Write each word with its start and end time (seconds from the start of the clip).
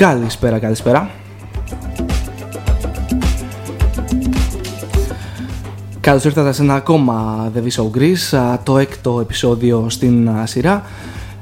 Καλησπέρα, 0.00 0.58
καλησπέρα. 0.58 1.10
Καλώς 6.00 6.24
ήρθατε 6.24 6.52
σε 6.52 6.62
ένα 6.62 6.74
ακόμα 6.74 7.46
The 7.54 7.58
Visual 7.58 7.98
Greece, 7.98 8.58
το 8.62 8.78
έκτο 8.78 9.20
επεισόδιο 9.20 9.86
στην 9.88 10.30
σειρά. 10.44 10.82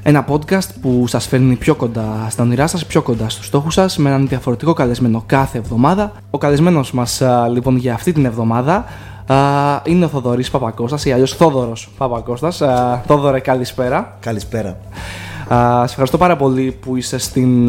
Ένα 0.03 0.25
podcast 0.29 0.67
που 0.81 1.07
σας 1.07 1.27
φέρνει 1.27 1.55
πιο 1.55 1.75
κοντά 1.75 2.27
στα 2.29 2.43
όνειρά 2.43 2.67
σας, 2.67 2.85
πιο 2.85 3.01
κοντά 3.01 3.29
στους 3.29 3.45
στόχους 3.45 3.73
σας, 3.73 3.97
με 3.97 4.09
έναν 4.09 4.27
διαφορετικό 4.27 4.73
καλεσμένο 4.73 5.23
κάθε 5.25 5.57
εβδομάδα. 5.57 6.11
Ο 6.29 6.37
καλεσμένος 6.37 6.91
μας 6.91 7.21
λοιπόν 7.51 7.77
για 7.77 7.93
αυτή 7.93 8.11
την 8.11 8.25
εβδομάδα 8.25 8.85
είναι 9.83 10.05
ο 10.05 10.07
Θοδωρής 10.07 10.49
Παπακώστας 10.49 11.05
ή 11.05 11.11
αλλιώς 11.11 11.33
Θόδωρος 11.33 11.89
Παπακώστας. 11.97 12.61
Θόδωρε 13.05 13.39
καλησπέρα. 13.39 14.17
Καλησπέρα. 14.19 14.77
Σε 15.49 15.85
ευχαριστώ 15.85 16.17
πάρα 16.17 16.35
πολύ 16.35 16.77
που 16.81 16.95
είσαι 16.95 17.17
στην 17.17 17.65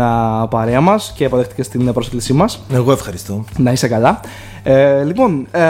παρέα 0.51 0.81
μας 0.81 1.13
και 1.17 1.25
αποδέχτηκες 1.25 1.69
την 1.69 1.93
πρόσκλησή 1.93 2.33
μας. 2.33 2.61
Εγώ 2.73 2.93
ευχαριστώ. 2.93 3.45
Να 3.57 3.73
είσαι 3.73 3.89
καλά. 3.89 4.21
Ε, 4.63 5.05
λοιπόν, 5.05 5.47
ε, 5.51 5.61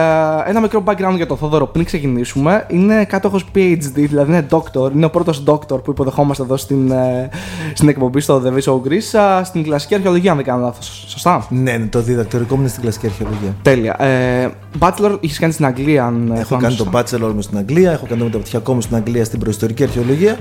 ένα 0.46 0.60
μικρό 0.60 0.82
background 0.86 1.16
για 1.16 1.26
τον 1.26 1.36
Θόδωρο 1.36 1.66
πριν 1.66 1.84
ξεκινήσουμε. 1.84 2.66
Είναι 2.68 3.04
κάτοχος 3.04 3.44
PhD, 3.54 3.78
δηλαδή 3.94 4.32
είναι 4.32 4.46
doctor. 4.50 4.92
Είναι 4.94 5.04
ο 5.04 5.10
πρώτος 5.10 5.42
doctor 5.46 5.84
που 5.84 5.90
υποδεχόμαστε 5.90 6.42
εδώ 6.42 6.56
στην, 6.56 6.90
ε, 6.90 7.28
στην 7.74 7.88
εκπομπή 7.88 8.20
στο 8.20 8.42
The 8.44 8.48
Visual 8.48 8.88
Greece 8.88 9.40
στην 9.44 9.62
κλασική 9.62 9.94
αρχαιολογία, 9.94 10.30
αν 10.30 10.36
δεν 10.36 10.46
κάνω 10.46 10.64
λάθος. 10.64 11.04
Σωστά; 11.08 11.46
Ναι, 11.50 11.76
ναι, 11.76 11.86
το 11.86 12.00
διδακτορικό 12.00 12.54
μου 12.54 12.60
είναι 12.60 12.70
στην 12.70 12.82
κλασική 12.82 13.06
αρχαιολογία. 13.06 13.56
Τέλεια. 13.62 14.02
Ε, 14.02 14.50
bachelor 14.78 15.16
είχες 15.20 15.38
κάνει 15.38 15.52
στην 15.52 15.64
Αγγλία, 15.64 16.04
αν 16.04 16.32
Έχω 16.36 16.56
κάνει 16.56 16.74
το 16.74 16.86
bachelor 16.92 17.32
μου 17.34 17.42
στην 17.42 17.58
Αγγλία, 17.58 17.92
έχω 17.92 18.06
κάνει 18.06 18.18
το 18.18 18.24
μεταπτυχιακό 18.24 18.74
μου 18.74 18.80
στην 18.80 18.96
Αγγλία 18.96 19.24
στην 19.24 19.38
προϊστορική 19.38 19.82
αρχαιολογία 19.82 20.38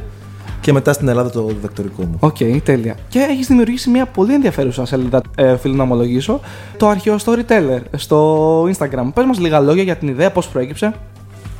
και 0.62 0.74
μετά 0.74 0.94
στην 0.94 1.08
Ελλάδα 1.08 1.30
το 1.30 1.46
διδακτορικό 1.46 2.04
μου. 2.04 2.18
OK, 2.20 2.36
okay, 2.40 2.60
τέλεια. 2.64 2.96
Και 3.10 3.20
έχεις 3.20 3.48
δημιουργήσει 3.48 3.90
μια 3.90 4.06
πολύ 4.06 4.34
ενδιαφέρουσα 4.34 4.86
σελίδα, 4.86 5.22
ε, 5.36 5.58
οφείλω 5.58 5.74
να 5.74 5.84
ομολογήσω, 5.84 6.40
το 6.78 6.88
αρχαίο 6.88 7.16
Storyteller 7.26 7.80
στο 7.96 8.64
Instagram. 8.64 9.10
Πες 9.14 9.26
μας 9.26 9.40
λίγα 9.40 9.60
λόγια 9.60 9.84
για 9.84 9.96
την 9.96 10.08
ιδέα, 10.08 10.32
πώς 10.32 10.48
προέκυψε. 10.48 10.94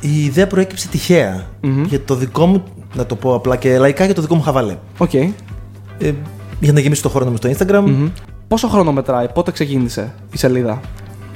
Η 0.00 0.24
ιδέα 0.24 0.46
προέκυψε 0.46 0.88
τυχαία. 0.88 1.46
Mm-hmm. 1.62 1.84
Για 1.88 2.04
το 2.04 2.14
δικό 2.14 2.46
μου, 2.46 2.62
να 2.94 3.06
το 3.06 3.14
πω 3.16 3.34
απλά 3.34 3.56
και 3.56 3.78
λαϊκά, 3.78 4.04
για 4.04 4.14
το 4.14 4.20
δικό 4.20 4.34
μου 4.34 4.42
χαβαλέ. 4.42 4.76
OK. 4.98 5.10
Okay. 5.12 5.30
Ε, 5.98 6.12
για 6.60 6.72
να 6.72 6.80
γεμίσει 6.80 7.02
το 7.02 7.08
χρόνο 7.08 7.30
μου 7.30 7.36
στο 7.36 7.50
Instagram. 7.50 7.84
Mm-hmm. 7.84 8.10
Πόσο 8.48 8.68
χρόνο 8.68 8.92
μετράει, 8.92 9.28
πότε 9.34 9.50
ξεκίνησε 9.50 10.14
η 10.32 10.38
σελίδα; 10.38 10.80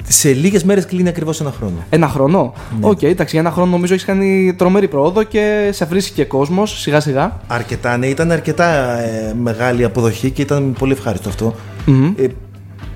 Σε 0.07 0.33
λίγες 0.33 0.63
μέρες 0.63 0.85
κλείνει 0.85 1.09
ακριβώς 1.09 1.41
ένα 1.41 1.51
χρόνο. 1.57 1.85
Ένα 1.89 2.07
χρόνο. 2.07 2.53
Ναι. 2.79 2.87
OK, 2.87 2.97
okay, 2.99 3.03
εντάξει, 3.03 3.35
για 3.35 3.39
ένα 3.39 3.51
χρόνο 3.51 3.71
νομίζω 3.71 3.93
έχεις 3.93 4.05
κάνει 4.05 4.53
τρομερή 4.57 4.87
πρόοδο 4.87 5.23
και 5.23 5.69
σε 5.73 5.85
βρίσκει 5.85 6.13
και 6.13 6.25
κόσμος 6.25 6.81
σιγά 6.81 6.99
σιγά. 6.99 7.39
Αρκετά, 7.47 7.97
ναι, 7.97 8.07
ήταν 8.07 8.31
αρκετά 8.31 8.99
ε, 8.99 9.33
μεγάλη 9.41 9.83
αποδοχή 9.83 10.31
και 10.31 10.41
ήταν 10.41 10.75
πολύ 10.79 10.91
ευχάριστο 10.91 11.29
αυτό. 11.29 11.55
Mm-hmm. 11.87 12.13
Ε, 12.17 12.27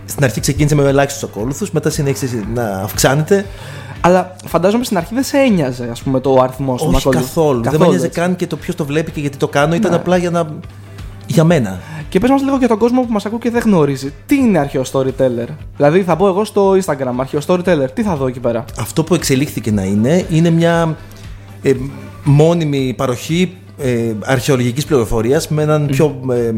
στην 0.05 0.23
αρχή 0.23 0.39
ξεκίνησε 0.39 0.75
με 0.75 0.83
ελάχιστους 0.83 1.23
ακόλουθους, 1.23 1.71
μετά 1.71 1.89
συνέχισε 1.89 2.43
να 2.53 2.63
αυξάνεται. 2.63 3.45
Αλλά 4.01 4.35
φαντάζομαι 4.45 4.83
στην 4.83 4.97
αρχή 4.97 5.13
δεν 5.13 5.23
σε 5.23 5.37
ένοιαζε 5.37 5.87
ας 5.91 6.01
πούμε, 6.01 6.19
το 6.19 6.39
αριθμό 6.41 6.75
του 6.75 6.91
Όχι 6.93 7.09
καθόλου. 7.09 7.61
καθόλου. 7.61 7.63
Δεν 7.63 7.79
με 7.79 7.85
ένοιαζε 7.85 8.07
καν 8.07 8.35
και 8.35 8.47
το 8.47 8.55
ποιος 8.55 8.75
το 8.75 8.85
βλέπει 8.85 9.11
και 9.11 9.19
γιατί 9.19 9.37
το 9.37 9.47
κάνω. 9.47 9.75
Ήταν 9.75 9.91
ναι. 9.91 9.97
απλά 9.97 10.17
για 10.17 10.29
να. 10.29 10.47
για 11.27 11.43
μένα. 11.43 11.79
Και 12.09 12.19
πες 12.19 12.29
μας 12.29 12.41
λίγο 12.41 12.57
για 12.57 12.67
τον 12.67 12.77
κόσμο 12.77 13.01
που 13.01 13.11
μας 13.11 13.25
ακούει 13.25 13.39
και 13.39 13.49
δεν 13.49 13.61
γνωρίζει. 13.65 14.13
Τι 14.25 14.35
είναι 14.35 14.59
αρχαίο 14.59 14.83
storyteller; 14.91 15.47
Δηλαδή 15.75 16.03
θα 16.03 16.15
πω 16.15 16.27
εγώ 16.27 16.45
στο 16.45 16.71
Instagram 16.71 17.13
αρχαίο 17.17 17.39
storyteller. 17.47 17.87
Τι 17.93 18.03
θα 18.03 18.15
δω 18.15 18.27
εκεί 18.27 18.39
πέρα; 18.39 18.65
Αυτό 18.79 19.03
που 19.03 19.13
εξελίχθηκε 19.13 19.71
να 19.71 19.83
είναι 19.83 20.25
είναι 20.29 20.49
μια 20.49 20.97
ε, 21.61 21.73
μόνιμη 22.23 22.93
παροχή 22.97 23.57
ε, 23.77 24.13
αρχαιολογικής 24.23 24.85
πληροφορίας 24.85 25.47
με 25.47 25.61
έναν 25.61 25.87
πιο 25.87 26.19
ε, 26.31 26.53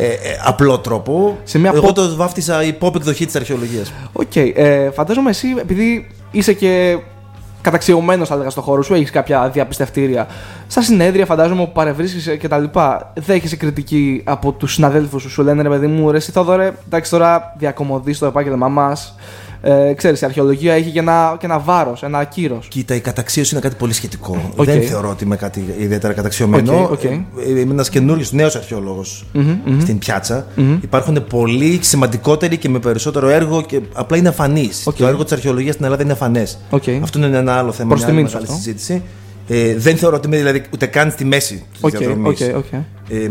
ε, 0.00 0.06
ε, 0.06 0.16
απλό 0.44 0.78
τρόπο. 0.78 1.38
Σε 1.44 1.58
μια 1.58 1.72
Εγώ 1.74 1.88
pop... 1.88 1.94
το 1.94 2.16
βάφτισα 2.16 2.62
η 2.62 2.76
pop 2.80 2.94
εκδοχή 2.94 3.26
της 3.26 3.36
αρχαιολογίας. 3.36 3.92
OK. 4.12 4.30
Okay. 4.34 4.52
Ε, 4.54 4.90
φαντάζομαι 4.90 5.30
εσύ 5.30 5.48
επειδή 5.58 6.08
είσαι 6.30 6.52
και 6.52 6.98
καταξιωμένος, 7.60 8.28
θα 8.28 8.34
έλεγα, 8.34 8.50
στο 8.50 8.60
χώρο 8.60 8.82
σου, 8.82 8.94
έχεις 8.94 9.10
κάποια 9.10 9.48
διαπιστευτήρια. 9.48 10.26
Στα 10.66 10.82
συνέδρια, 10.82 11.26
φαντάζομαι, 11.26 11.64
που 11.64 11.72
παρευρίσκεις 11.72 12.36
και 12.38 12.48
τα 12.48 12.58
λοιπά, 12.58 13.12
δέχεσαι 13.14 13.56
κριτική 13.56 14.22
από 14.24 14.52
τους 14.52 14.72
συναδέλφους 14.72 15.22
σου, 15.22 15.30
σου 15.30 15.42
λένε 15.42 15.62
ρε 15.62 15.68
παιδί 15.68 15.86
μου, 15.86 16.10
ρε, 16.10 16.16
εσύ 16.16 16.30
Θόδωρε, 16.30 16.72
εντάξει 16.86 17.10
τώρα 17.10 17.54
διακωμωδείς 17.58 18.18
το 18.18 18.26
επάγγελμά 18.26 18.68
μας 18.68 19.14
ε, 19.60 19.92
ξέρεις, 19.92 20.20
η 20.20 20.24
αρχαιολογία 20.24 20.74
έχει 20.74 20.90
και 20.90 20.98
ένα, 20.98 21.36
και 21.40 21.46
ένα 21.46 21.58
βάρος, 21.58 22.02
ένα 22.02 22.24
κύρος. 22.24 22.68
Κοίτα, 22.68 22.94
η 22.94 23.00
καταξίωση 23.00 23.54
είναι 23.54 23.62
κάτι 23.62 23.74
πολύ 23.78 23.92
σχετικό. 23.92 24.52
Okay. 24.56 24.64
Δεν 24.64 24.82
θεωρώ 24.82 25.10
ότι 25.10 25.24
είμαι 25.24 25.36
κάτι 25.36 25.74
ιδιαίτερα 25.78 26.12
καταξιωμένο. 26.12 26.90
Okay, 26.90 27.06
okay. 27.06 27.20
Είμαι 27.48 27.72
ένας 27.72 27.88
καινούριος 27.88 28.32
νέος 28.32 28.56
αρχαιολόγος 28.56 29.24
mm-hmm, 29.34 29.38
mm-hmm. 29.38 29.80
στην 29.80 29.98
πιάτσα. 29.98 30.46
Mm-hmm. 30.56 30.78
Υπάρχουν 30.82 31.24
πολύ 31.28 31.78
σημαντικότεροι 31.82 32.56
και 32.56 32.68
με 32.68 32.78
περισσότερο 32.78 33.28
έργο 33.28 33.62
και 33.62 33.80
απλά 33.92 34.16
είναι 34.16 34.28
αφανείς. 34.28 34.88
Okay. 34.88 34.94
Το 34.94 35.06
έργο 35.06 35.22
της 35.22 35.32
αρχαιολογίας 35.32 35.74
στην 35.74 35.84
Ελλάδα 35.84 36.02
είναι 36.02 36.12
αφανές. 36.12 36.58
Okay. 36.70 36.98
Αυτό 37.02 37.18
είναι 37.18 37.36
ένα 37.36 37.52
άλλο 37.52 37.72
θέμα, 37.72 37.88
Προς 37.88 38.04
μια 38.04 38.14
μεγάλη 38.14 38.46
συζήτηση. 38.46 39.02
Ε, 39.48 39.76
δεν 39.76 39.96
θεωρώ 39.96 40.16
ότι 40.16 40.26
είμαι 40.26 40.36
δηλαδή, 40.36 40.62
ούτε 40.72 40.86
καν 40.86 41.10
στη 41.10 41.24
μέση 41.24 41.64
της 41.72 41.80
okay, 41.82 41.90
διαδρομής. 41.90 42.38
Okay, 42.40 42.54
okay. 42.54 42.82
Ε, 43.08 43.30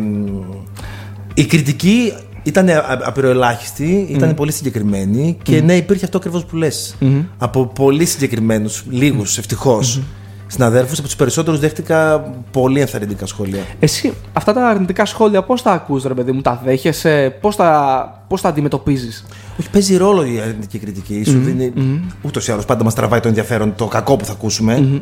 η 1.34 1.46
κριτική 1.46 2.14
ήταν 2.48 2.70
απειροελάχιστη, 3.04 4.08
ήταν 4.10 4.32
mm. 4.32 4.36
πολύ 4.36 4.52
συγκεκριμένη 4.52 5.38
και 5.44 5.60
mm. 5.60 5.64
ναι, 5.64 5.76
υπήρχε 5.76 6.06
αυτό 6.06 6.18
ακριβώς 6.18 6.46
που 6.46 6.56
λες. 6.56 6.96
Mm-hmm. 7.02 7.24
Από 7.38 7.66
πολύ 7.66 8.06
συγκεκριμένους, 8.06 8.84
λίγους 8.90 9.36
mm. 9.36 9.40
ευτυχώς. 9.40 10.00
Mm-hmm. 10.00 10.04
Συναδέλφους, 10.48 10.98
από 10.98 11.08
τους 11.08 11.16
περισσότερους 11.16 11.60
δέχτηκα 11.60 12.20
πολύ 12.52 12.80
ενθαρρυντικά 12.80 13.26
σχόλια. 13.26 13.64
Εσύ, 13.80 14.14
αυτά 14.34 14.54
τα 14.54 14.68
αρνητικά 14.68 15.06
σχόλια, 15.06 15.44
πώς 15.44 15.62
τα 15.62 15.72
ακούς, 15.72 16.04
ρε 16.04 16.14
παιδί 16.14 16.32
μου, 16.32 16.42
τα 16.42 16.62
δέχεσαι, 16.66 17.38
πώς 17.42 17.56
τα, 17.56 18.24
πώς 18.28 18.42
τα 18.42 18.50
αντιμετωπίζεις; 18.50 19.26
Όχι, 19.60 19.70
παίζει 19.70 19.98
ρόλο 19.98 20.26
η 20.26 20.40
αρνητική 20.40 20.78
κριτική. 20.78 21.24
Σου 21.24 21.32
mm-hmm. 21.32 21.44
δίνει. 21.44 21.74
Mm-hmm. 21.76 22.14
Ούτως 22.22 22.48
ή 22.48 22.52
άλλως 22.52 22.66
πάντα 22.66 22.84
μας 22.84 22.94
τραβάει 22.94 23.20
το 23.20 23.28
ενδιαφέρον, 23.28 23.76
το 23.76 23.86
κακό 23.86 24.16
που 24.16 24.26
θα 24.26 24.32
ακούσουμε. 24.32 25.02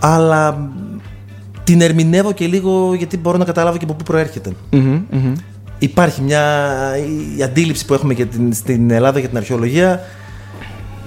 Αλλά 0.00 0.70
την 1.64 1.80
ερμηνεύω 1.80 2.32
και 2.32 2.46
λίγο 2.46 2.94
γιατί 2.94 3.16
μπορώ 3.16 3.38
να 3.38 3.44
καταλάβω 3.44 3.76
και 3.76 3.84
από 3.84 3.94
πού 3.94 4.04
προέρχεται 4.04 4.52
υπάρχει 5.78 6.22
μια 6.22 6.42
η 7.38 7.42
αντίληψη 7.42 7.84
που 7.84 7.94
έχουμε 7.94 8.12
για 8.12 8.26
την, 8.26 8.52
στην 8.52 8.90
Ελλάδα 8.90 9.18
για 9.18 9.28
την 9.28 9.36
αρχαιολογία 9.36 10.00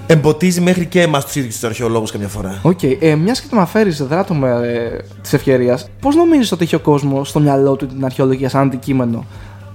εμποτίζει 0.06 0.60
μέχρι 0.60 0.86
και 0.86 1.02
εμάς 1.02 1.24
τους 1.24 1.34
ίδιους 1.34 1.54
τους 1.54 1.64
αρχαιολόγους 1.64 2.10
καμιά 2.10 2.28
φορά. 2.28 2.58
OK. 2.62 2.78
Okay. 2.82 2.96
Ε, 3.00 3.14
Μιας 3.14 3.40
και 3.40 3.46
το 3.50 3.56
αναφέρεις, 3.56 4.02
δράττομαι 4.02 4.48
ε, 4.48 5.02
της 5.22 5.32
ευκαιρίας, 5.32 5.88
πώς 6.00 6.16
νομίζεις 6.16 6.52
ότι 6.52 6.64
έχει 6.64 6.74
ο 6.74 6.78
κόσμος 6.78 7.28
στο 7.28 7.40
μυαλό 7.40 7.76
του 7.76 7.86
την 7.86 8.04
αρχαιολογία 8.04 8.48
σαν 8.48 8.60
αντικείμενο; 8.60 9.24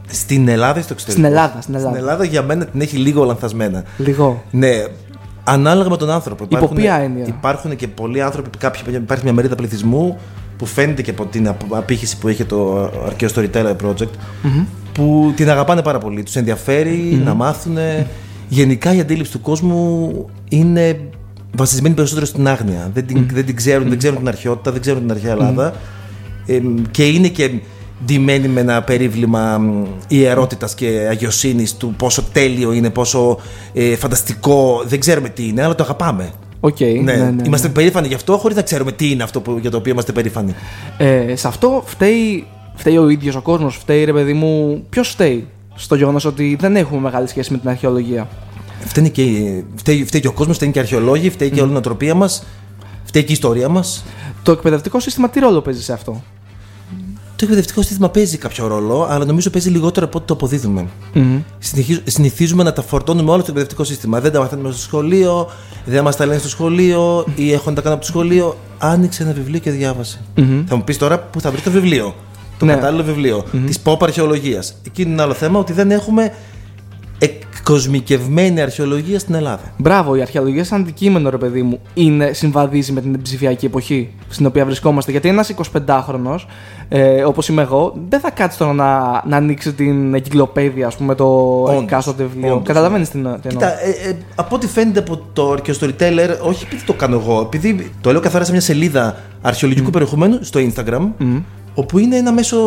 Στην 0.08 0.48
Ελλάδα 0.48 0.80
ή 0.80 0.82
στο 0.82 0.94
εξωτερικό; 0.94 1.26
Στην 1.26 1.38
Ελλάδα, 1.38 1.62
στην 1.62 1.76
Ελλάδα. 1.76 1.96
Στην 1.96 2.08
Ελλάδα 2.08 2.24
για 2.24 2.42
μένα 2.42 2.66
την 2.66 2.82
έχει 2.82 2.98
λίγο 2.98 3.24
λανθασμένα. 3.24 3.84
Λίγο. 3.98 4.44
Ναι. 4.52 4.84
Ανάλογα 5.44 5.90
με 5.90 5.98
τον 5.98 6.10
άνθρωπο. 6.10 6.46
Υπό 6.50 6.68
ποια 6.68 6.96
έννοια; 6.96 7.26
Υπάρχουν 7.28 7.76
και 7.76 7.88
πολλοί 7.88 8.22
άνθρωποι, 8.22 8.58
κάποιοι, 8.58 8.82
υπάρχει 8.94 9.24
μια 9.24 9.34
μερίδα 9.34 9.56
πληθυσμού 9.56 10.20
που 10.58 10.66
φαίνεται 10.66 11.02
και 11.02 11.10
από 11.10 11.26
την 11.26 11.56
απήχηση 11.70 12.18
που 12.18 12.28
έχει 12.28 12.46
το 12.46 12.92
αρχαίο 13.06 13.30
Storyteller 13.36 13.76
Project, 13.84 14.04
mm-hmm 14.04 14.66
που 14.96 15.34
την 15.36 15.50
αγαπάνε 15.50 15.82
πάρα 15.82 15.98
πολύ. 15.98 16.24
Τους 16.24 16.36
ενδιαφέρει 16.36 17.22
να 17.24 17.34
μάθουν. 17.34 17.78
Γενικά 18.48 18.96
η 18.96 19.00
αντίληψη 19.00 19.32
του 19.32 19.42
κόσμου 19.42 20.12
είναι 20.50 21.00
βασισμένη 21.56 21.96
περισσότερο 21.96 22.26
στην 22.26 22.48
άγνοια. 22.48 22.92
Δεν 22.94 23.06
την, 23.06 23.28
δεν 23.34 23.46
την 23.46 23.56
ξέρουν, 23.56 23.90
δεν 23.90 23.98
ξέρουν 23.98 24.18
την 24.18 24.28
αρχαιότητα, 24.28 24.72
δεν 24.72 24.82
ξέρουν 24.82 25.00
την 25.00 25.12
αρχαία 25.12 25.32
Ελλάδα. 25.32 25.74
Ε, 26.46 26.60
και 26.92 27.06
είναι 27.08 27.28
και 27.28 27.52
ντυμένη 28.06 28.48
με 28.48 28.60
ένα 28.60 28.82
περίβλημα 28.82 29.62
ιερότητας 30.08 30.76
και 30.76 31.08
αγιοσύνης 31.10 31.76
του 31.76 31.94
πόσο 31.98 32.24
τέλειο 32.32 32.74
είναι, 32.74 32.90
πόσο 32.90 33.38
ε, 33.74 33.96
φανταστικό, 33.96 34.84
δεν 34.86 35.00
ξέρουμε 35.00 35.30
τι 35.30 35.48
είναι, 35.48 35.64
αλλά 35.64 35.76
το 35.76 35.84
αγαπάμε. 35.84 36.32
Okay, 36.60 37.02
ναι. 37.04 37.14
Ναι, 37.14 37.30
ναι, 37.30 37.44
είμαστε 37.46 37.70
περήφανοι 37.70 38.08
γι' 38.08 38.14
αυτό 38.14 38.38
χωρίς 38.38 38.56
να 38.56 38.62
ξέρουμε 38.62 38.92
τι 38.92 39.12
είναι 39.12 39.24
αυτό 39.24 39.42
που, 39.42 39.58
για 39.62 39.72
το 39.72 39.78
οποίο 39.78 39.92
είμαστε 39.92 40.12
περήφανοι. 40.12 40.56
Ε, 40.98 41.36
σε 41.36 41.48
αυτό 41.48 41.84
φταίει 41.86 42.48
φταίει 42.76 42.98
ο 42.98 43.10
ίδιος 43.10 43.36
ο 43.36 43.42
κόσμος, 43.42 43.76
φταίει 43.76 44.04
ρε 44.04 44.14
παιδί 44.14 44.34
μου. 44.34 44.84
Ποιος 44.90 45.10
φταίει 45.10 45.48
στο 45.76 45.96
γεγονός 45.96 46.26
ότι 46.26 46.58
δεν 46.60 46.76
έχουμε 46.76 47.02
μεγάλη 47.02 47.28
σχέση 47.28 47.52
με 47.52 47.58
την 47.58 47.70
αρχαιολογία; 47.70 48.28
Φταίει 48.86 49.10
και, 49.10 49.24
φταίει, 49.76 50.06
φταίει 50.06 50.22
και 50.22 50.28
ο 50.28 50.32
κόσμος, 50.32 50.56
φταίει 50.56 50.72
και 50.72 50.78
η 50.78 50.82
αρχαιολόγοι, 50.82 51.30
φταίει 51.30 51.50
και 51.50 51.62
όλη 51.62 51.70
η 51.70 51.74
νοοτροπία 51.74 52.14
μας, 52.14 52.44
φταίει 53.04 53.24
και 53.24 53.32
η 53.32 53.34
ιστορία 53.34 53.70
μας. 53.70 54.06
Το 54.44 54.52
εκπαιδευτικό 54.52 55.00
σύστημα 55.00 55.30
τι 55.30 55.40
ρόλο 55.40 55.62
παίζει 55.62 55.84
σε 55.84 55.94
αυτό; 55.94 56.22
Το 57.36 57.42
εκπαιδευτικό 57.42 57.82
σύστημα 57.82 58.10
παίζει 58.10 58.38
κάποιο 58.38 58.68
ρόλο, 58.68 59.08
αλλά 59.10 59.26
νομίζω 59.26 59.50
παίζει 59.50 59.70
λιγότερο 59.70 60.06
από 60.06 60.18
ό,τι 60.18 60.28
το 60.28 60.34
αποδίδουμε. 60.34 60.88
Mm-hmm. 61.16 61.42
Συνηθίζουμε 62.04 62.64
να 62.64 62.74
τα 62.74 62.82
φορτώνουμε 62.82 63.32
όλο 63.32 63.40
το 63.40 63.46
εκπαιδευτικό 63.48 63.84
σύστημα. 63.84 64.20
Δεν 64.22 64.32
τα 64.32 64.40
μαθαίνουμε 64.40 64.72
στο 64.72 64.80
σχολείο, 64.82 65.50
δεν 65.86 66.04
μας 66.04 66.16
τα 66.16 66.26
λένε 66.26 66.40
στο 66.40 66.50
σχολείο 66.50 67.26
ή 67.36 67.52
έχουν 67.52 67.74
τα 67.74 67.82
κάνω 67.82 67.96
από 67.96 68.04
το 68.04 68.10
σχολείο. 68.10 68.58
Άνοιξε 68.78 69.24
ένα 69.24 69.34
βιβλίο 69.34 69.60
και 69.60 69.72
διάβασε. 69.72 70.22
Mm-hmm. 70.38 70.64
Θα 70.68 70.76
μου 70.76 70.84
πεις 70.84 70.98
τώρα 70.98 71.20
που 71.20 71.42
θα 71.42 71.52
βρει 71.52 71.62
το 71.62 71.72
βιβλίο 71.72 72.16
το 72.60 72.66
ναι. 72.66 72.74
κατάλληλο 72.74 73.04
βιβλίο 73.04 73.46
mm-hmm. 73.46 73.64
της 73.66 73.80
pop 73.84 73.98
αρχαιολογίας. 74.02 74.76
Εκεί 74.86 75.02
είναι 75.02 75.12
ένα 75.12 75.24
άλλο 75.24 75.34
θέμα 75.34 75.60
ότι 75.60 75.74
δεν 75.74 75.92
έχουμε 75.92 76.32
εκ 77.20 77.42
κοσμικευμένη 77.64 78.62
αρχαιολογία 78.62 79.20
στην 79.20 79.36
Ελλάδα. 79.36 79.74
Μπράβο, 79.78 80.16
η 80.16 80.22
αρχαιολογία 80.22 80.64
σαν 80.64 80.82
αντικείμενο, 80.82 81.30
ρε 81.30 81.38
παιδί 81.38 81.62
μου, 81.62 81.80
είναι, 81.94 82.34
συμβαδίζει 82.34 82.92
με 82.92 83.02
την 83.02 83.22
ψηφιακή 83.22 83.66
εποχή 83.66 84.10
στην 84.30 84.46
οποία 84.46 84.66
βρισκόμαστε. 84.66 85.12
Γιατί 85.12 85.30
ένας 85.30 85.54
25χρονο, 85.74 86.36
ε, 86.90 87.24
όπως 87.24 87.48
είμαι 87.48 87.62
εγώ, 87.62 87.96
δεν 88.10 88.20
θα 88.20 88.32
κάτσει 88.32 88.58
τώρα 88.58 88.74
να, 88.74 89.22
να 89.28 89.38
ανοίξει 89.38 89.74
την 89.74 90.14
εγκυκλοπαίδεια, 90.14 90.88
ας 90.88 90.96
πούμε, 90.96 91.16
το 91.16 91.80
εκάστοτε 91.82 92.24
βιβλίο. 92.24 92.62
Καταλαβαίνεις 92.66 93.10
τι 93.10 93.18
εννοώ. 93.18 93.38
Κοίτα, 93.48 93.84
ε, 93.84 94.10
ε, 94.10 94.16
από 94.36 94.56
ό,τι 94.56 94.68
φαίνεται 94.68 95.00
από 95.00 95.22
το 95.34 95.52
αρχαιοστοριτέλερ, 95.52 96.32
όχι 96.42 96.64
επειδή 96.66 96.84
το 96.84 96.94
κάνω 96.94 97.16
εγώ, 97.16 97.42
επειδή 97.42 97.92
το 98.02 98.12
λέω 98.12 98.22
καθαρά 98.22 98.44
σε 98.44 98.52
μια 98.52 98.62
σελίδα 98.62 99.18
αρχαιολογικού 99.42 99.90
mm. 99.90 99.92
περιεχομένου 99.92 100.38
στο 100.42 100.60
Instagram. 100.60 101.10
Mm 101.20 101.42
όπου 101.76 101.98
είναι 101.98 102.16
ένα 102.16 102.32
μέσο 102.32 102.58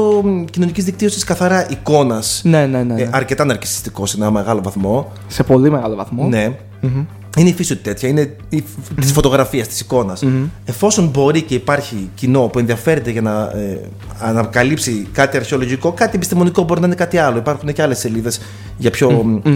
κοινωνικής 0.51 0.85
δικτύωσης 0.85 1.25
καθαρά 1.25 1.71
εικόνας. 1.71 2.41
Ναι, 2.45 2.67
ναι, 2.67 2.83
ναι, 2.83 2.95
ναι. 2.95 3.03
Ε, 3.03 3.09
αρκετά 3.13 3.45
ναρκιστικό 3.45 4.07
σε 4.07 4.17
ένα 4.17 4.31
μεγάλο 4.31 4.63
βαθμό. 4.63 5.13
Σε 5.29 5.43
πολύ 5.43 5.71
μεγάλο 5.71 5.95
βαθμό. 5.95 6.29
Ναι. 6.29 6.57
Mm-hmm. 6.83 7.05
Είναι 7.39 7.49
η 7.49 7.53
φύση 7.53 7.77
του 7.77 7.83
τέτοια, 7.83 8.09
είναι 8.09 8.37
η... 8.49 8.65
mm-hmm. 8.67 8.95
της 9.01 9.13
φωτογραφίας, 9.13 9.69
της 9.69 9.81
εικόνας. 9.81 10.23
Mm-hmm. 10.25 10.49
Εφόσον 10.65 11.09
μπορεί 11.09 11.43
και 11.43 11.55
υπάρχει 11.55 12.11
κοινό 12.15 12.41
που 12.41 12.59
ενδιαφέρεται 12.59 13.11
για 13.11 13.23
να 13.23 13.43
ε, 13.43 13.81
ανακαλύψει 14.21 15.09
κάτι 15.13 15.37
αρχαιολογικό, 15.37 15.93
κάτι 15.93 16.17
επιστημονικό 16.17 16.63
μπορεί 16.63 16.81
να 16.81 16.87
είναι 16.87 16.95
κάτι 16.95 17.19
άλλο. 17.19 17.39
Υπάρχουν 17.39 17.73
και 17.73 17.83
άλλες 17.83 17.99
σελίδες 17.99 18.41
για, 18.77 18.91
πιο, 18.91 19.41
ε, 19.45 19.51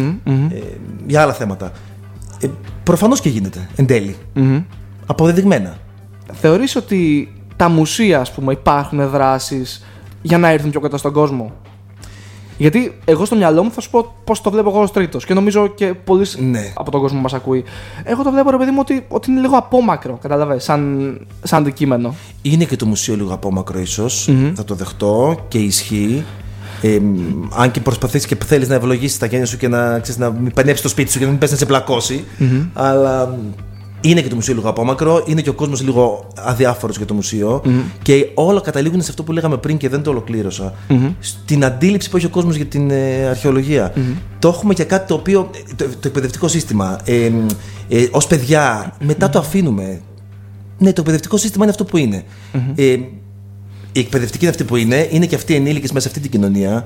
για 1.06 1.22
άλλα 1.22 1.32
θέματα. 1.32 1.72
Ε, 2.40 2.46
Προφανώς 2.82 3.20
και 3.20 3.28
γίνεται 3.28 3.68
εν 3.76 3.86
τέλει. 3.86 4.16
Αποδεδειγμένα. 5.06 5.76
Θεωρείς 6.32 6.76
ότι 6.76 7.32
τα 7.62 7.68
μουσεία, 7.68 8.20
ας 8.20 8.32
πούμε, 8.32 8.52
υπάρχουν 8.52 9.08
δράσεις 9.08 9.84
για 10.22 10.38
να 10.38 10.48
έρθουν 10.48 10.70
πιο 10.70 10.80
κοντά 10.80 10.96
στον 10.96 11.12
κόσμο; 11.12 11.52
Γιατί 12.56 12.98
εγώ 13.04 13.24
στο 13.24 13.36
μυαλό 13.36 13.62
μου 13.62 13.70
θα 13.70 13.80
σου 13.80 13.90
πω 13.90 14.14
πώς 14.24 14.40
το 14.40 14.50
βλέπω 14.50 14.68
εγώ 14.68 14.80
ως 14.80 14.92
τρίτος 14.92 15.24
και 15.24 15.34
νομίζω 15.34 15.66
και 15.66 15.94
πολλοί 16.04 16.26
ναι. 16.38 16.72
από 16.74 16.90
τον 16.90 17.00
κόσμο 17.00 17.20
μας 17.20 17.32
ακούει. 17.32 17.64
Εγώ 18.04 18.22
το 18.22 18.30
βλέπω, 18.30 18.50
ρε 18.50 18.56
παιδί 18.56 18.70
μου, 18.70 18.78
ότι, 18.80 19.04
ότι 19.08 19.30
είναι 19.30 19.40
λίγο 19.40 19.56
απόμακρο, 19.56 20.18
κατάλαβε, 20.22 20.58
σαν, 20.58 21.20
σαν 21.42 21.60
αντικείμενο. 21.60 22.14
Είναι 22.42 22.64
και 22.64 22.76
το 22.76 22.86
μουσείο 22.86 23.16
λίγο 23.16 23.34
απόμακρο, 23.34 23.78
ίσως. 23.78 24.28
Mm-hmm. 24.30 24.52
Θα 24.54 24.64
το 24.64 24.74
δεχτώ 24.74 25.44
και 25.48 25.58
ισχύει. 25.58 26.24
Ε, 26.82 26.98
αν 27.56 27.70
και 27.70 27.80
προσπαθεί 27.80 28.26
και 28.26 28.36
θέλεις 28.46 28.68
να 28.68 28.74
ευλογήσεις 28.74 29.18
τα 29.18 29.26
γένια 29.26 29.46
σου 29.46 29.56
και 29.56 29.68
να, 29.68 29.98
ξέρεις, 29.98 30.20
να 30.20 30.30
μην 30.30 30.52
πανέψεις 30.52 30.82
το 30.82 30.88
σπίτι 30.88 31.10
σου 31.10 31.18
και 31.18 31.24
να 31.24 31.30
μην 31.30 31.40
πέσει 31.40 31.52
να 31.52 31.58
σε 31.58 31.66
πλακώσει. 31.66 32.24
Mm-hmm. 32.38 32.68
Αλλά 32.72 33.38
είναι 34.02 34.20
και 34.20 34.28
το 34.28 34.34
μουσείο 34.34 34.54
λίγο 34.54 34.68
απόμακρο, 34.68 35.22
είναι 35.26 35.40
και 35.40 35.48
ο 35.48 35.52
κόσμος 35.52 35.82
λίγο 35.82 36.26
αδιάφορος 36.36 36.96
για 36.96 37.06
το 37.06 37.14
μουσείο. 37.14 37.62
Και 38.02 38.30
όλα 38.34 38.60
καταλήγουν 38.60 39.02
σε 39.02 39.10
αυτό 39.10 39.22
που 39.22 39.32
λέγαμε 39.32 39.56
πριν 39.56 39.76
και 39.76 39.88
δεν 39.88 40.02
το 40.02 40.10
ολοκλήρωσα. 40.10 40.74
Στην 41.20 41.64
αντίληψη 41.64 42.10
που 42.10 42.16
έχει 42.16 42.26
ο 42.26 42.28
κόσμος 42.28 42.56
για 42.56 42.64
την 42.64 42.90
ε, 42.90 43.26
αρχαιολογία. 43.28 43.92
Το 44.38 44.48
έχουμε 44.48 44.74
για 44.74 44.84
κάτι 44.84 45.06
το 45.06 45.14
οποίο. 45.14 45.50
το, 45.76 45.84
το 45.84 46.06
εκπαιδευτικό 46.08 46.48
σύστημα. 46.48 46.98
Ε, 47.04 47.30
ε, 47.88 48.08
Ω 48.10 48.26
παιδιά, 48.26 48.96
μετά 49.00 49.30
το 49.30 49.38
αφήνουμε. 49.38 50.00
Ναι, 50.78 50.92
το 50.92 51.00
εκπαιδευτικό 51.00 51.36
σύστημα 51.36 51.62
είναι 51.64 51.72
αυτό 51.72 51.84
που 51.84 51.96
είναι. 51.96 52.24
Ε, 52.74 52.98
η 53.92 54.00
εκπαιδευτική 54.00 54.44
είναι 54.44 54.50
αυτή 54.50 54.64
που 54.64 54.76
είναι, 54.76 55.08
είναι 55.10 55.26
και 55.26 55.34
αυτοί 55.34 55.52
οι 55.52 55.56
ενήλικες 55.56 55.92
μέσα 55.92 56.08
σε 56.08 56.08
αυτή 56.08 56.28
την 56.28 56.30
κοινωνία. 56.30 56.84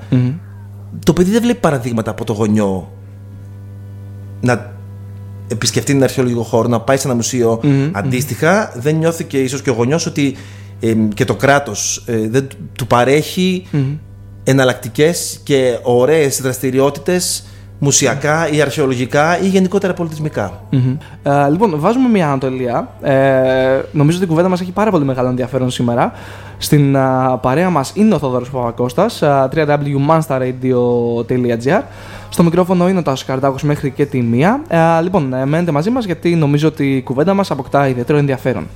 Το 1.05 1.13
παιδί 1.13 1.31
δεν 1.31 1.43
βλέπει 1.43 1.61
παραδείγματα 1.61 2.11
από 2.11 2.25
το 2.25 2.33
γονιό 2.33 2.91
να 4.41 4.76
επισκεφτεί 5.49 5.93
την 5.93 6.03
αρχαιολογικό 6.03 6.43
χώρο, 6.43 6.69
να 6.69 6.81
πάει 6.81 6.97
σε 6.97 7.09
ένα 7.09 7.23
αντίστοιχα, 7.93 8.73
δεν 8.77 8.97
νιώθει 8.97 9.25
και 9.25 9.43
ίσως 9.43 9.63
και 9.63 9.71
ο 9.71 9.73
γονιός 9.73 10.07
ότι 10.07 10.37
και 11.15 11.25
το 11.25 11.35
κράτος 11.35 12.03
ε, 12.07 12.29
δεν 12.29 12.49
του 12.73 12.87
παρέχει 12.87 13.67
mm-hmm. 13.73 13.97
εναλλακτικές 14.45 15.41
και 15.43 15.79
ωραίες 15.83 16.41
δραστηριότητες 16.41 17.45
μουσιακά 17.79 18.51
ή 18.51 18.61
αρχαιολογικά 18.61 19.41
ή 19.41 19.49
γενικότερα 19.49 19.95
Ε, 21.23 21.49
λοιπόν, 21.51 21.75
βάζουμε 21.77 22.09
μια 22.09 22.27
ανατολία. 22.27 22.89
Ε, 23.03 23.81
νομίζω 23.93 24.17
ότι 24.17 24.27
η 24.27 24.29
κουβέντα 24.29 24.49
μας 24.49 24.61
έχει 24.61 24.73
πάρα 24.73 24.91
πολύ 24.91 25.05
μεγάλο 25.05 25.29
ενδιαφέρον 25.29 25.71
σήμερα. 25.71 26.13
Στην 26.59 26.97
παρέα 27.41 27.71
μας 27.71 27.93
είναι 27.95 28.15
ο 28.15 28.19
Θόδωρος 28.19 28.51
Παπακώστας, 28.51 29.23
www.monsterradio.gr. 29.23 31.83
Στο 32.29 32.43
μικρόφωνο 32.43 32.89
είναι 32.89 32.99
ο 32.99 33.03
Τάσος 33.03 33.25
Καρτάκο 33.25 33.57
μέχρι 33.63 33.91
και 33.91 34.07
τη 34.07 34.23
μία. 34.23 34.63
Ε, 34.69 35.03
λοιπόν, 35.03 35.33
ε, 35.33 35.47
μένετε 35.47 35.73
μαζί 35.73 35.91
μας 35.91 36.05
γιατί 36.05 36.35
νομίζω 36.35 36.69
ότι 36.69 36.97
η 36.97 37.03
κουβέντα 37.03 37.35
μας 37.35 37.51
αποκτά 37.51 37.89
ιδιαίτερο 37.89 38.19
ενδιαφέρον. 38.19 38.67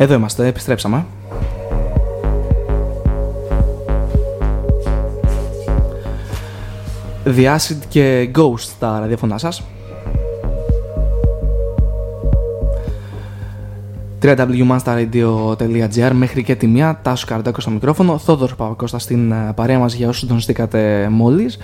Εδώ 0.00 0.14
είμαστε, 0.14 0.46
επιστρέψαμε. 0.46 1.04
The 7.24 7.56
Acid 7.56 7.78
και 7.88 8.30
Ghost 8.34 8.58
στα 8.58 8.98
ραδιοφωνά 9.00 9.38
σας. 9.38 9.62
www.manstarradio.gr 14.22 16.10
μέχρι 16.12 16.42
και 16.42 16.54
τη 16.54 16.66
μία, 16.66 17.00
Τάσο 17.02 17.26
Καρντάκο 17.26 17.60
στο 17.60 17.70
μικρόφωνο, 17.70 18.18
Θόδωρος 18.18 18.56
Παπακώστας 18.56 19.02
στην 19.02 19.32
ε, 19.32 19.52
παρέα 19.54 19.78
μας 19.78 19.94
για 19.94 20.08
όσους 20.08 20.28
συντονιστήκατε 20.28 21.08
μόλις. 21.10 21.58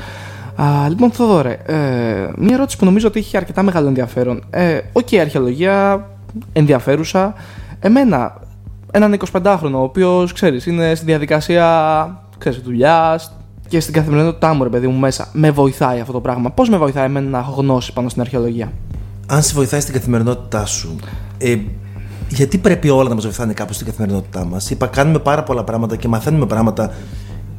Α, 0.57 0.89
λοιπόν, 0.89 1.11
Θόδωρε, 1.11 1.59
ε, 1.67 1.75
μία 2.37 2.55
ερώτηση 2.55 2.77
που 2.77 2.85
νομίζω 2.85 3.07
ότι 3.09 3.19
έχει 3.19 3.37
αρκετά 3.37 3.63
μεγάλο 3.63 3.89
ενδιαφέρον. 3.89 4.45
Ε, 4.51 4.81
OK, 4.93 5.07
okay, 5.11 5.17
αρχαιολογία 5.17 6.07
ενδιαφέρουσα, 6.53 7.35
Εμένα, 7.87 8.35
έναν 8.91 9.19
25χρονο, 9.33 9.73
ο 9.73 9.83
οποίος 9.83 10.33
ξέρεις, 10.33 10.67
είναι 10.67 10.95
στη 10.95 11.05
διαδικασία 11.05 12.23
δουλειάς 12.65 13.33
και 13.69 13.81
στην 13.81 13.95
καθημερινότητά 13.95 14.55
μου, 14.55 14.63
ρε 14.63 14.69
παιδί 14.69 14.87
μου, 14.87 14.99
μέσα. 14.99 15.29
Με 15.33 15.51
βοηθάει 15.51 16.01
αυτό 16.01 16.13
το 16.13 16.21
πράγμα. 16.21 16.51
Πώς 16.51 16.69
με 16.69 16.77
βοηθάει 16.77 17.05
εμένα 17.05 17.29
να 17.29 17.39
έχω 17.39 17.51
γνώση 17.51 17.93
πάνω 17.93 18.09
στην 18.09 18.21
αρχαιολογία; 18.21 18.73
Αν 19.27 19.43
σε 19.43 19.55
βοηθάει 19.55 19.81
στην 19.81 19.95
καθημερινότητά 19.95 20.67
σου, 20.67 20.97
ε, 21.39 21.57
γιατί 22.29 22.59
πρέπει 22.59 22.89
όλα 22.89 23.09
να 23.09 23.15
μας 23.15 23.25
βοηθάνε 23.25 23.53
κάπως 23.53 23.75
στην 23.75 23.87
καθημερινότητά 23.87 24.45
μας; 24.45 24.71
Είπα, 24.71 24.87
κάνουμε 24.87 25.19
πάρα 25.19 25.43
πολλά 25.43 25.65
πράγματα 25.65 25.97
και 25.97 26.09
μαθαίνουμε 26.09 26.47
πράγματα 26.47 26.93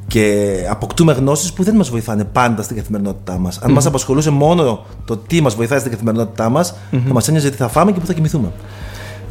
και 0.07 0.55
αποκτούμε 0.69 1.13
γνώσεις 1.13 1.53
που 1.53 1.63
δεν 1.63 1.75
μας 1.75 1.89
βοηθάνε 1.89 2.23
πάντα 2.23 2.61
στην 2.61 2.75
καθημερινότητά 2.75 3.37
μας. 3.37 3.57
Αν 3.57 3.71
mm-hmm. 3.71 3.73
μας 3.73 3.85
απασχολούσε 3.85 4.29
μόνο 4.29 4.85
το 5.05 5.17
τι 5.17 5.41
μας 5.41 5.55
βοηθάει 5.55 5.79
στην 5.79 5.91
καθημερινότητά 5.91 6.49
μας, 6.49 6.73
mm-hmm. 6.73 7.01
θα 7.07 7.13
μας 7.13 7.27
ένοιαζε 7.27 7.49
τι 7.49 7.57
θα 7.57 7.67
φάμε 7.67 7.91
και 7.91 7.99
πού 7.99 8.05
θα 8.05 8.13
κοιμηθούμε 8.13 8.51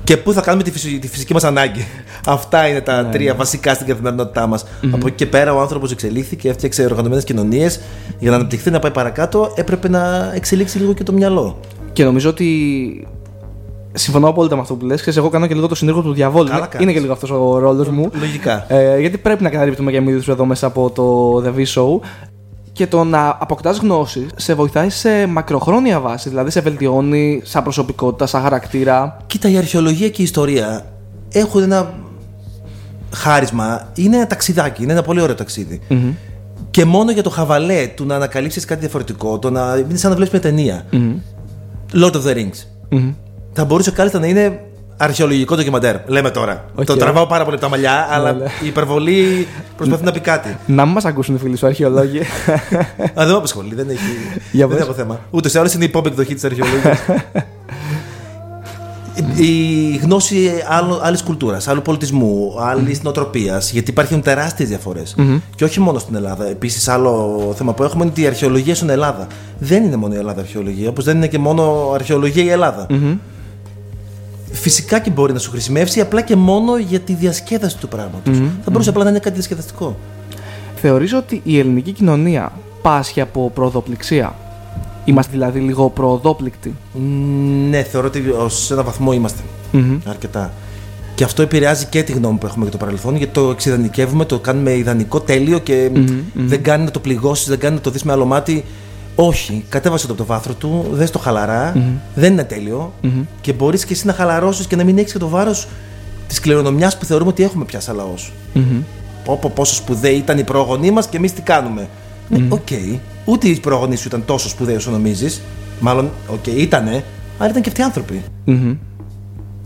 και 0.05 0.17
πού 0.17 0.33
θα 0.33 0.41
κάνουμε 0.41 0.63
τη, 0.63 0.71
φυσική, 0.71 0.99
τη 0.99 1.09
φυσική 1.09 1.33
μας 1.33 1.45
ανάγκη. 1.45 1.87
Αυτά 2.27 2.69
είναι 2.69 2.81
τα 2.81 3.03
ναι, 3.03 3.11
τρία 3.11 3.33
ναι. 3.33 3.39
βασικά 3.39 3.75
στην 3.75 3.87
καθημερινότητά 3.87 4.47
μας. 4.47 4.65
Mm-hmm. 4.65 4.91
Από 4.93 5.07
εκεί 5.07 5.17
και 5.17 5.27
πέρα 5.27 5.55
ο 5.55 5.61
άνθρωπος 5.61 5.93
εξελίχθηκε, 5.93 6.49
έφτιαξε 6.49 6.85
οργανωμένες 6.85 7.25
κοινωνίες. 7.25 7.81
Για 8.19 8.31
να 8.31 8.37
αναπτυχθεί, 8.37 8.71
να 8.71 8.79
πάει 8.79 8.91
παρακάτω, 8.91 9.53
έπρεπε 9.57 9.89
να 9.89 10.33
εξελίξει 10.35 10.79
λίγο 10.79 10.93
και 10.93 11.03
το 11.03 11.13
μυαλό. 11.13 11.61
Και 11.93 12.05
νομίζω 12.05 12.29
ότι. 12.29 13.09
Συμφωνώ 13.97 14.29
απόλυτα 14.29 14.55
με 14.55 14.61
αυτό 14.61 14.75
που 14.75 14.87
λες. 14.87 15.17
Εγώ 15.17 15.29
κάνω 15.29 15.47
και 15.47 15.55
λίγο 15.55 15.67
το 15.67 15.75
συνήγορο 15.75 16.03
του 16.03 16.13
διαβόλου. 16.13 16.49
είναι 16.79 16.93
και 16.93 17.01
λίγο 17.01 17.13
αυτός 17.13 17.31
ο 17.31 17.59
ρόλος 17.59 17.89
μου. 17.89 18.11
Λογικά. 18.21 18.73
Ε, 18.73 19.01
γιατί 19.01 19.19
πρέπει 19.19 19.43
να 19.43 19.49
καταλήψουμε 19.49 19.91
και 19.91 19.97
εμεί 19.97 20.13
εδώ 20.29 20.45
μέσα 20.45 20.67
από 20.67 20.91
το 20.91 21.37
The 21.47 21.59
V 21.59 21.65
Show 21.75 22.01
και 22.75 22.87
το 22.87 23.04
να 23.04 23.37
αποκτάς 23.40 23.78
γνώση 23.78 24.26
σε 24.37 24.54
βοηθάει 24.54 24.90
σε 24.90 25.26
μακροχρόνια 25.26 26.00
βάση. 26.00 26.28
Δηλαδή 26.28 26.50
σε 26.50 26.61
βελτιώνει 26.61 27.40
σαν 27.45 27.62
προσωπικότητα, 27.62 28.26
σαν 28.26 28.43
χαρακτήρα. 28.43 29.16
Κοίτα, 29.26 29.50
η 29.50 29.57
αρχαιολογία 29.57 30.09
και 30.09 30.21
η 30.21 30.25
ιστορία 30.25 30.87
έχουν 31.33 31.62
ένα 31.62 31.95
χάρισμα. 33.14 33.88
Είναι 33.95 34.16
ένα 34.16 34.26
ταξιδάκι, 34.26 34.83
είναι 34.83 34.93
ένα 34.93 35.02
πολύ 35.02 35.21
ωραίο 35.21 35.37
Και 36.71 36.85
μόνο 36.85 37.11
για 37.11 37.23
το 37.23 37.31
χαβαλέ 37.31 37.87
του 37.87 38.07
να 38.07 38.14
ανακαλύψεις 38.14 38.64
κάτι 38.64 38.81
διαφορετικό, 38.81 39.38
το 39.38 39.50
να 39.50 39.76
είναι 39.76 39.97
σαν 39.99 40.11
να 40.11 40.16
βλέπεις 40.16 40.33
μια 40.33 40.43
ταινία. 40.43 40.85
Lord 41.93 42.12
of 42.12 42.25
the 42.25 42.35
Rings. 42.35 42.66
Θα 43.52 43.64
μπορούσε 43.64 43.90
κάλλιστα 43.90 44.19
να 44.19 44.26
είναι 44.26 44.61
αρχαιολογικό 44.97 45.57
ντοκιμαντέρ. 45.57 45.97
Λέμε 46.07 46.31
τώρα. 46.31 46.65
Okay. 46.77 46.85
Το 46.85 46.97
τραβάω 46.97 47.27
πάρα 47.27 47.45
πολύ 47.45 47.57
από 47.57 47.65
τα 47.65 47.71
μαλλιά, 47.71 48.09
αλλά 48.11 48.33
ναι, 48.33 48.39
ναι. 48.39 48.51
η 48.63 48.67
υπερβολή 48.67 49.47
προσπαθεί 49.77 50.05
να 50.05 50.13
πει 50.13 50.21
κάτι. 50.21 50.57
Να 50.67 50.85
μην 50.85 50.95
μας 50.95 51.05
ακούσουν 51.05 51.35
οι 51.35 51.39
φίλοι 51.39 51.57
σου 51.57 51.67
αρχαιολόγοι. 51.67 52.19
Α, 52.19 52.25
δεν 53.25 53.29
με 53.29 53.35
απασχολεί, 53.35 53.75
δεν 53.75 53.89
έχει, 53.91 54.67
δεν 54.67 54.79
έχω 54.79 54.93
θέμα. 54.93 55.21
Ούτε 55.31 55.49
σε 55.49 55.59
άλλε 55.59 55.71
είναι 55.75 55.85
η 55.85 55.91
pop 55.95 56.07
εκδοχή 56.07 56.35
της 56.35 56.45
αρχαιολογίας. 56.45 56.99
η 59.37 59.97
γνώση 59.97 60.51
άλλης 61.03 61.23
κουλτούρας, 61.23 61.69
άλλου 61.69 61.83
πολιτισμού, 61.83 62.55
άλλης 62.61 62.99
mm. 62.99 63.03
νοοτροπίας. 63.03 63.73
Γιατί 63.73 63.91
υπάρχουν 63.91 64.23
τεράστιες 64.23 64.69
διαφορές. 64.69 65.15
Mm-hmm. 65.19 65.41
Και 65.57 65.65
όχι 65.65 65.81
μόνο 65.81 65.99
στην 65.99 66.15
Ελλάδα. 66.15 66.47
Επίσης, 66.47 66.89
άλλο 66.89 67.53
θέμα 67.57 67.73
που 67.73 67.83
έχουμε 67.83 68.03
είναι 68.03 68.13
ότι 68.13 68.23
η 68.23 68.27
αρχαιολογία 68.27 68.75
στην 68.75 68.89
Ελλάδα 68.89 69.27
δεν 69.59 69.85
είναι 69.85 69.97
μόνο 69.97 70.15
η 70.15 70.17
Ελλάδα 70.17 70.41
αρχαιολογία, 70.41 70.89
όπως 70.89 71.05
δεν 71.05 71.17
είναι 71.17 71.27
και 71.27 71.39
μόνο 71.39 71.91
αρχαιολογία 71.95 72.45
η 72.45 72.49
Ελλάδα. 72.49 72.87
Mm-hmm 72.91 73.17
φυσικά 74.55 74.99
και 74.99 75.11
μπορεί 75.11 75.33
να 75.33 75.39
σου 75.39 75.51
χρησιμεύσει 75.51 76.01
απλά 76.01 76.21
και 76.21 76.37
μόνο 76.37 76.77
για 76.77 77.01
τη 77.01 77.15
διασκέδαση 77.15 77.79
του 77.79 77.89
πράγματος. 77.89 78.37
Θα 78.65 78.71
μπορούσε 78.71 78.91
απλά 78.91 79.05
να 79.05 79.11
είναι 79.11 79.19
κάτι 79.19 79.35
διασκεδαστικό. 79.35 79.97
Θεωρείς 80.77 81.13
ότι 81.13 81.41
η 81.45 81.59
ελληνική 81.59 81.93
κοινωνία 81.93 82.53
πάσχει 82.83 83.21
από 83.21 83.51
προδοπληξία. 83.55 84.35
Είμαστε 85.05 85.33
δηλαδή 85.33 85.59
λίγο 85.61 85.91
προοδόπληκτοι; 85.91 86.75
Ναι, 87.69 87.83
θεωρώ 87.83 88.07
ότι 88.07 88.35
ως 88.39 88.71
ένα 88.71 88.83
βαθμό 88.83 89.13
είμαστε. 89.13 89.43
Αρκετά. 90.05 90.53
Και 91.15 91.25
αυτό 91.25 91.43
επηρεάζει 91.43 91.87
και 91.87 92.03
τη 92.03 92.13
γνώμη 92.13 92.39
που 92.39 92.47
έχουμε 92.47 92.63
για 92.63 92.73
το 92.73 92.79
παρελθόν, 92.79 93.17
γιατί 93.17 93.33
το 93.33 93.51
εξειδανικεύουμε, 93.51 94.25
το 94.25 94.39
κάνουμε 94.39 94.77
ιδανικό, 94.77 95.21
τέλειο 95.21 95.59
και 95.59 95.91
δεν 96.35 96.63
κάνει 96.63 96.85
να 96.85 96.91
το 96.91 97.01
πληγώσεις, 97.01 97.49
δεν 97.49 97.59
κάνει 97.59 97.75
να 97.75 97.81
το 97.81 97.91
δεις 97.91 98.03
με 98.03 98.13
άλλο 98.13 98.25
μάτι. 98.25 98.65
Όχι, 99.16 99.64
κατέβασε 99.68 100.06
το 100.06 100.12
από 100.12 100.23
το 100.23 100.28
βάθρο 100.28 100.54
του, 100.54 100.87
δες 100.90 101.11
το 101.11 101.18
χαλαρα 101.18 101.73
δεν 102.14 102.33
είναι 102.33 102.44
τέλειο 102.44 102.92
και 103.40 103.52
μπορείς 103.52 103.85
και 103.85 103.92
εσύ 103.92 104.06
να 104.06 104.12
χαλαρώσεις 104.12 104.66
και 104.66 104.76
να 104.76 104.85
μην 104.85 104.99
έχεις 104.99 105.12
και 105.12 105.18
το 105.18 105.28
βάρος 105.28 105.68
της 106.28 106.40
κληρονομιάς 106.40 106.99
που 106.99 107.04
θεωρούμε 107.04 107.30
ότι 107.30 107.42
έχουμε 107.42 107.64
πια 107.64 107.80
σαν 107.80 107.97
λαός. 107.97 108.33
Όπω 109.26 109.49
πόσο 109.49 109.75
σπουδαίοι 109.75 110.16
ήταν 110.16 110.38
οι 110.38 110.44
πρόγονοί 110.44 110.90
μας 110.90 111.06
και 111.06 111.16
εμείς 111.16 111.33
τι 111.33 111.42
κάνουμε. 111.42 111.88
Ναι, 112.28 112.47
okay. 112.49 112.99
Ούτε 113.25 113.49
οι 113.49 113.61
πρόγονοι 113.61 113.97
σου 113.97 114.09
ήταν 114.09 114.25
τόσο 114.25 114.49
σπουδαίοι 114.49 114.76
όσο 114.76 114.90
νομίζεις. 114.90 115.42
Μάλλον, 115.80 116.11
okay, 116.29 116.57
ήτανε, 116.56 117.04
αλλά 117.38 117.50
ήταν 117.50 117.62
και 117.62 117.68
αυτοί 117.68 117.83
άνθρωποι. 117.83 118.23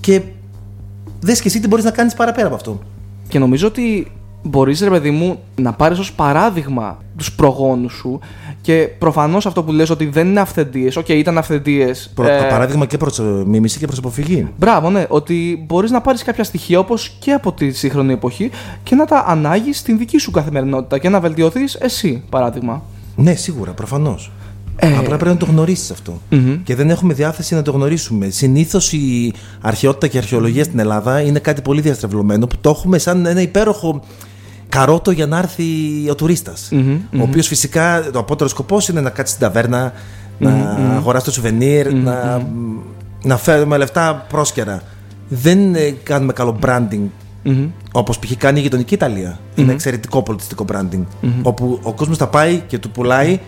Και 0.00 0.22
δες 1.20 1.40
και 1.40 1.48
εσύ 1.48 1.60
τι 1.60 1.68
μπορείς 1.68 1.84
να 1.84 1.90
κάνεις 1.90 2.14
παραπέρα 2.14 2.46
από 2.46 2.56
αυτό. 2.56 2.78
Και 3.28 3.38
νομίζω 3.38 3.66
ότι 3.66 4.12
μπορείς, 4.42 4.80
ρε 4.80 4.90
παιδί 4.90 5.10
μου, 5.10 5.38
να 5.56 5.72
πάρεις 5.72 5.98
ως 5.98 6.12
παράδειγμα 6.12 6.98
τους 7.16 7.32
προγόνους 7.32 7.92
σου 7.92 8.18
και 8.60 8.88
προφανώς 8.98 9.46
αυτό 9.46 9.62
που 9.62 9.72
λες 9.72 9.90
ότι 9.90 10.06
δεν 10.06 10.28
είναι 10.28 10.40
αυθεντίες. 10.40 10.96
Okay, 10.96 11.14
ήταν 11.14 11.38
αυθεντίες. 11.38 12.10
Προ, 12.14 12.26
ε... 12.26 12.46
Παράδειγμα 12.50 12.86
και 12.86 12.96
προς 12.96 13.20
μίμηση 13.46 13.78
και 13.78 13.86
προς 13.86 13.98
αποφυγή. 13.98 14.48
Μπράβο, 14.58 14.90
ναι. 14.90 15.06
Ότι 15.08 15.64
μπορείς 15.66 15.90
να 15.90 16.00
πάρεις 16.00 16.22
κάποια 16.22 16.44
στοιχεία 16.44 16.78
όπως 16.78 17.16
και 17.18 17.32
από 17.32 17.52
τη 17.52 17.70
σύγχρονη 17.70 18.12
εποχή 18.12 18.50
και 18.82 18.94
να 18.94 19.04
τα 19.04 19.24
ανάγεις 19.26 19.78
στην 19.78 19.98
δική 19.98 20.18
σου 20.18 20.30
καθημερινότητα 20.30 20.98
και 20.98 21.08
να 21.08 21.20
βελτιωθείς 21.20 21.74
εσύ, 21.74 22.22
παράδειγμα. 22.28 22.82
Ναι, 23.16 23.34
σίγουρα, 23.34 23.72
προφανώς. 23.72 24.30
Ε... 24.76 24.96
Απλά 24.96 25.16
πρέπει 25.16 25.32
να 25.32 25.36
το 25.36 25.46
γνωρίσεις 25.46 25.92
Και 26.64 26.74
δεν 26.74 26.90
έχουμε 26.90 27.14
διάθεση 27.14 27.54
να 27.54 27.62
το 27.62 27.70
γνωρίσουμε. 27.70 28.28
Συνήθως 28.30 28.92
η 28.92 29.32
αρχαιότητα 29.60 30.06
και 30.06 30.16
η 30.16 30.20
αρχαιολογία 30.20 30.64
στην 30.64 30.78
Ελλάδα 30.78 31.20
είναι 31.20 31.38
κάτι 31.38 31.62
πολύ 31.62 31.80
διαστρεβλωμένο 31.80 32.46
που 32.46 32.56
το 32.60 32.70
έχουμε 32.70 32.98
σαν 32.98 33.26
ένα 33.26 33.40
υπέροχο 33.40 34.02
καρότο 34.68 35.10
για 35.10 35.26
να 35.26 35.38
έρθει 35.38 35.64
ο 36.10 36.14
τουριστα 36.14 36.52
Ο 37.18 37.22
οποίος 37.22 37.46
φυσικά 37.46 38.10
το 38.12 38.18
απότερο 38.18 38.48
σκοπός 38.48 38.88
είναι 38.88 39.00
να 39.00 39.10
κάτσει 39.10 39.34
στην 39.34 39.46
ταβέρνα, 39.46 39.92
να 40.38 40.76
αγοράσει 40.96 41.24
το 41.24 41.30
σουβενίρ, 41.30 41.92
να, 41.92 42.46
να 43.22 43.36
φέρουμε 43.36 43.76
λεφτά 43.76 44.26
πρόσκαιρα. 44.28 44.82
Δεν 45.28 45.74
ε, 45.74 45.90
κάνουμε 46.02 46.32
καλό 46.32 46.58
branding 46.62 47.06
Mm-hmm. 47.44 47.68
Όπως 47.92 48.18
π.χ. 48.18 48.36
κάνει 48.36 48.58
η 48.58 48.62
γειτονική 48.62 48.94
Ιταλία. 48.94 49.38
Είναι 49.54 49.72
εξαιρετικό 49.72 50.22
πολιτιστικό 50.22 50.64
branding. 50.72 51.04
Όπου 51.42 51.80
ο 51.82 51.92
κόσμος 51.92 52.16
θα 52.16 52.26
πάει 52.28 52.62
και 52.66 52.78
του 52.78 52.90
πουλάει 52.90 53.40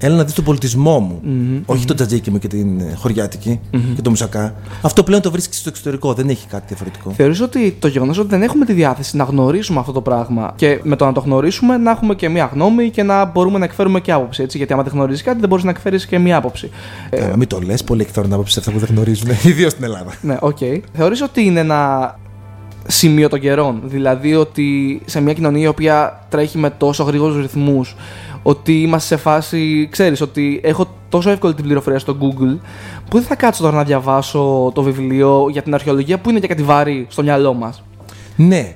Έλα 0.00 0.16
να 0.16 0.24
δεις 0.24 0.34
τον 0.34 0.44
πολιτισμό 0.44 0.98
μου. 0.98 1.20
Mm-hmm, 1.24 1.62
όχι 1.66 1.82
mm-hmm. 1.82 1.86
το 1.86 1.94
τζατζίκι 1.94 2.30
μου 2.30 2.38
και 2.38 2.48
την 2.48 2.80
ε, 2.80 2.94
χωριάτικη 2.94 3.60
mm-hmm. 3.72 3.78
και 3.94 4.02
το 4.02 4.10
μουσακά. 4.10 4.54
Αυτό 4.82 5.02
πλέον 5.02 5.22
το 5.22 5.30
βρίσκεις 5.30 5.58
στο 5.58 5.68
εξωτερικό. 5.68 6.12
Δεν 6.12 6.28
έχει 6.28 6.46
κάτι 6.46 6.64
διαφορετικό. 6.66 7.10
Θεωρείς 7.10 7.40
ότι 7.40 7.76
το 7.78 7.88
γεγονός 7.88 8.18
ότι 8.18 8.28
δεν 8.28 8.42
έχουμε 8.42 8.64
τη 8.64 8.72
διάθεση 8.72 9.16
να 9.16 9.24
γνωρίσουμε 9.24 9.80
αυτό 9.80 9.92
το 9.92 10.00
πράγμα 10.00 10.52
και 10.56 10.80
με 10.82 10.96
το 10.96 11.04
να 11.04 11.12
το 11.12 11.20
γνωρίσουμε 11.20 11.76
να 11.76 11.90
έχουμε 11.90 12.14
και 12.14 12.28
μία 12.28 12.50
γνώμη 12.52 12.90
και 12.90 13.02
να 13.02 13.24
μπορούμε 13.24 13.58
να 13.58 13.64
εκφέρουμε 13.64 14.00
και 14.00 14.12
άποψη. 14.12 14.42
Έτσι, 14.42 14.56
γιατί 14.56 14.72
άμα 14.72 14.82
δεν 14.82 14.92
γνωρίζεις 14.92 15.22
κάτι, 15.22 15.40
δεν 15.40 15.48
μπορείς 15.48 15.64
να 15.64 15.70
εκφέρεις 15.70 16.06
και 16.06 16.18
μία 16.18 16.36
άποψη. 16.36 16.70
Ε, 17.10 17.16
ε, 17.16 17.36
μην 17.36 17.48
το 17.48 17.60
λες, 17.60 17.84
πολλοί 17.84 18.02
εκφέρουν 18.02 18.32
άποψη 18.32 18.58
αυτά 18.58 18.70
που 18.70 18.78
δεν 18.78 18.88
γνωρίζουν. 18.92 19.28
Ιδίως 19.52 19.72
στην 19.72 19.84
Ελλάδα. 19.84 20.12
Ναι, 20.20 20.36
okay. 20.40 20.80
Θεωρείς 20.92 21.22
ότι 21.22 21.44
είναι 21.44 21.60
ένα 21.60 22.14
σημείο 22.86 23.28
των 23.28 23.40
καιρών; 23.40 23.80
Δηλαδή 23.84 24.34
ότι 24.34 25.00
σε 25.04 25.20
μια 25.20 25.32
κοινωνία 25.32 25.62
η 25.62 25.66
οποία 25.66 26.26
τρέχει 26.28 26.58
με 26.58 26.70
τόσο 26.70 27.02
γρήγορους 27.04 27.40
ρυθμούς, 27.40 27.96
ότι 28.42 28.82
είμαστε 28.82 29.16
σε 29.16 29.22
φάση, 29.22 29.88
ξέρεις, 29.90 30.20
ότι 30.20 30.60
έχω 30.62 30.86
τόσο 31.08 31.30
εύκολη 31.30 31.54
την 31.54 31.64
πληροφορία 31.64 31.98
στο 31.98 32.16
Google 32.20 32.58
που 33.08 33.16
δεν 33.16 33.22
θα 33.22 33.34
κάτσω 33.36 33.62
τώρα 33.62 33.76
να 33.76 33.84
διαβάσω 33.84 34.70
το 34.74 34.82
βιβλίο 34.82 35.46
για 35.50 35.62
την 35.62 35.74
αρχαιολογία 35.74 36.18
που 36.18 36.30
είναι 36.30 36.40
και 36.40 36.46
κάτι 36.46 36.62
βάρη 36.62 37.06
στο 37.10 37.22
μυαλό 37.22 37.54
μας. 37.54 37.82
Ναι. 38.36 38.72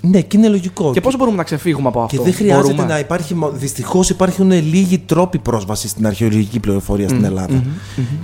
Ναι, 0.00 0.20
και 0.20 0.36
είναι 0.36 0.48
λογικό. 0.48 0.92
Και 0.92 1.00
πώς 1.00 1.16
μπορούμε 1.16 1.36
να 1.36 1.42
ξεφύγουμε 1.42 1.88
από 1.88 2.00
αυτό; 2.00 2.16
Και 2.16 2.22
δεν 2.22 2.34
χρειάζεται 2.34 2.72
μπορούμε. 2.72 2.92
να 2.92 2.98
υπάρχει. 2.98 3.36
Δυστυχώς 3.52 4.10
υπάρχουν 4.10 4.50
λίγοι 4.50 4.98
τρόποι 4.98 5.38
πρόσβασης 5.38 5.90
στην 5.90 6.06
αρχαιολογική 6.06 6.60
πληροφορία 6.60 7.08
στην 7.08 7.24
Ελλάδα. 7.24 7.62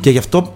Και 0.00 0.11
γι' 0.11 0.19
αυτό 0.19 0.52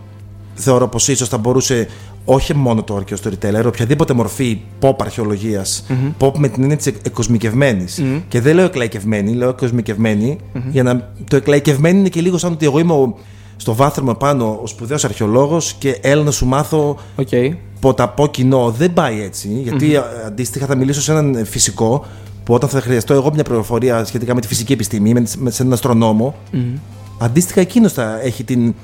θεωρώ 0.55 0.89
πως 0.89 1.09
ίσως 1.09 1.29
θα 1.29 1.39
μπορούσε 1.39 1.89
όχι 2.28 2.54
μόνο 2.54 2.83
το 2.83 2.97
αρχαίο 2.97 3.18
storyteller, 3.25 3.64
οποιαδήποτε 3.66 4.12
μορφή 4.12 4.61
pop 4.80 4.95
αρχαιολογίας, 5.00 5.87
pop 6.18 6.33
με 6.37 6.49
την 6.49 6.62
έννοια 6.62 6.76
της 6.76 6.87
εκοσμικευμένης. 6.87 8.02
Και 8.28 8.40
δεν 8.40 8.54
λέω 8.54 8.64
εκλαϊκευμένη, 8.64 9.33
λέω 9.33 9.49
εκοσμικευμένη, 9.49 10.38
για 10.71 10.83
να. 10.83 11.12
Το 11.30 11.37
εκλαϊκευμένη 11.37 11.99
είναι 11.99 12.09
και 12.09 12.21
λίγο 12.21 12.38
σαν 12.38 12.52
ότι 12.52 12.66
εγώ 12.66 12.78
είμαι 12.78 13.14
στο 13.56 13.75
βάθρο 13.75 14.14
πάνω 14.14 14.59
ο 14.62 14.66
σπουδαίος 14.66 15.04
αρχαιολόγος 15.04 15.73
και 15.78 15.99
έλα 16.00 16.23
να 16.23 16.30
σου 16.30 16.47
μάθω 16.47 16.99
okay. 17.16 17.50
ποταπό 17.80 18.26
κοινό. 18.26 18.75
Δεν 18.78 18.92
πάει 18.92 19.23
έτσι, 19.23 19.49
γιατί 19.49 19.97
αντίστοιχα 20.26 20.66
θα 20.66 20.76
μιλήσω 20.76 21.00
σε 21.00 21.12
έναν 21.12 21.47
φυσικό 21.47 22.04
που 22.45 22.54
όταν 22.54 22.68
θα 22.68 22.80
χρειαστώ 22.80 23.14
εγώ 23.14 23.30
μια 23.35 23.42
πληροφορία 23.42 24.04
σχετικά 24.04 24.35
με 24.35 24.40
τη 24.40 24.47
φυσική 24.47 24.73
επιστήμη, 24.73 25.12
με, 25.12 25.26
με 25.38 25.52
έναν 25.59 25.73
αστρονόμο, 25.73 26.35
αντίστοιχα 27.18 27.61
εκείνος 27.61 27.92
θα 27.92 28.21
έχει 28.23 28.45
την 28.45 28.75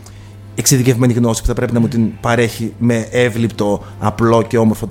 εξειδικευμένη 0.55 1.13
γνώση 1.13 1.41
που 1.41 1.47
θα 1.47 1.55
πρέπει 1.55 1.73
να 1.73 1.81
μου 1.81 1.89
την 1.89 2.11
παρέχει 2.21 2.73
με 2.79 3.09
εύληπτο, 3.11 3.83
απλό 3.99 4.43
και 4.43 4.59
όμορφο 4.59 4.87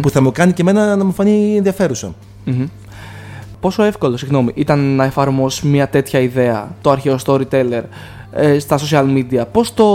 Που 0.00 0.10
θα 0.10 0.22
μου 0.22 0.32
κάνει 0.32 0.52
και 0.52 0.62
εμένα 0.62 0.96
να 0.96 1.04
μου 1.04 1.12
φανεί 1.12 1.56
ενδιαφέρουσα. 1.56 2.14
Πόσο 3.60 3.82
εύκολο, 3.82 4.16
συγγνώμη, 4.16 4.52
ήταν 4.54 4.94
να 4.94 5.04
εφαρμόσεις 5.04 5.62
μια 5.62 5.88
τέτοια 5.88 6.20
ιδέα, 6.20 6.74
το 6.80 6.90
αρχαίο 6.90 7.18
storyteller, 7.26 7.82
ε, 8.32 8.58
στα 8.58 8.78
social 8.78 9.04
media. 9.16 9.44
Πώς 9.52 9.74
το, 9.74 9.86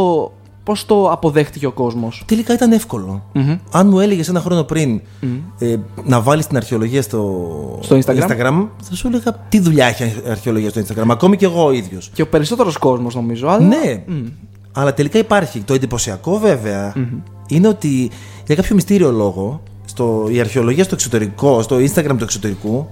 πώς 0.64 0.86
το 0.86 1.12
αποδέχτηκε 1.12 1.66
ο 1.66 1.72
κόσμος; 1.72 2.24
Τελικά 2.26 2.54
ήταν 2.54 2.80
Αν 3.72 3.88
μου 3.88 4.00
έλεγε 4.00 4.24
ένα 4.30 4.40
χρόνο 4.40 4.64
πριν 4.64 5.02
ε, 5.60 5.76
να 6.04 6.22
βάλεις 6.22 6.48
την 6.48 6.58
αρχαιολογία 6.58 7.02
στο, 7.02 7.80
στο 7.82 7.98
Instagram; 7.98 8.22
Instagram, 8.22 8.68
θα 8.82 8.96
σου 8.96 9.08
έλεγα 9.08 9.46
τι 9.50 9.60
δουλειά 9.60 9.86
έχει 9.86 10.04
η 10.04 10.30
αρχαιολογία 10.30 10.70
στο 10.70 10.82
Instagram. 10.82 11.06
Ακόμη 11.08 11.38
και 11.38 11.46
εγώ 11.46 11.66
ο 11.66 11.72
ίδιος. 11.72 12.10
Και 12.14 12.22
ο 12.22 12.28
περισσότερος 12.28 12.78
κόσμος 12.78 13.16
νομίζω. 13.16 13.48
Αλλά... 13.48 13.66
Ναι. 13.66 14.04
Αλλά 14.80 14.94
τελικά 14.94 15.18
υπάρχει. 15.18 15.60
Το 15.60 15.74
εντυπωσιακό 15.74 16.42
είναι 17.48 17.68
ότι 17.68 18.10
για 18.46 18.56
κάποιο 18.56 18.76
μυστήριο 18.76 19.12
λόγο 19.12 19.62
στο, 19.86 20.28
η 20.32 20.40
αρχαιολογία 20.40 20.84
στο 20.84 20.96
εξωτερικό, 20.96 21.62
στο 21.62 21.76
Instagram 21.76 22.16
του 22.18 22.24
εξωτερικου 22.24 22.88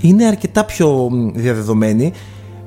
είναι 0.00 0.24
αρκετά 0.26 0.64
πιο 0.64 1.08
διαδεδομένη 1.34 2.12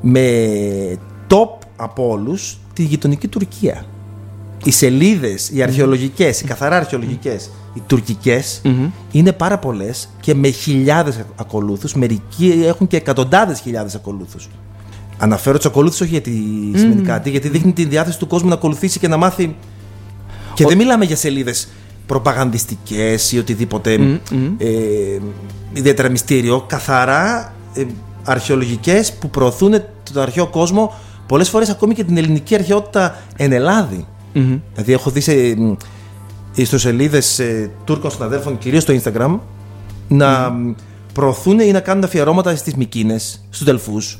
με 0.02 0.98
top 1.28 1.66
από 1.76 2.10
όλους 2.10 2.60
τη 2.74 2.84
γειτονική 2.84 3.28
Τουρκία. 3.28 3.86
Οι 4.64 4.72
σελίδες, 4.72 5.50
οι 5.50 5.64
αρχαιολογικές, 5.64 6.42
οι 6.42 6.44
καθαρά 6.46 6.76
αρχαιολογικές, 6.76 7.50
οι 7.74 7.82
τουρκικές 7.88 8.62
είναι 9.12 9.32
πάρα 9.32 9.58
πολλές 9.58 10.10
και 10.20 10.36
με 10.36 10.50
χιλιάδες 10.50 11.20
ακολούθους. 11.36 11.94
Μερικοί 11.94 12.64
έχουν 12.66 12.88
και 12.88 12.98
εκατοντάδες 12.98 13.60
χιλιάδες 13.60 13.96
ακολούθους. 13.96 14.50
Αναφέρω 15.24 15.58
του 15.58 15.68
ακολούθου 15.68 15.98
όχι 16.02 16.12
γιατί 16.12 16.32
σημαίνει 16.76 17.02
κάτι, 17.02 17.30
γιατί 17.30 17.50
δείχνει 17.50 17.74
τη 17.74 17.86
διάθεση 17.86 18.20
του 18.20 18.28
κόσμου 18.28 18.50
να 18.50 18.56
ακολουθήσει 18.56 19.00
και 19.00 19.08
να 19.08 19.18
μάθει. 19.18 19.56
Και 20.54 20.66
δεν 20.66 20.78
μιλάμε 20.78 21.06
για 21.06 21.16
σελίδες 21.16 21.68
προπαγανδιστικές 22.06 23.32
ή 23.32 23.38
οτιδήποτε 23.38 24.20
ε, 24.58 24.68
ιδιαίτερα 25.74 26.10
μυστήριο. 26.10 26.64
Καθαρά 26.68 27.54
ε, 27.74 27.86
αρχαιολογικές 28.24 29.14
που 29.14 29.30
προωθούν 29.30 29.72
τον 30.14 30.22
αρχαίο 30.22 30.48
κόσμο 30.48 30.94
πολλές 31.28 31.50
φορές 31.50 31.70
ακόμη 31.70 31.94
και 31.94 32.04
την 32.04 32.18
ελληνική 32.18 32.56
αρχαιότητα 32.56 33.22
εν 33.36 33.52
ελλαδη 33.52 34.06
Δηλαδή, 34.74 34.94
έχω 34.94 35.10
δει 35.10 35.20
σε 35.20 35.34
ιστοσελίδες 36.56 37.40
ε, 37.40 37.72
Τούρκων 37.84 38.12
συναδέλφων, 38.12 38.58
κυρίως 38.58 38.84
στο 38.84 38.94
Instagram, 38.94 39.40
να 40.08 40.54
προωθούν 41.14 41.60
ή 41.60 41.72
να 41.72 41.80
κάνουν 41.80 42.04
αφιερώματα 42.04 42.56
στις 42.56 42.76
Μικίνες, 42.76 43.46
στους 43.50 43.66
Δελφούς 43.66 44.20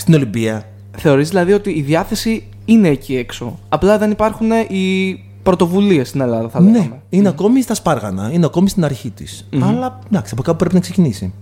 στην 0.00 0.14
Ολυμπία. 0.14 0.64
Θεωρείς 0.96 1.28
δηλαδή 1.28 1.52
ότι 1.52 1.70
η 1.70 1.80
διάθεση 1.80 2.44
είναι 2.64 2.88
εκεί 2.88 3.16
έξω. 3.16 3.58
Απλά 3.68 3.98
δεν 3.98 4.10
υπάρχουν 4.10 4.50
οι 4.68 5.20
πρωτοβουλίες 5.42 6.08
στην 6.08 6.20
Ελλάδα, 6.20 6.48
θα 6.48 6.60
λέγαμε. 6.60 6.78
Ναι, 6.78 6.90
είναι 7.10 7.28
ακόμη 7.28 7.62
στα 7.62 7.74
σπάργανα, 7.74 8.30
είναι 8.32 8.46
ακόμη 8.46 8.68
στην 8.68 8.84
αρχή 8.84 9.10
της. 9.10 9.48
Αλλά 9.62 9.98
εντάξει, 10.10 10.32
από 10.32 10.42
κάπου 10.42 10.56
πρέπει 10.56 10.74
να 10.74 10.80
ξεκινήσει. 10.80 11.32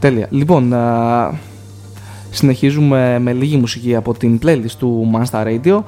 Τέλεια. 0.00 0.26
Λοιπόν, 0.30 0.74
συνεχίζουμε 2.30 3.18
με 3.18 3.32
λίγη 3.32 3.56
μουσική 3.56 3.94
από 3.94 4.14
την 4.14 4.38
playlist 4.42 4.74
του 4.78 5.10
Monster 5.14 5.44
Radio. 5.44 5.82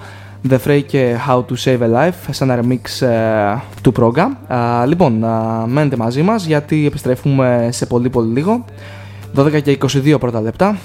The 0.48 0.58
Frey 0.66 0.82
και 0.86 1.16
How 1.28 1.36
to 1.36 1.54
Save 1.64 1.78
a 1.78 1.94
Life 1.94 2.14
σε 2.30 2.44
ένα 2.44 2.60
remix 2.60 3.06
ε, 3.06 3.60
του 3.82 3.92
program. 3.98 4.28
λοιπόν, 4.86 5.24
μένετε 5.66 5.96
μαζί 5.96 6.22
μας 6.22 6.46
γιατί 6.46 6.86
επιστρέφουμε 6.86 7.68
σε 7.72 7.86
πολύ 7.86 8.10
πολύ 8.10 8.32
λίγο. 8.32 8.64
12 9.36 9.62
και 9.62 9.78
22 9.80 10.16
πρώτα 10.20 10.40
λεπτά. 10.40 10.78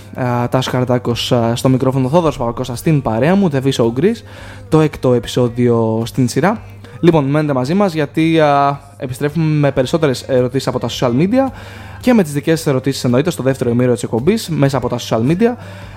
Τάσος 0.49 0.69
Καρτάκο 0.69 1.15
στο 1.53 1.69
μικρόφωνο 1.69 2.09
Θόδωρος 2.09 2.37
Παπακώστα 2.37 2.75
στην 2.75 3.01
παρέα 3.01 3.35
μου, 3.35 3.49
The 3.51 3.61
Viso 3.61 3.93
Greece, 3.99 4.21
το 4.69 4.79
έκτο 4.81 5.13
επεισόδιο 5.13 6.03
στην 6.05 6.27
σειρά. 6.27 6.61
Λοιπόν, 6.99 7.25
μένετε 7.25 7.53
μαζί 7.53 7.73
μας 7.73 7.93
γιατί 7.93 8.39
α, 8.39 8.79
επιστρέφουμε 8.97 9.45
με 9.45 9.71
περισσότερες 9.71 10.21
ερωτήσεις 10.21 10.67
από 10.67 10.79
τα 10.79 10.87
social 10.89 11.11
media 11.11 11.51
και 12.01 12.13
με 12.13 12.23
τις 12.23 12.31
δικές 12.31 12.57
σας 12.59 12.67
ερωτήσεις 12.67 13.03
εννοείται 13.03 13.29
στο 13.29 13.43
δεύτερο 13.43 13.69
ημίρο 13.69 13.93
της 13.93 14.03
εκπομπής 14.03 14.49
μέσα 14.49 14.77
από 14.77 14.89
τα 14.89 14.97
social 14.99 15.21
media. 15.31 15.55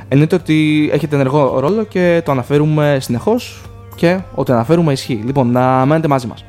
Εννοείται 0.09 0.35
ότι 0.35 0.91
έχετε 0.93 1.15
ενεργό 1.15 1.59
ρόλο 1.61 1.85
και 1.85 2.23
το 2.25 2.33
αναφέρουμε 2.33 2.99
συνεχώς 3.01 3.63
και 3.95 4.21
ό,τι 4.35 4.53
αναφέρουμε 4.53 4.93
ισχύει. 4.93 5.23
Λοιπόν, 5.25 5.51
να 5.51 5.87
μένετε 5.87 6.09
μαζί 6.09 6.27
μας. 6.27 6.45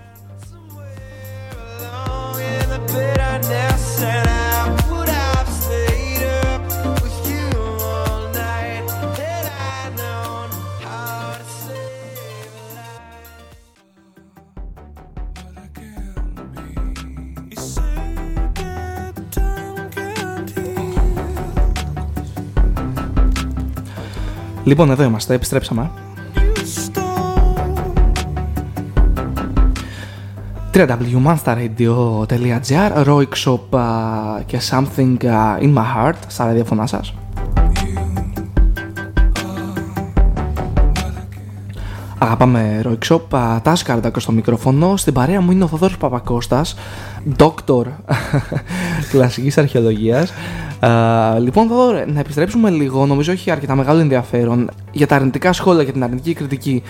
Λοιπόν, 24.72 24.92
εδώ 24.92 25.04
είμαστε, 25.04 25.34
επιστρέψαμε. 25.34 25.92
www.monsterradio.gr 30.74 33.06
Roik 33.06 33.34
Shop 33.46 33.60
και 34.46 34.60
Something 34.70 35.18
in 35.62 35.74
my 35.74 35.86
heart 35.96 36.14
στα 36.28 36.46
ραδιοφωνά 36.46 36.88
σας. 36.88 37.14
Αγαπάμε 42.18 42.82
Roik 42.86 43.00
Shop, 43.10 43.22
Τάσκαρντακο 43.64 44.20
στο 44.20 44.32
μικρόφωνο. 44.32 44.98
Στην 44.98 45.14
παρέα 45.14 45.42
μου 45.42 45.52
είναι 45.52 45.64
ο 45.64 45.68
Θοδόρος 45.68 45.98
Παπακώστας, 45.98 46.76
Doctor 47.38 47.84
κλασικής 49.12 49.58
αρχαιολογίας. 49.58 50.34
Λοιπόν, 51.40 51.68
Θοδόρε, 51.68 52.06
να 52.06 52.20
επιστρέψουμε 52.20 52.70
λίγο, 52.70 53.06
νομίζω 53.06 53.32
έχει 53.32 53.52
αρκετά 53.52 53.76
μεγάλο 53.76 54.00
ενδιαφέρον 54.00 54.70
για 54.92 55.08
τα 55.08 55.16
αρνητικά 55.16 55.54
σχόλια 55.54 55.84
και 55.84 55.92
την 55.92 56.04
αρνητική 56.04 56.34
κριτική. 56.34 56.84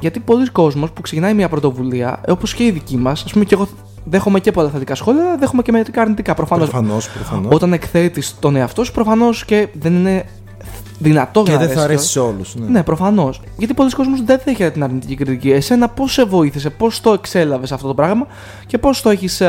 Γιατί 0.00 0.20
πολλοί 0.20 0.50
κόσμοι 0.50 0.88
που 0.94 1.00
ξεκινάει 1.00 1.34
μια 1.34 1.48
πρωτοβουλία, 1.48 2.20
όπως 2.28 2.54
και 2.54 2.64
η 2.64 2.70
δική 2.70 2.96
μας, 2.96 3.22
ας 3.24 3.32
πούμε 3.32 3.44
και 3.44 3.54
εγώ 3.54 3.68
δέχομαι 4.04 4.40
και 4.40 4.52
πολλά 4.52 4.68
θετικά 4.68 4.94
σχόλια, 4.94 5.36
δέχομαι 5.38 5.62
και 5.62 5.72
μερικά 5.72 6.00
αρνητικά. 6.02 6.34
Προφανώς. 6.34 7.08
Όταν 7.48 7.72
εκθέτεις 7.72 8.36
τον 8.38 8.56
εαυτό 8.56 8.84
σου, 8.84 8.92
προφανώς 8.92 9.44
και 9.44 9.68
δεν 9.72 9.94
είναι 9.94 10.24
δυνατό 10.98 11.42
και 11.42 11.56
δεν 11.56 11.68
θα 11.68 11.82
αρέσει 11.82 12.08
σε 12.08 12.20
όλους. 12.20 12.54
Ναι, 12.54 12.66
ναι 12.68 12.82
προφανώς. 12.82 13.40
Γιατί 13.56 13.74
πολλοί 13.74 13.90
κόσμοι 13.90 14.22
δεν 14.24 14.40
δέχεται 14.44 14.70
την 14.70 14.82
αρνητική 14.82 15.14
κριτική. 15.14 15.50
Εσένα 15.50 15.88
πώς 15.88 16.12
σε 16.12 16.24
βοήθησε, 16.24 16.70
πώς 16.70 17.00
το 17.00 17.12
εξέλαβες 17.12 17.72
αυτό 17.72 17.86
το 17.86 17.94
πράγμα 17.94 18.26
και 18.66 18.78
πώς 18.78 19.02
το 19.02 19.10
έχεις 19.10 19.42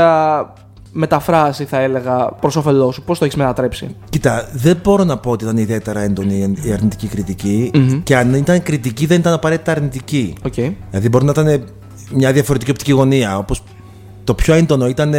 μεταφράσει, 0.91 1.65
θα 1.65 1.79
έλεγα, 1.79 2.25
προς 2.25 2.55
όφελός 2.55 2.93
σου, 2.93 3.03
πώς 3.03 3.19
το 3.19 3.25
έχεις 3.25 3.37
μετατρέψει; 3.37 3.95
Κοίτα, 4.09 4.49
δεν 4.53 4.79
μπορώ 4.83 5.03
να 5.03 5.17
πω 5.17 5.31
ότι 5.31 5.43
ήταν 5.43 5.57
ιδιαίτερα 5.57 5.99
έντονη 5.99 6.53
η 6.63 6.71
αρνητική 6.71 7.07
κριτική. 7.07 7.71
Mm-hmm. 7.73 8.01
Και 8.03 8.15
αν 8.17 8.33
ήταν 8.33 8.63
κριτική, 8.63 9.05
δεν 9.05 9.19
ήταν 9.19 9.33
απαραίτητα 9.33 9.71
αρνητική. 9.71 10.35
Okay. 10.43 10.73
Δηλαδή, 10.89 11.09
μπορεί 11.09 11.25
να 11.25 11.31
ήταν 11.31 11.63
μια 12.13 12.31
διαφορετική 12.31 12.71
οπτική 12.71 12.91
γωνία. 12.91 13.37
Όπως 13.37 13.63
το 14.23 14.33
πιο 14.33 14.53
έντονο 14.53 14.87
ήταν 14.87 15.13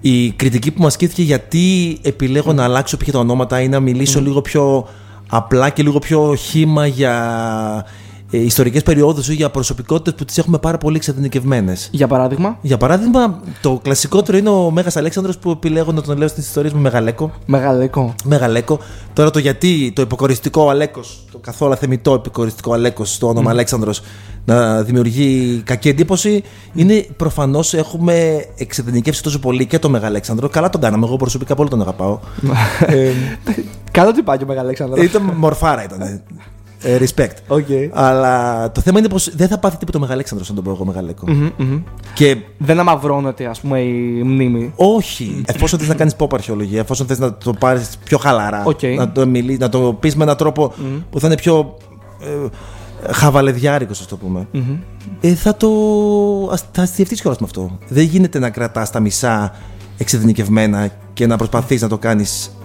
η 0.00 0.30
κριτική 0.30 0.70
που 0.70 0.82
μας 0.82 0.92
ασκήθηκε 0.92 1.22
γιατί 1.22 1.98
επιλέγω 2.02 2.50
mm. 2.50 2.54
να 2.54 2.64
αλλάξω 2.64 2.96
πια 2.96 3.12
τα 3.12 3.18
ονόματα 3.18 3.60
ή 3.60 3.68
να 3.68 3.80
μιλήσω 3.80 4.18
mm. 4.18 4.22
λίγο 4.22 4.40
πιο 4.40 4.88
απλά 5.28 5.70
και 5.70 5.82
λίγο 5.82 5.98
πιο 5.98 6.34
χήμα 6.34 6.86
για 6.86 7.86
ε, 8.34 8.38
ιστορικές 8.38 8.82
περιόδους 8.82 9.28
ή 9.28 9.34
για 9.34 9.50
προσωπικότητες 9.50 10.14
που 10.14 10.24
τις 10.24 10.38
έχουμε 10.38 10.58
πάρα 10.58 10.78
πολύ 10.78 10.96
εξατενικευμένες. 10.96 11.88
Για 11.92 12.06
παράδειγμα; 12.06 12.58
Για 12.60 12.76
παράδειγμα, 12.76 13.40
το 13.62 13.80
κλασικότερο 13.82 14.38
είναι 14.38 14.48
ο 14.48 14.70
Μέγας 14.70 14.96
Αλέξανδρος 14.96 15.38
που 15.38 15.50
επιλέγω 15.50 15.92
να 15.92 16.02
τον 16.02 16.18
λέω 16.18 16.28
στις 16.28 16.46
ιστορίες 16.46 16.72
μου 16.72 16.80
Μεγαλέκο. 16.80 17.32
Μεγαλέκο. 17.46 18.14
Μεγαλέκο. 18.24 18.78
Τώρα 19.12 19.30
το 19.30 19.38
γιατί 19.38 19.92
το 19.94 20.02
υποκοριστικό 20.02 20.68
Αλέκος, 20.68 21.24
το 21.32 21.38
καθόλου 21.38 21.74
θεμητό 21.74 22.14
υποκοριστικό 22.14 22.72
Αλέκος, 22.72 23.18
το 23.18 23.28
όνομα 23.28 23.48
mm. 23.48 23.52
Αλέξανδρος, 23.52 24.00
να 24.44 24.82
δημιουργεί 24.82 25.62
κακή 25.64 25.88
εντύπωση, 25.88 26.42
είναι 26.72 27.06
προφανώς 27.16 27.74
έχουμε 27.74 28.46
εξατενικεύσει 28.56 29.22
τόσο 29.22 29.38
πολύ 29.38 29.66
και 29.66 29.78
το 29.78 29.88
Μεγαλέξανδρο. 29.88 30.48
Καλά 30.48 30.70
τον 30.70 30.80
κάναμε. 30.80 31.06
Εγώ 31.06 31.16
προσωπικά 31.16 31.54
πολύ 31.54 31.68
τον 31.68 31.80
αγαπάω. 31.80 32.18
ε, 32.86 33.10
Καλό 33.90 34.12
τι 34.12 34.22
πάει 34.22 34.38
ο 34.42 34.46
Μεγαλέξανδρο. 34.46 35.02
Ήταν 35.02 35.22
μορφάρα 35.22 35.84
ήταν. 35.84 36.22
Ε, 36.82 36.98
respect. 36.98 37.56
Okay. 37.56 37.88
Αλλά 37.92 38.72
το 38.72 38.80
θέμα 38.80 38.98
είναι 38.98 39.08
πως 39.08 39.36
δεν 39.36 39.48
θα 39.48 39.58
πάθει 39.58 39.76
τίποτα 39.76 39.98
ο 39.98 40.00
Μεγαλέξανδρος 40.00 40.48
αν 40.48 40.54
τον 40.54 40.64
πω 40.64 40.70
εγώ 40.70 40.84
Μεγαλέκο. 40.84 41.24
Mm-hmm, 41.28 41.82
Και... 42.14 42.36
Δεν 42.58 42.78
αμαυρώνεται, 42.78 43.46
ας 43.46 43.60
πούμε, 43.60 43.80
η 43.80 44.22
μνήμη. 44.22 44.72
Όχι. 44.76 45.42
εφόσον 45.46 45.78
θες 45.78 45.88
να 45.88 45.94
κάνεις 45.94 46.14
pop 46.18 46.28
αρχαιολογία, 46.32 46.80
εφόσον 46.80 47.06
θες 47.06 47.18
να 47.18 47.34
το 47.34 47.52
πάρεις 47.52 47.90
πιο 48.04 48.18
χαλαρά, 48.18 48.64
okay. 48.66 48.94
να 48.96 49.12
το, 49.12 49.26
μιλεί, 49.26 49.56
να 49.56 49.68
το 49.68 49.96
πεις 50.00 50.16
με 50.16 50.22
έναν 50.22 50.36
τρόπο 50.36 50.72
mm-hmm. 50.72 51.02
που 51.10 51.20
θα 51.20 51.26
είναι 51.26 51.36
πιο. 51.36 51.76
Ε, 52.22 52.48
χαβαλεδιάρικος, 53.12 54.00
ας 54.00 54.06
το 54.06 54.16
πούμε. 54.16 54.48
Mm-hmm. 54.54 54.78
Ε, 55.20 55.34
θα 55.34 55.56
το. 55.56 55.68
θα 56.72 56.82
αστιευτεί 56.82 57.14
κιόλας 57.14 57.38
με 57.38 57.46
αυτό. 57.46 57.78
Δεν 57.88 58.04
γίνεται 58.04 58.38
να 58.38 58.50
κρατάς 58.50 58.90
τα 58.90 59.00
μισά 59.00 59.54
εξειδικευμένα 59.98 60.90
και 61.12 61.26
να 61.26 61.36
προσπαθείς 61.36 61.82
να 61.82 61.88
το 61.88 61.98
κάνεις 61.98 62.56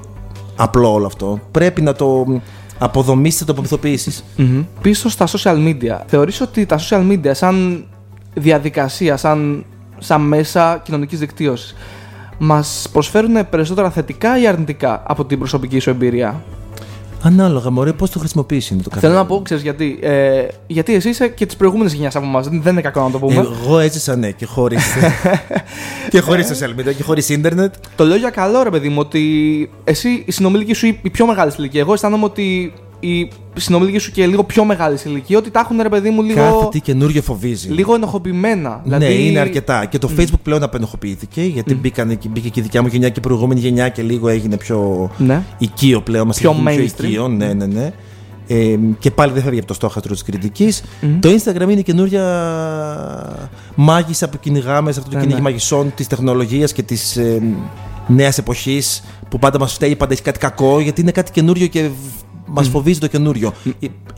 απλό 0.55 0.93
όλο 0.93 1.05
αυτό. 1.05 1.39
Πρέπει 1.51 1.81
να 1.81 1.93
το 1.93 2.25
αποδομήσει, 2.77 3.45
το 3.45 3.51
απομυθοποιήσει. 3.51 4.23
Mm-hmm. 4.37 4.65
Πίσω 4.81 5.09
στα 5.09 5.27
social 5.27 5.55
media. 5.55 5.99
Θεωρείς 6.05 6.41
ότι 6.41 6.65
τα 6.65 6.79
social 6.79 7.11
media 7.11 7.31
σαν 7.31 7.85
διαδικασία, 8.33 9.17
σαν, 9.17 9.65
σαν 9.97 10.21
μέσα 10.21 10.81
κοινωνικής 10.83 11.19
δικτύωσης, 11.19 11.75
μας 12.37 12.89
προσφέρουν 12.91 13.49
περισσότερα 13.49 13.89
θετικά 13.91 14.39
ή 14.39 14.47
αρνητικά 14.47 15.03
από 15.05 15.25
την 15.25 15.39
προσωπική 15.39 15.79
σου 15.79 15.89
εμπειρία; 15.89 16.43
Ανάλογα, 17.23 17.69
μωρέ, 17.69 17.93
πώς 17.93 18.09
το 18.09 18.19
χρησιμοποιήσει 18.19 18.73
είναι 18.73 18.83
το 18.83 18.89
καθένα. 18.89 19.13
Θέλω 19.13 19.23
να 19.23 19.27
πω, 19.27 19.41
ξέρεις 19.41 19.63
γιατί. 19.63 19.99
Ε, 20.01 20.47
γιατί 20.67 20.93
εσύ 20.93 21.09
είσαι 21.09 21.27
και 21.27 21.45
τη 21.45 21.55
προηγούμενη 21.55 21.89
γενιάς 21.89 22.15
από 22.15 22.25
εμάς. 22.25 22.47
Δεν 22.47 22.71
είναι 22.71 22.81
κακό 22.81 23.01
να 23.03 23.11
το 23.11 23.19
πούμε. 23.19 23.47
Εγώ 23.63 23.79
έζησα, 23.79 24.15
ναι, 24.15 24.31
και 24.31 24.45
χωρί. 24.45 24.77
και 26.11 26.19
χωρίς 26.19 26.47
social 26.51 26.79
media 26.79 26.93
και 26.95 27.03
χωρίς 27.03 27.29
ίντερνετ. 27.29 27.73
Το 27.95 28.05
λέω 28.05 28.17
για 28.17 28.29
καλό, 28.29 28.63
ρε 28.63 28.69
παιδί 28.69 28.89
μου, 28.89 28.99
ότι 28.99 29.21
εσύ 29.83 30.23
η 30.25 30.31
συνομιλική 30.31 30.73
σου 30.73 30.87
η 31.01 31.09
πιο 31.11 31.25
μεγάλη 31.25 31.51
ηλικία. 31.57 31.81
Εγώ 31.81 31.93
αισθάνομαι 31.93 32.23
ότι 32.23 32.73
οι 32.99 33.29
συνομιλικοί 33.55 33.97
σου 33.97 34.11
και 34.11 34.25
λίγο 34.27 34.43
πιο 34.43 34.63
μεγάλης 34.65 35.05
ηλικία 35.05 35.37
ότι 35.37 35.51
τα 35.51 35.59
έχουν 35.59 35.81
ρε 35.81 35.89
παιδί 35.89 36.09
μου 36.09 36.21
λίγο. 36.21 36.39
Κάθε 36.39 36.67
τι 36.71 36.81
καινούργιο 36.81 37.21
φοβίζει. 37.21 37.69
Λίγο 37.69 37.93
ενοχοποιημένα. 37.93 38.81
Ναι, 38.85 38.97
δηλαδή... 38.97 39.27
είναι 39.27 39.39
αρκετά. 39.39 39.85
Και 39.85 39.97
το 39.97 40.09
Facebook 40.17 40.39
πλέον 40.43 40.63
απενοχοποιήθηκε 40.63 41.41
γιατί 41.41 41.73
mm. 41.73 41.79
μπήκαν, 41.81 42.19
μπήκε 42.29 42.49
και 42.49 42.59
η 42.59 42.63
δικιά 42.63 42.81
μου 42.81 42.87
γενιά 42.87 43.09
και 43.09 43.19
η 43.19 43.21
προηγούμενη 43.21 43.59
γενιά 43.59 43.89
και 43.89 44.01
λίγο 44.01 44.27
έγινε 44.27 44.57
πιο 44.57 45.09
ναι. 45.17 45.43
οικείο 45.57 46.01
πλέον. 46.01 46.29
Πιο 46.29 46.55
mainstream. 46.67 46.75
Πιο 46.75 46.83
οικείο, 46.83 47.27
ναι, 47.27 47.53
ναι, 47.53 47.65
ναι. 47.65 47.91
Ε, 48.47 48.77
και 48.99 49.11
πάλι 49.11 49.31
δεν 49.31 49.43
φεύγει 49.43 49.57
από 49.57 49.67
το 49.67 49.73
στόχαστρο 49.73 50.13
της 50.13 50.23
κριτικής. 50.23 50.83
Το 51.19 51.29
Instagram 51.29 51.61
είναι 51.61 51.79
η 51.79 51.83
καινούρια 51.83 52.23
μάγισσα 53.75 54.29
που 54.29 54.39
κυνηγάμε 54.39 54.91
σε 54.91 54.99
αυτό 54.99 55.11
το 55.11 55.17
ναι, 55.17 55.21
κυνήγι 55.21 55.41
ναι. 55.41 55.49
μαγισσών 55.49 55.91
της 55.95 56.07
τεχνολογίας 56.07 56.73
και 56.73 56.83
της 56.83 57.17
ε, 57.17 57.41
νέας 58.07 58.37
εποχής 58.37 59.03
που 59.29 59.39
πάντα 59.39 59.59
μας 59.59 59.73
φταίει, 59.73 59.95
πάντα 59.95 60.13
έχει 60.13 60.21
κάτι 60.21 60.39
κακό, 60.39 60.79
γιατί 60.79 61.01
είναι 61.01 61.11
κάτι 61.11 61.31
καινούριο 61.31 61.67
και 61.67 61.89
μας 62.47 62.67
φοβίζει 62.67 62.99
το 62.99 63.07
καινούριο. 63.07 63.53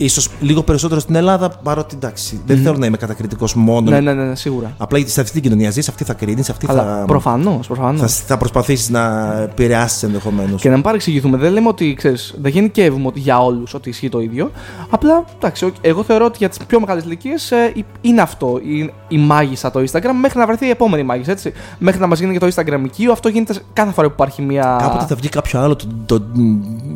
σω 0.08 0.30
λίγο 0.40 0.62
περισσότερο 0.62 1.00
στην 1.00 1.14
Ελλάδα, 1.14 1.48
παρότι 1.48 1.94
εντάξει, 1.96 2.40
δεν 2.46 2.62
θέλω 2.62 2.76
να 2.76 2.86
είμαι 2.86 2.96
κατακριτικός 2.96 3.54
μόνο. 3.54 3.90
Ναι, 3.90 4.00
ναι, 4.00 4.12
ναι, 4.12 4.34
σίγουρα. 4.34 4.74
Απλά 4.76 4.98
γιατί 4.98 5.12
σε 5.12 5.20
αυτή 5.20 5.32
την 5.32 5.42
κοινωνία 5.42 5.70
ζεις, 5.70 5.88
αυτή 5.88 6.04
θα 6.04 6.14
κρίνεις, 6.14 6.50
αυτή 6.50 6.66
θα. 6.66 7.04
Προφανώς, 7.06 7.66
προφανώς. 7.66 8.00
Θα, 8.00 8.08
θα 8.26 8.36
προσπαθήσεις 8.36 8.90
να 8.90 9.32
επηρεάσεις 9.42 10.02
ενδεχομένως. 10.02 10.60
Και 10.60 10.68
να 10.68 10.74
μην 10.74 10.82
παρεξηγηθούμε, 10.82 11.36
δεν 11.36 11.52
λέμε 11.52 11.68
ότι 11.68 11.94
ξέρεις, 11.94 12.34
δεν 12.40 12.52
γενικεύουμε 12.52 13.06
ότι 13.06 13.20
για 13.20 13.42
όλους 13.42 13.74
ότι 13.74 13.88
ισχύει 13.88 14.08
το 14.08 14.20
ίδιο. 14.20 14.50
Απλά, 14.90 15.24
εντάξει, 15.36 15.72
εγώ 15.80 16.02
θεωρώ 16.02 16.24
ότι 16.24 16.36
για 16.38 16.48
τις 16.48 16.58
πιο 16.66 16.80
μεγάλες 16.80 17.04
ηλικίες 17.04 17.50
ε, 17.50 17.72
είναι 18.00 18.20
αυτό 18.20 18.60
η, 18.62 18.92
η 19.08 19.18
μάγισσα 19.18 19.70
το 19.70 19.80
Instagram 19.80 20.12
μέχρι 20.20 20.38
να 20.38 20.46
βρεθεί 20.46 20.66
η 20.66 20.70
επόμενη 20.70 21.02
μάγισσα, 21.02 21.30
έτσι. 21.30 21.52
Μέχρι 21.78 22.00
να 22.00 22.06
μας 22.06 22.20
γίνει 22.20 22.32
και 22.32 22.38
το 22.38 22.48
Instagram 22.54 22.80
οικείο, 22.84 23.12
αυτό 23.12 23.28
γίνεται 23.28 23.54
κάθε 23.72 23.92
φορά 23.92 24.06
που 24.06 24.12
υπάρχει 24.16 24.42
μια. 24.42 24.76
Κάποτε 24.80 25.04
θα 25.04 25.14
βγει 25.14 25.28
κάποιο 25.28 25.60
άλλο, 25.60 25.76
το, 25.76 25.86
το, 26.06 26.18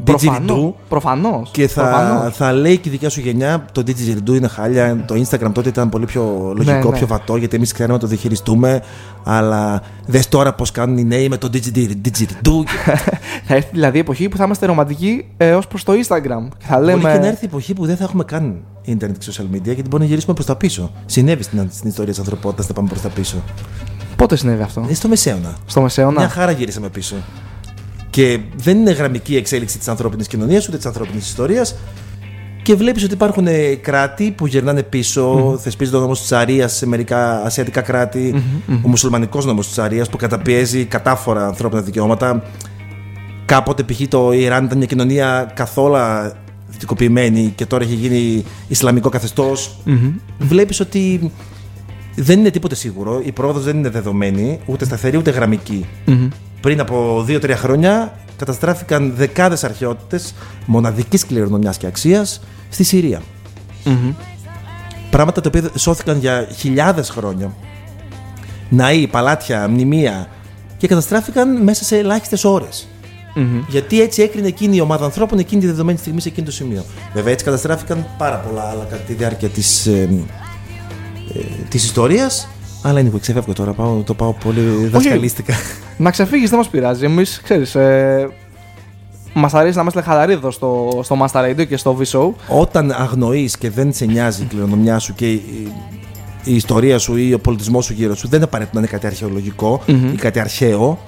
το 0.05 0.75
Προφανώς. 0.89 1.24
Και 1.51 1.69
θα, 1.69 2.31
θα 2.35 2.53
λέει 2.53 2.79
και 2.79 2.89
η 2.89 2.93
δικιά 2.93 3.09
σου 3.09 3.21
γενιά 3.21 3.65
το 3.73 3.83
Didgeridoo 3.87 4.35
είναι 4.35 4.49
χάλια. 4.49 5.05
Το 5.07 5.15
Instagram 5.15 5.51
τότε 5.53 5.69
ήταν 5.69 5.89
πολύ 5.89 6.05
πιο 6.05 6.53
λογικό, 6.57 6.73
ναι, 6.73 6.85
ναι. 6.85 6.97
πιο 6.97 7.07
βατό, 7.07 7.37
γιατί 7.37 7.57
εμείς 7.57 7.73
ξέρουμε 7.73 7.95
να 7.95 8.01
το 8.01 8.07
διαχειριστούμε. 8.07 8.83
Αλλά 9.25 9.83
δες 10.07 10.29
τώρα 10.29 10.55
πώς 10.55 10.71
κάνουν 10.71 10.99
οι 10.99 11.05
νέοι 11.05 11.29
με 11.29 11.37
το 11.37 11.51
Didgeridoo. 11.53 12.65
θα 13.47 13.55
έρθει 13.55 13.69
δηλαδή 13.73 13.97
η 13.97 14.01
εποχή 14.01 14.29
που 14.29 14.37
θα 14.37 14.45
είμαστε 14.45 14.67
ρομαντικοί 14.67 15.27
ε, 15.37 15.53
ως 15.53 15.67
προς 15.67 15.83
το 15.83 15.93
Instagram. 15.93 16.49
θα 16.59 16.81
λέμε... 16.81 17.01
Μπορεί 17.01 17.13
και 17.13 17.19
να 17.19 17.27
έρθει 17.27 17.45
η 17.45 17.49
εποχή 17.49 17.75
που 17.75 17.87
δεν 17.87 17.97
θα 17.97 18.05
έχουμε 18.05 18.25
καν 18.25 18.63
Ιντερνετ 18.83 19.19
και 19.19 19.33
social 19.33 19.55
media, 19.55 19.75
γιατί 19.75 19.89
μπορεί 19.89 20.03
να 20.03 20.09
γυρίσουμε 20.09 20.35
προς 20.35 20.47
τα 20.47 20.57
πίσω. 20.57 20.93
Συνέβη 21.07 21.43
στην, 21.43 21.69
στην 21.71 21.89
ιστορία 21.89 22.11
της 22.11 22.19
ανθρωπότητας 22.19 22.69
να 22.69 22.75
πάμε 22.75 22.89
προς 22.89 23.01
τα 23.01 23.09
πίσω. 23.09 23.37
Πότε 24.17 24.37
συνέβη 24.37 24.63
αυτό; 24.63 24.87
Ε, 24.89 24.95
στο 24.95 25.09
Μεσαίωνα. 25.09 25.55
Στο 25.67 25.81
Μεσαίωνα. 25.81 26.21
Μια 26.21 26.29
χαρά 26.29 26.51
γυρίσαμε 26.51 26.89
πίσω. 26.89 27.17
Και 28.15 28.39
δεν 28.57 28.79
είναι 28.79 28.91
γραμμική 28.91 29.33
η 29.33 29.37
εξέλιξη 29.37 29.79
της 29.79 29.89
ανθρώπινης 29.89 30.27
κοινωνίας 30.27 30.69
ούτε 30.69 30.77
της 30.77 30.87
ανθρώπινης 30.87 31.27
ιστορίας. 31.27 31.75
Και 32.63 32.75
βλέπεις 32.75 33.05
ότι 33.05 33.15
υπάρχουν 33.15 33.47
ε, 33.47 33.75
κράτη 33.75 34.31
που 34.31 34.47
γυρνάνε 34.47 34.83
πίσω, 34.83 35.53
mm-hmm. 35.53 35.59
θεσπίζεται 35.59 35.97
ο 35.97 36.01
νόμος 36.01 36.19
της 36.19 36.27
Τσαρία 36.27 36.69
σε 36.69 36.87
μερικά 36.87 37.43
ασιατικά 37.45 37.81
κράτη, 37.81 38.35
mm-hmm. 38.37 38.81
ο 38.85 38.89
μουσουλμανικός 38.89 39.45
νόμος 39.45 39.65
της 39.65 39.75
Τσαρία 39.75 40.07
που 40.11 40.17
καταπιέζει 40.17 40.85
κατάφορα 40.85 41.47
ανθρώπινα 41.47 41.81
δικαιώματα. 41.81 42.43
Κάποτε 43.45 43.83
π.χ. 43.83 44.01
το 44.09 44.33
Ιράν 44.33 44.65
ήταν 44.65 44.79
μια 44.79 44.87
κοινωνία 44.87 45.53
καθόλου 45.55 45.97
δυτικοποιημένη 46.67 47.53
και 47.55 47.67
τώρα 47.67 47.85
έχει 47.85 47.95
γίνει 47.95 48.45
Ισλαμικό 48.69 49.09
καθεστώς. 49.09 49.79
Mm-hmm. 49.87 50.13
Βλέπεις 50.39 50.81
ότι 50.81 51.31
δεν 52.17 52.39
είναι 52.39 52.51
τίποτε 52.51 52.75
σίγουρο. 52.75 53.21
Η 53.25 53.33
πρόοδος 53.33 53.65
δεν 53.65 53.77
είναι 53.77 53.89
δεδομένη, 53.89 54.61
ούτε 54.67 54.85
σταθερή 54.85 55.17
ούτε 55.17 55.31
γραμμική. 55.31 55.87
Mm-hmm. 56.65 56.71
Πριν 56.71 56.81
από 56.81 57.25
2-3 57.29 57.51
χρόνια 57.51 58.13
καταστράφηκαν 58.37 59.13
δεκάδες 59.17 59.65
αρχαιότητες 59.65 60.35
μοναδικής 60.67 61.27
κληρονομιάς 61.27 61.77
και 61.77 61.87
αξίας 61.87 62.41
στη 62.69 62.85
Συρία. 62.85 63.23
Mm-hmm. 63.85 64.15
Πράγματα 65.11 65.41
τα 65.41 65.51
οποία 65.55 65.71
σώθηκαν 65.79 66.19
για 66.19 66.49
χιλιάδες 66.57 67.11
χρόνια. 67.11 67.55
Ναοί, 68.69 69.07
παλάτια, 69.07 69.69
μνημεία 69.69 70.29
και 70.77 70.87
καταστράφηκαν 70.87 71.63
μέσα 71.63 71.85
σε 71.85 71.99
ελάχιστες 71.99 72.45
ώρες. 72.45 72.89
Mm-hmm. 73.37 73.65
Γιατί 73.69 74.01
έτσι 74.01 74.23
έκρινε 74.23 74.47
εκείνη 74.47 74.77
η 74.77 74.81
ομάδα 74.81 75.05
ανθρώπων 75.05 75.39
εκείνη 75.39 75.61
τη 75.61 75.67
δεδομένη 75.67 75.99
στιγμή 75.99 76.21
σε 76.21 76.29
εκείνο 76.29 76.47
το 76.47 76.53
σημείο. 76.53 76.85
Βέβαια, 77.15 77.33
έτσι 77.33 77.45
καταστράφηκαν 77.45 78.07
πάρα 78.19 78.37
πολλά 78.37 78.63
άλλα 78.63 78.85
κατά 78.85 79.03
τη 79.03 79.13
διάρκεια 79.13 79.49
της 79.49 79.87
ε, 79.87 80.09
ε, 81.35 81.41
της 81.69 81.85
ιστορίας. 81.85 82.49
Αλλά 82.87 83.01
είναι 83.01 83.11
που 83.11 83.19
ξεφεύγω 83.19 83.53
τώρα, 83.53 83.73
πάω, 83.73 84.03
το 84.03 84.15
πάω 84.15 84.33
πολύ 84.33 84.61
δασκαλίστικα. 84.93 85.55
να 85.97 86.11
ξεφύγεις, 86.11 86.49
δεν 86.51 86.59
μας 86.59 86.69
πειράζει. 86.69 87.05
Εμείς, 87.05 87.41
ξέρεις, 87.43 87.75
ε, 87.75 88.29
μας 89.35 89.55
αρέσει 89.55 89.77
να 89.77 89.83
είμαστε 89.83 90.01
χαλαροί 90.01 90.33
εδώ 90.33 90.51
στο, 90.51 91.01
στο 91.03 91.17
Master 91.21 91.51
Radio 91.51 91.67
και 91.67 91.77
στο 91.77 91.99
V-Show. 92.01 92.31
Όταν 92.49 92.91
αγνοείς 92.91 93.59
και 93.59 93.71
δεν 93.71 93.93
σε 93.93 94.05
νοιάζει 94.05 94.43
η 94.43 94.47
κληρονομιά 94.47 94.99
σου 94.99 95.15
και 95.15 95.31
η, 95.31 95.73
η 96.45 96.55
ιστορία 96.55 96.99
σου 96.99 97.17
ή 97.17 97.33
ο 97.33 97.39
πολιτισμός 97.39 97.85
σου 97.85 97.93
γύρω 97.93 98.15
σου, 98.15 98.29
δεν 98.29 98.37
είναι 98.37 98.45
απαραίτητο 98.45 98.79
να 98.79 98.83
είναι 98.83 98.93
κάτι 98.93 99.07
αρχαιολογικό 99.07 99.83
mm-hmm. 99.87 100.13
ή 100.13 100.17
κάτι 100.17 100.39
αρχαίο. 100.41 100.99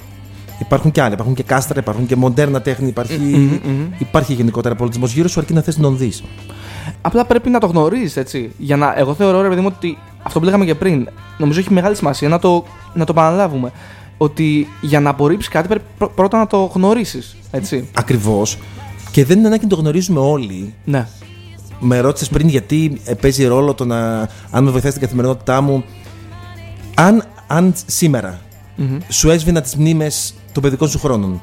Υπάρχουν 0.60 0.90
και 0.90 1.00
άλλα. 1.00 1.12
Υπάρχουν 1.14 1.34
και 1.34 1.42
κάστρα, 1.42 1.80
υπάρχουν 1.80 2.06
και 2.06 2.16
μοντέρνα 2.16 2.62
τέχνη. 2.62 2.88
Υπάρχει, 2.88 3.18
mm-hmm. 3.20 3.94
υπάρχει 3.98 4.32
γενικότερα 4.32 4.74
πολιτισμός 4.74 5.12
γύρω 5.12 5.28
σου, 5.28 5.40
αρκεί 5.40 5.52
να 5.52 5.60
θες 5.60 5.76
να 5.76 5.82
τον 5.82 5.96
δεις. 5.98 6.22
Απλά 7.01 7.25
πρέπει 7.25 7.51
να 7.51 7.61
το 7.61 7.66
γνωρίζεις 7.66 8.16
έτσι. 8.16 8.53
Για 8.59 8.77
να, 8.77 8.94
εγώ 8.96 9.14
θεωρώ, 9.14 9.42
ρε 9.42 9.49
παιδί 9.49 9.61
μου, 9.61 9.72
ότι 9.77 9.99
αυτό 10.22 10.38
που 10.38 10.44
λέγαμε 10.44 10.64
και 10.64 10.75
πριν, 10.75 11.09
νομίζω 11.38 11.61
έχει 11.61 11.72
μεγάλη 11.72 11.96
σημασία 11.96 12.29
να 12.29 12.38
το, 12.38 12.64
να 12.94 13.05
το 13.05 13.12
επαναλάβουμε. 13.12 13.72
Ότι 14.18 14.68
για 14.81 15.01
να 15.01 15.11
απορρίψεις 15.11 15.49
κάτι 15.49 15.68
πρέπει 15.68 15.85
πρώτα 16.14 16.38
να 16.38 16.46
το 16.46 16.70
γνωρίσει. 16.75 17.22
Ακριβώς. 17.92 18.59
Και 19.11 19.25
δεν 19.25 19.38
είναι 19.38 19.46
ανάγκη 19.46 19.62
να 19.62 19.68
το 19.68 19.77
γνωρίζουμε 19.77 20.20
όλοι. 20.20 20.75
Ναι. 20.85 21.07
Με 21.81 22.01
ρώτησες 22.01 22.29
πριν 22.29 22.49
γιατί 22.49 23.01
παίζει 23.20 23.44
ρόλο 23.44 23.75
το 23.75 23.85
να. 23.85 24.29
Αν 24.51 24.64
με 24.64 24.70
βοηθάει 24.70 24.90
στην 24.90 25.03
καθημερινότητά 25.03 25.61
μου. 25.61 25.85
Αν, 26.94 27.25
αν 27.46 27.75
σημερα 27.87 28.40
mm-hmm. 28.79 28.99
σου 29.09 29.31
έσβηνα 29.31 29.61
τις 29.61 29.77
μνήμες 29.77 30.35
των 30.53 30.62
παιδικών 30.62 30.88
σου 30.88 30.99
χρόνων 30.99 31.42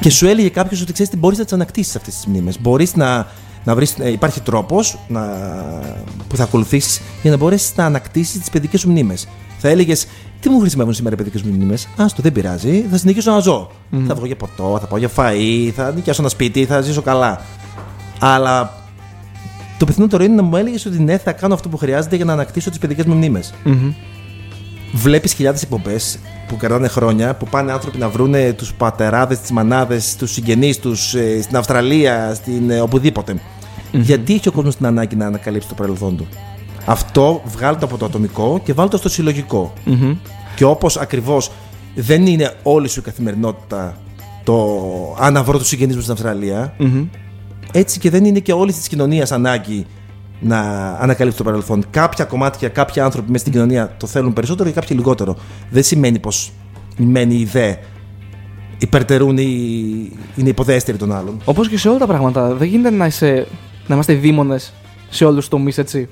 και 0.00 0.10
σου 0.10 0.26
έλεγε 0.26 0.48
κάποιος 0.48 0.80
ότι 0.82 0.92
ξέρεις 0.92 1.12
τι 1.12 1.18
μπορείς 1.18 1.38
να 1.38 1.44
τις 1.44 1.52
ανακτήσεις 1.52 1.96
αυτές 1.96 2.14
τις 2.14 2.26
μνήμες. 2.26 2.60
Μπορείς 2.60 2.94
να, 2.94 3.26
να 3.64 3.74
βρεις, 3.74 3.94
ε, 3.98 4.10
υπάρχει 4.10 4.40
τρόπος 4.40 4.98
που 6.28 6.36
θα 6.36 6.42
ακολουθήσεις 6.42 7.00
για 7.22 7.30
να 7.30 7.36
μπορέσεις 7.36 7.76
να 7.76 7.84
ανακτήσεις 7.84 8.38
τις 8.38 8.50
παιδικές 8.50 8.80
σου 8.80 8.90
μνήμες. 8.90 9.28
Θα 9.58 9.68
έλεγες, 9.68 10.06
Τι 10.40 10.50
μου 10.50 10.60
χρησιμεύουν 10.60 10.94
σήμερα 10.94 11.14
οι 11.14 11.18
παιδικές 11.18 11.42
μου 11.42 11.52
μνήμες; 11.54 11.88
Άστο, 11.96 12.22
δεν 12.22 12.32
πειράζει, 12.32 12.86
θα 12.90 12.96
συνεχίσω 12.96 13.30
να 13.30 13.38
ζω. 13.38 13.70
Mm. 13.92 14.04
Θα 14.06 14.14
βγω 14.14 14.26
για 14.26 14.36
ποτό, 14.36 14.78
θα 14.80 14.86
πάω 14.86 14.98
για 14.98 15.10
φαΐ, 15.16 15.70
θα 15.74 15.92
νοικιάσω 15.94 16.20
ένα 16.20 16.30
σπίτι, 16.30 16.64
θα 16.64 16.80
ζήσω 16.80 17.02
καλά. 17.02 17.40
Αλλά 18.18 18.82
το 19.78 19.84
πιθανότερο 19.84 20.24
είναι 20.24 20.34
να 20.34 20.42
μου 20.42 20.56
έλεγες 20.56 20.86
ότι 20.86 21.02
ναι, 21.02 21.18
θα 21.18 21.32
κάνω 21.32 21.54
αυτό 21.54 21.68
που 21.68 21.76
χρειάζεται 21.76 22.16
για 22.16 22.24
να 22.24 22.32
ανακτήσω 22.32 22.70
τις 22.70 22.78
παιδικές 22.78 23.04
μου 23.04 23.14
μνήμες. 23.14 23.54
Mm-hmm. 23.64 23.92
Βλέπεις 24.96 25.32
χιλιάδες 25.32 25.62
εκπομπές 25.62 26.18
που 26.48 26.56
κρατάνε 26.56 26.88
χρόνια, 26.88 27.34
που 27.34 27.46
πάνε 27.50 27.72
άνθρωποι 27.72 27.98
να 27.98 28.08
βρούνε 28.08 28.52
τους 28.52 28.74
πατεράδες, 28.74 29.38
τις 29.38 29.50
μανάδες, 29.50 30.16
τους 30.16 30.32
συγγενείς 30.32 30.78
τους 30.80 31.14
ε, 31.14 31.42
στην 31.42 31.56
Αυστραλία, 31.56 32.34
στην, 32.34 32.70
ε, 32.70 32.80
οπουδήποτε. 32.80 33.34
Mm-hmm. 33.34 33.98
Γιατί 34.00 34.34
έχει 34.34 34.48
ο 34.48 34.52
κόσμος 34.52 34.76
την 34.76 34.86
ανάγκη 34.86 35.16
να 35.16 35.26
ανακαλύψει 35.26 35.68
το 35.68 35.74
παρελθόν 35.74 36.16
του; 36.16 36.28
Αυτό 36.84 37.42
βγάλει 37.46 37.76
το 37.76 37.86
από 37.86 37.96
το 37.96 38.04
ατομικό 38.04 38.60
και 38.64 38.72
βάλει 38.72 38.88
το 38.88 38.96
στο 38.96 39.08
συλλογικό. 39.08 39.72
Mm-hmm. 39.86 40.16
Και 40.56 40.64
όπως 40.64 40.96
ακριβώς 40.96 41.50
δεν 41.94 42.26
είναι 42.26 42.52
όλη 42.62 42.88
σου 42.88 43.00
η 43.00 43.02
καθημερινότητα 43.02 43.96
το 44.44 44.56
αν 45.18 45.44
βρω 45.44 45.58
τους 45.58 45.68
συγγενείς 45.68 45.94
μου 45.94 46.00
στην 46.00 46.12
Αυστραλία, 46.12 46.74
mm-hmm. 46.78 47.06
έτσι 47.72 47.98
και 47.98 48.10
δεν 48.10 48.24
είναι 48.24 48.38
και 48.38 48.52
όλη 48.52 48.72
της 48.72 48.88
κοινωνίας 48.88 49.32
ανάγκη 49.32 49.86
να 50.44 50.60
ανακαλύψει 51.00 51.38
το 51.38 51.44
παρελθόν. 51.44 51.84
Κάποια 51.90 52.24
κομμάτια, 52.24 52.68
κάποιοι 52.68 53.02
άνθρωποι 53.02 53.30
μέσα 53.30 53.40
στην 53.40 53.52
κοινωνία 53.52 53.94
το 53.98 54.06
θέλουν 54.06 54.32
περισσότερο 54.32 54.68
και 54.68 54.74
κάποιοι 54.74 54.96
λιγότερο. 55.00 55.36
Δεν 55.70 55.82
σημαίνει 55.82 56.18
πως 56.18 56.52
η 56.96 57.02
μένη 57.02 57.34
ιδέα 57.34 57.76
υπερτερούν 58.78 59.38
ή 59.38 60.12
είναι 60.36 60.48
υποδέστεροι 60.48 60.98
των 60.98 61.12
άλλων. 61.12 61.40
Όπως 61.44 61.68
και 61.68 61.78
σε 61.78 61.88
όλα 61.88 61.98
τα 61.98 62.06
πράγματα. 62.06 62.54
Δεν 62.54 62.68
γίνεται 62.68 62.96
να, 62.96 63.06
είσαι, 63.06 63.46
να 63.86 63.94
είμαστε 63.94 64.12
δίμονες 64.12 64.72
σε 65.08 65.24
όλους 65.24 65.36
τους 65.36 65.48
τομείς, 65.48 65.78
έτσι. 65.78 66.08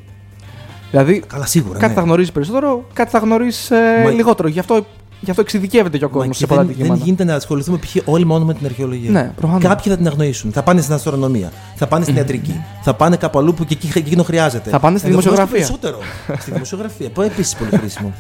Δηλαδή, 0.90 1.23
Καλά, 1.27 1.47
σίγουρα, 1.47 1.79
κάτι 1.79 1.92
ναι. 1.92 1.99
θα 1.99 2.05
γνωρίζεις 2.05 2.33
περισσότερο, 2.33 2.87
κάτι 2.92 3.11
θα 3.11 3.18
γνωρίζεις 3.18 3.71
ε, 3.71 4.11
λιγότερο. 4.14 4.49
Γι' 4.49 4.59
αυτό 4.59 4.87
Γι' 5.25 5.31
αυτό 5.31 5.43
εξειδικεύεται 5.43 5.99
και 5.99 6.05
ο 6.05 6.09
κόσμος 6.09 6.37
σε 6.37 6.47
πολλά 6.47 6.65
Δεν 6.65 6.95
γίνεται 6.95 7.25
να 7.25 7.35
ασχοληθούμε 7.35 7.79
π.χ. 7.79 7.97
όλοι 8.05 8.25
μόνο 8.25 8.45
με 8.45 8.55
την 8.55 8.67
αρχαιολογία. 8.67 9.11
Ναι, 9.11 9.33
Κάποιοι 9.59 9.93
θα 9.93 9.97
την 9.97 10.07
αγνοήσουν. 10.07 10.53
Θα 10.53 10.63
πάνε 10.63 10.81
στην 10.81 10.95
αστρονομία, 10.95 11.53
θα 11.75 11.87
πάνε 11.87 12.05
στην 12.05 12.17
ιατρική, 12.17 12.65
θα 12.83 12.95
πάνε 12.95 13.17
κάπου 13.17 13.39
αλλού 13.39 13.55
που 13.55 13.65
και 13.65 13.75
εκεί 13.83 13.99
εκείνο 13.99 14.23
χρειάζεται. 14.23 14.71
Θα 14.71 14.81
πάνε 14.81 14.99
στη 14.99 15.09
δημοσιογραφία. 15.09 15.57
Περισσότερο. 15.57 15.99
στη 16.39 16.51
δημοσιογραφία. 16.51 17.11
Που 17.11 17.23
επίσης 17.23 17.57
πολύ 17.57 17.71
χρήσιμο. 17.71 18.13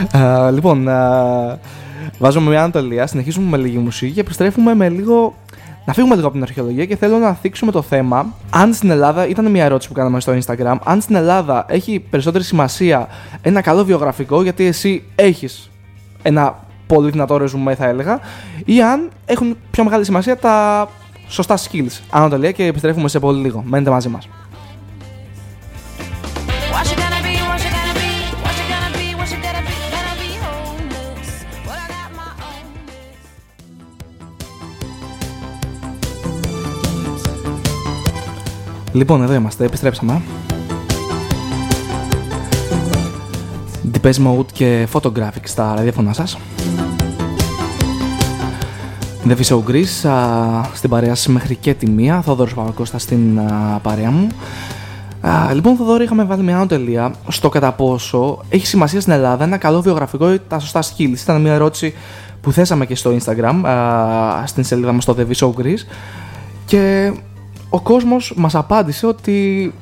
λοιπόν, 0.54 0.88
βάζουμε 2.18 2.50
μια 2.50 2.58
ανατολία, 2.58 3.06
συνεχίζουμε 3.06 3.48
με 3.48 3.56
λίγη 3.56 3.78
μουσική 3.78 4.12
και 4.12 4.20
επιστρέφουμε 4.20 4.74
με 4.74 4.88
λίγο 4.88 5.34
να 5.84 5.92
φύγουμε 5.92 6.14
λίγο 6.14 6.26
από 6.26 6.36
την 6.36 6.44
αρχαιολογία 6.46 6.84
και 6.84 6.96
θέλω 6.96 7.18
να 7.18 7.34
θίξουμε 7.34 7.72
το 7.72 7.82
θέμα 7.82 8.34
αν 8.50 8.74
στην 8.74 8.90
Ελλάδα, 8.90 9.26
ήταν 9.28 9.50
μια 9.50 9.64
ερώτηση 9.64 9.88
που 9.88 9.94
κάναμε 9.94 10.20
στο 10.20 10.38
Instagram, 10.38 10.76
αν 10.84 11.00
στην 11.00 11.14
Ελλάδα 11.14 11.64
έχει 11.68 12.04
περισσότερη 12.10 12.44
σημασία 12.44 13.08
ένα 13.42 13.60
καλό 13.60 13.84
βιογραφικό 13.84 14.42
γιατί 14.42 14.64
εσύ 14.66 15.02
έχεις 15.14 15.70
ένα 16.22 16.58
πολύ 16.86 17.10
δυνατό 17.10 17.36
ρεζουμέ 17.36 17.74
θα 17.74 17.86
έλεγα 17.86 18.20
ή 18.64 18.82
αν 18.82 19.10
έχουν 19.24 19.56
πιο 19.70 19.84
μεγάλη 19.84 20.04
σημασία 20.04 20.36
τα 20.36 20.88
σωστά 21.28 21.58
skills. 21.58 22.00
Ανατολία 22.10 22.52
και 22.52 22.64
επιστρέφουμε 22.64 23.08
σε 23.08 23.18
πολύ 23.18 23.40
λίγο. 23.40 23.62
Μένετε 23.66 23.90
μαζί 23.90 24.08
μας. 24.08 24.28
Λοιπόν, 38.92 39.22
εδώ 39.22 39.34
είμαστε, 39.34 39.64
επιστρέψαμε. 39.64 40.22
Depeche 44.02 44.26
Mode 44.26 44.46
και 44.52 44.88
Photographic 44.92 45.42
στα 45.42 45.74
ραδιόφωνά 45.76 46.12
σας. 46.12 46.38
The 49.28 49.36
Viso 49.36 49.62
Greece, 49.68 50.10
στην 50.74 50.90
παρέα 50.90 51.14
σας 51.14 51.26
μέχρι 51.26 51.56
και 51.56 51.74
τη 51.74 51.90
μία, 51.90 52.20
Θόδωρος 52.22 52.54
Παπακώστα 52.54 52.98
στην 52.98 53.38
α, 53.38 53.78
παρέα 53.82 54.10
μου. 54.10 54.26
Α, 55.20 55.54
λοιπόν, 55.54 55.76
Θοδόρη, 55.76 56.04
είχαμε 56.04 56.24
βάλει 56.24 56.42
μια 56.42 56.66
τελεία 56.66 57.14
στο 57.28 57.48
κατά 57.48 57.72
πόσο 57.72 58.44
έχει 58.48 58.66
σημασία 58.66 59.00
στην 59.00 59.12
Ελλάδα 59.12 59.44
ένα 59.44 59.56
καλό 59.56 59.82
βιογραφικό 59.82 60.32
ή 60.32 60.40
τα 60.48 60.58
σωστά 60.58 60.82
skills. 60.82 61.18
Ήταν 61.22 61.40
μια 61.40 61.52
ερώτηση 61.52 61.94
που 62.40 62.52
θέσαμε 62.52 62.86
και 62.86 62.94
στο 62.94 63.16
Instagram, 63.16 63.66
α, 63.66 64.46
στην 64.46 64.64
σελίδα 64.64 64.92
μας 64.92 65.02
στο 65.02 65.16
The 65.18 65.26
Viso 65.26 65.52
Greece. 65.60 65.86
Και 66.64 67.12
ο 67.68 67.80
κόσμος 67.80 68.32
μας 68.36 68.54
απάντησε 68.54 69.06
ότι 69.06 69.72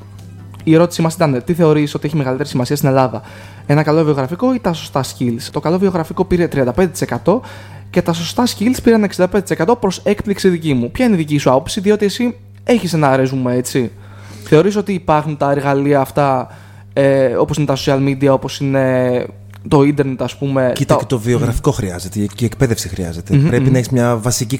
η 0.63 0.73
ερώτησή 0.73 1.01
μας 1.01 1.13
ήταν 1.13 1.41
τι 1.45 1.53
θεωρείς 1.53 1.93
ότι 1.93 2.07
έχει 2.07 2.15
μεγαλύτερη 2.15 2.49
σημασία 2.49 2.75
στην 2.75 2.89
Ελλάδα, 2.89 3.21
ένα 3.65 3.83
καλό 3.83 4.03
βιογραφικό 4.03 4.53
ή 4.53 4.59
τα 4.59 4.73
σωστά 4.73 5.03
skills. 5.03 5.49
Το 5.51 5.59
καλό 5.59 5.77
βιογραφικό 5.77 6.25
πήρε 6.25 6.47
35% 6.53 7.39
και 7.89 8.01
τα 8.01 8.13
σωστά 8.13 8.47
skills 8.47 8.77
πήραν 8.83 9.09
65% 9.17 9.75
προς 9.79 10.01
έκπληξη 10.03 10.49
δική 10.49 10.73
μου. 10.73 10.91
Ποια 10.91 11.05
είναι 11.05 11.13
η 11.13 11.17
δική 11.17 11.37
σου 11.37 11.49
άποψη, 11.49 11.79
διότι 11.79 12.05
εσύ 12.05 12.35
έχεις 12.63 12.93
ένα 12.93 13.15
ρεζούμε 13.15 13.55
έτσι. 13.55 13.91
Θεωρείς 14.43 14.75
ότι 14.75 14.93
υπάρχουν 14.93 15.37
τα 15.37 15.51
εργαλεία 15.51 15.99
αυτά 15.99 16.47
ε, 16.93 17.25
όπως 17.25 17.57
είναι 17.57 17.65
τα 17.65 17.75
social 17.77 18.07
media, 18.07 18.29
όπως 18.29 18.59
είναι 18.59 19.25
το 19.67 19.83
ίντερνετ, 19.83 20.21
ας 20.21 20.37
πούμε. 20.37 20.71
Κοίτα, 20.75 20.95
και 20.95 21.05
το 21.05 21.19
βιογραφικό 21.19 21.71
χρειάζεται 21.71 22.19
και 22.19 22.43
η 22.43 22.45
εκπαίδευση 22.45 22.89
Πρέπει 23.47 23.69
να 23.69 23.77
έχεις 23.77 23.89
μια 23.89 24.17
βασική 24.17 24.57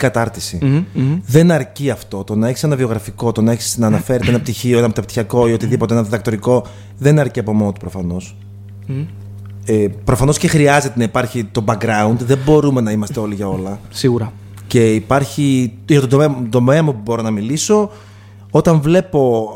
Δεν 1.25 1.51
αρκεί 1.51 1.89
αυτό. 1.89 2.23
Το 2.23 2.35
να 2.35 2.47
έχεις 2.47 2.63
ένα 2.63 2.75
βιογραφικό, 2.75 3.31
το 3.31 3.41
να 3.41 3.51
έχεις 3.51 3.77
να 3.77 3.87
αναφέρεται 3.87 4.29
ένα 4.29 4.39
πτυχίο, 4.39 4.77
ένα 4.77 4.87
μεταπτυχιακό 4.87 5.47
ή 5.47 5.53
οτιδήποτε, 5.53 5.93
ένα 5.93 6.03
διδακτορικό, 6.03 6.65
δεν 6.97 7.19
αρκεί 7.19 7.39
από 7.39 7.53
μόνο 7.53 7.71
του 7.71 7.79
προφανώς. 7.79 8.35
Ε, 9.65 9.87
προφανώς 10.03 10.37
και 10.37 10.47
χρειάζεται 10.47 10.93
να 10.97 11.03
υπάρχει 11.03 11.43
το 11.43 11.63
background. 11.67 12.15
Δεν 12.17 12.37
μπορούμε 12.45 12.81
να 12.81 12.91
είμαστε 12.91 13.19
όλοι 13.19 13.35
για 13.35 13.47
όλα. 13.47 13.79
Σίγουρα. 13.89 14.33
Και 14.67 14.93
υπάρχει. 14.93 15.73
Για 15.85 15.99
τον 15.99 16.09
τομέα, 16.09 16.35
τομέα 16.49 16.83
μου 16.83 16.93
που 16.93 17.01
μπορώ 17.03 17.21
να 17.21 17.31
μιλήσω, 17.31 17.89
όταν 18.51 18.81
βλέπω 18.81 19.49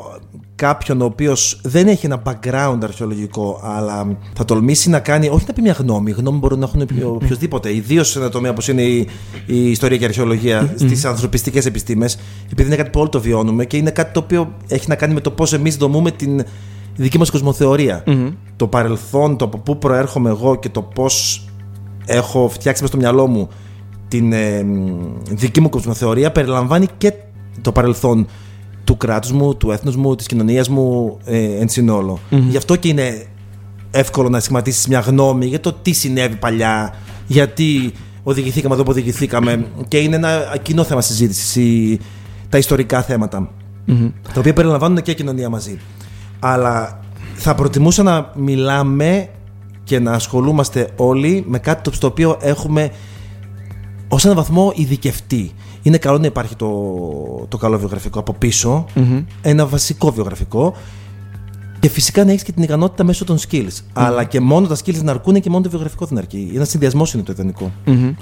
κάποιον 0.55 1.01
ο 1.01 1.05
οποίος 1.05 1.59
δεν 1.63 1.87
έχει 1.87 2.05
ένα 2.05 2.21
background 2.25 2.77
αρχαιολογικό, 2.83 3.61
αλλά 3.63 4.17
θα 4.35 4.45
τολμήσει 4.45 4.89
να 4.89 4.99
κάνει, 4.99 5.29
όχι 5.29 5.45
να 5.47 5.53
πει 5.53 5.61
μια 5.61 5.75
γνώμη, 5.79 6.11
γνώμη 6.11 6.37
μπορούν 6.37 6.59
να 6.59 6.65
έχουν 6.65 6.87
οποιοδήποτε, 7.03 7.75
ιδίως 7.75 8.09
σε 8.09 8.19
ένα 8.19 8.29
τομέα 8.29 8.51
όπως 8.51 8.67
είναι 8.67 8.81
η, 8.81 9.07
η 9.45 9.69
ιστορία 9.69 9.97
και 9.97 10.03
η 10.03 10.07
αρχαιολογία, 10.07 10.73
στις 10.75 11.05
ανθρωπιστικές 11.05 11.65
επιστήμες, 11.65 12.17
επειδή 12.51 12.67
είναι 12.67 12.75
κάτι 12.75 12.89
που 12.89 12.99
όλοι 12.99 13.09
το 13.09 13.21
βιώνουμε 13.21 13.65
και 13.65 13.77
είναι 13.77 13.91
κάτι 13.91 14.13
το 14.13 14.19
οποίο 14.19 14.53
έχει 14.67 14.85
να 14.87 14.95
κάνει 14.95 15.13
με 15.13 15.21
το 15.21 15.31
πώς 15.31 15.53
εμείς 15.53 15.75
δομούμε 15.75 16.11
την 16.11 16.45
δική 16.95 17.17
μας 17.17 17.29
κοσμοθεωρία. 17.29 18.03
Το 18.55 18.67
παρελθόν, 18.67 19.37
το 19.37 19.45
από 19.45 19.57
πού 19.57 19.77
προέρχομαι 19.77 20.29
εγώ 20.29 20.55
και 20.55 20.69
το 20.69 20.81
πώς 20.81 21.45
έχω 22.05 22.49
φτιάξει 22.49 22.81
μες 22.81 22.89
στο 22.89 22.99
μυαλό 22.99 23.27
μου 23.27 23.49
την 24.07 24.33
ε, 24.33 24.65
δική 25.29 25.61
μου 25.61 25.69
κοσμοθεωρία 25.69 26.31
περιλαμβάνει 26.31 26.87
και 26.97 27.13
το 27.61 27.71
παρελθόν 27.71 28.27
του 28.83 28.97
κράτους 28.97 29.31
μου, 29.31 29.55
του 29.55 29.71
έθνους 29.71 29.95
μου, 29.95 30.15
της 30.15 30.25
κοινωνίας 30.25 30.69
μου 30.69 31.17
ε, 31.25 31.43
εν 31.43 31.69
συνολο 31.69 32.19
Γι' 32.29 32.57
αυτό 32.57 32.75
και 32.75 32.87
είναι 32.87 33.25
εύκολο 33.91 34.29
να 34.29 34.39
σχηματίσεις 34.39 34.87
μια 34.87 34.99
γνώμη 34.99 35.45
για 35.45 35.59
το 35.59 35.73
τι 35.73 35.91
συνέβη 35.91 36.35
παλιά, 36.35 36.93
γιατί 37.27 37.93
οδηγηθήκαμε 38.23 38.73
εδώ 38.73 38.83
που 38.83 38.91
οδηγηθήκαμε 38.91 39.65
και 39.87 39.97
είναι 39.97 40.15
ένα 40.15 40.57
κοινό 40.61 40.83
θέμα 40.83 41.01
συζήτησης 41.01 41.97
τα 42.49 42.57
ιστορικά 42.57 43.01
θέματα, 43.01 43.49
τα 44.33 44.39
οποία 44.39 44.53
περιλαμβάνουν 44.53 45.01
και 45.01 45.13
κοινωνία 45.13 45.49
μαζί. 45.49 45.79
Αλλά 46.39 46.99
θα 47.35 47.55
προτιμούσα 47.55 48.03
να 48.03 48.31
μιλάμε 48.35 49.29
και 49.83 49.99
να 49.99 50.11
ασχολούμαστε 50.11 50.89
όλοι 50.95 51.43
με 51.47 51.59
κάτι 51.59 51.95
στο 51.95 52.07
οποίο 52.07 52.37
έχουμε 52.41 52.91
ως 54.07 54.25
έναν 54.25 54.37
βαθμό 54.37 54.71
ειδικευτεί 54.75 55.51
είναι 55.85 55.97
καλό 55.97 56.17
να 56.17 56.25
υπάρχει 56.25 56.55
το, 56.55 56.67
το 57.47 57.57
καλό 57.57 57.77
βιογραφικό 57.77 58.19
από 58.19 58.35
ένα 59.41 59.65
βασικό 59.65 60.11
βιογραφικό. 60.11 60.75
Και 61.79 61.89
φυσικά 61.89 62.23
να 62.25 62.31
έχεις 62.31 62.43
και 62.43 62.51
την 62.51 62.63
ικανότητα 62.63 63.03
μέσω 63.03 63.25
των 63.25 63.37
skills. 63.37 63.77
Αλλά 63.93 64.23
και 64.23 64.39
μόνο 64.39 64.67
τα 64.67 64.75
skills 64.75 65.01
να 65.03 65.11
αρκούν 65.11 65.41
και 65.41 65.49
μόνο 65.49 65.63
το 65.63 65.69
βιογραφικό 65.69 66.05
δεν 66.05 66.17
αρκεί. 66.17 66.51
Ένας 66.55 66.69
συνδυασμός 66.69 67.13
είναι 67.13 67.23
το 67.23 67.31
ιδανικό. 67.31 67.71
Mm-hmm. 67.85 68.13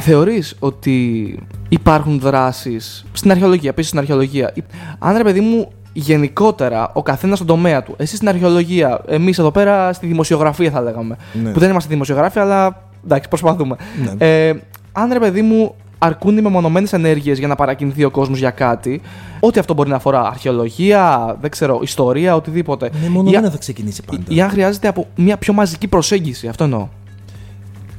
Θεωρείς 0.00 0.56
ότι 0.58 1.38
υπάρχουν 1.68 2.20
δράσεις 2.20 3.04
στην 3.12 3.30
αρχαιολογία, 3.30 3.70
επίση 3.70 3.88
στην 3.88 3.98
αρχαιολογία. 3.98 4.54
Αν 4.98 5.16
ρε 5.16 5.22
παιδί 5.22 5.40
μου, 5.40 5.72
γενικότερα 5.98 6.90
ο 6.92 7.02
καθένας 7.02 7.36
στον 7.36 7.48
τομέα 7.48 7.82
του. 7.82 7.94
Εσύ 7.96 8.16
στην 8.16 8.28
αρχαιολογία, 8.28 9.00
εμείς 9.08 9.38
εδώ 9.38 9.50
πέρα 9.50 9.92
στη 9.92 10.06
δημοσιογραφία 10.06 10.70
θα 10.70 10.80
λέγαμε. 10.82 11.16
Ναι. 11.42 11.50
Που 11.50 11.58
δεν 11.58 11.70
είμαστε 11.70 11.88
δημοσιογράφοι, 11.88 12.38
αλλά 12.38 12.82
εντάξει, 13.04 13.28
προσπαθούμε. 13.28 13.76
Ναι. 14.02 14.26
Ε, 14.26 14.54
αν 14.92 15.12
ρε 15.12 15.18
παιδί 15.18 15.42
μου, 15.42 15.74
αρκούν 15.98 16.36
οι 16.36 16.40
μεμονωμένες 16.40 16.92
ενέργειες 16.92 17.38
για 17.38 17.48
να 17.48 17.54
παρακινηθεί 17.54 18.04
ο 18.04 18.10
κόσμος 18.10 18.38
για 18.38 18.50
κάτι. 18.50 19.00
Ό,τι 19.40 19.58
αυτό 19.58 19.74
μπορεί 19.74 19.88
να 19.88 19.96
αφορά 19.96 20.26
αρχαιολογία, 20.26 21.36
δεν 21.40 21.50
ξέρω, 21.50 21.80
ιστορία, 21.82 22.34
οτιδήποτε. 22.34 22.90
Μεμονωμένα 23.02 23.46
ή, 23.46 23.50
θα 23.50 23.58
ξεκινήσει 23.58 24.02
πάντα. 24.02 24.22
Ή 24.28 24.40
αν 24.40 24.50
χρειάζεται 24.50 24.88
από 24.88 25.06
μια 25.16 25.36
πιο 25.36 25.52
μαζική 25.52 25.88
προσέγγιση. 25.88 26.48
Αυτό 26.48 26.64
εννοώ. 26.64 26.88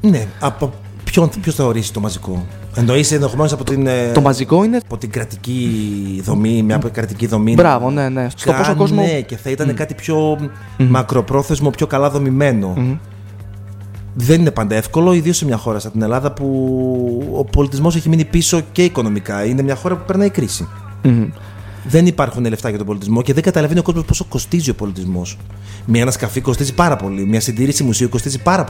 Ναι, 0.01 0.27
από 0.39 0.73
ποιον 1.11 1.29
ποιος 1.41 1.55
θα 1.55 1.65
ορίσει 1.65 1.93
το 1.93 1.99
μαζικό; 1.99 2.45
Εννοεί 2.75 3.05
ενδεχομένως 3.11 3.51
από 3.51 3.63
την. 3.63 3.87
Ε, 3.87 4.11
το 4.11 4.21
μαζικό 4.21 4.63
είναι. 4.63 4.77
Από 4.77 4.97
την 4.97 5.09
κρατική 5.09 6.21
δομή, 6.23 6.63
μια 6.63 6.81
κρατική 6.91 7.27
δομή. 7.27 7.53
Μπράβο, 7.53 7.91
ναι, 7.91 8.09
ναι. 8.09 8.27
Στο 8.35 8.53
πόσο 8.53 8.75
κόσμο. 8.75 9.01
Ναι, 9.01 9.21
και 9.21 9.37
θα 9.37 9.49
ήταν 9.49 9.73
κάτι 9.73 9.93
πιο 9.93 10.37
μακροπρόθεσμο, 10.77 11.69
πιο 11.69 11.87
καλά 11.87 12.09
δομημένο 12.09 12.97
δεν 14.21 14.39
είναι 14.39 14.51
πάντα 14.51 14.75
εύκολο, 14.75 15.13
ιδίως 15.13 15.37
σε 15.37 15.45
μια 15.45 15.57
χώρα 15.57 15.79
σαν 15.79 15.91
την 15.91 16.01
Ελλάδα 16.01 16.31
που 16.31 16.45
ο 17.33 17.43
πολιτισμός 17.43 17.95
έχει 17.95 18.09
μείνει 18.09 18.25
πίσω 18.25 18.61
και 18.71 18.83
οικονομικά. 18.83 19.45
Είναι 19.45 19.61
μια 19.61 19.75
χώρα 19.75 19.95
που 19.95 20.03
περνάει 20.05 20.29
κρίση. 20.29 20.67
Δεν 21.83 22.05
υπάρχουν 22.05 22.45
λεφτά 22.45 22.69
για 22.69 22.77
τον 22.77 22.87
πολιτισμό 22.87 23.21
και 23.21 23.33
δεν 23.33 23.43
καταλαβαίνει 23.43 23.79
ο 23.79 23.83
κόσμος 23.83 24.05
πόσο 24.05 24.25
κοστίζει 24.29 24.69
ο 24.69 24.75
πολιτισμός. 24.75 25.37
Μια 25.85 26.01
ανασκαφή 26.01 26.41
κοστίζει 26.41 26.73
πάρα 26.73 26.95
πολύ. 26.95 27.25
Μια 27.25 27.39
συντήρηση 27.39 27.83
μουσείου 27.83 28.09
κοστίζει 28.09 28.41
πάρα 28.41 28.63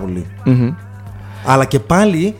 Αλλά 1.45 1.65
και 1.65 1.79
πάλι 1.79 2.35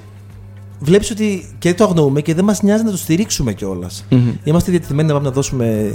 βλέπεις 0.80 1.12
ότι 1.12 1.56
και 1.60 1.74
το 1.74 1.84
αγνοούμε 1.84 2.22
και 2.22 2.34
δεν 2.34 2.44
μας 2.44 2.62
νοιάζει 2.62 2.84
να 2.84 2.92
το 2.92 2.98
στηρίξουμε 2.98 3.54
κιόλας. 3.54 4.06
Mm-hmm. 4.10 4.34
Είμαστε 4.44 4.72
διατεθειμένοι 4.72 5.08
να 5.08 5.14
πάμε 5.14 5.28
να 5.28 5.34
δώσουμε 5.34 5.92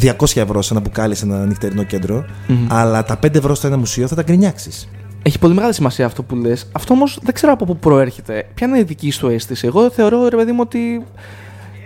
200 0.00 0.12
ευρώ 0.34 0.62
σε 0.62 0.74
ένα 0.74 0.82
μπουκάλι 0.82 1.14
σε 1.14 1.24
ένα 1.24 1.46
νυχτερινό 1.46 1.84
αλλά 2.68 3.04
τα 3.04 3.18
5 3.26 3.34
ευρώ 3.34 3.54
στο 3.54 3.66
ένα 3.66 3.76
μουσείο 3.76 4.06
θα 4.06 4.14
τα 4.14 4.22
γκρινιάξεις. 4.22 4.88
Έχει 5.22 5.38
πολύ 5.38 5.54
μεγάλη 5.54 5.74
σημασία 5.74 6.06
αυτό 6.06 6.22
που 6.22 6.36
λες. 6.36 6.68
Αυτό 6.72 6.94
όμως 6.94 7.18
δεν 7.22 7.34
ξέρω 7.34 7.52
από 7.52 7.64
πού 7.64 7.76
προέρχεται. 7.76 8.48
Ποια 8.54 8.66
είναι 8.66 8.78
η 8.78 8.82
δική 8.82 9.10
σου 9.10 9.28
αίσθηση. 9.28 9.66
Εγώ 9.66 9.90
θεωρώ, 9.90 10.28
ρε 10.28 10.36
παιδί 10.36 10.52
μου, 10.52 10.60
ότι. 10.62 11.04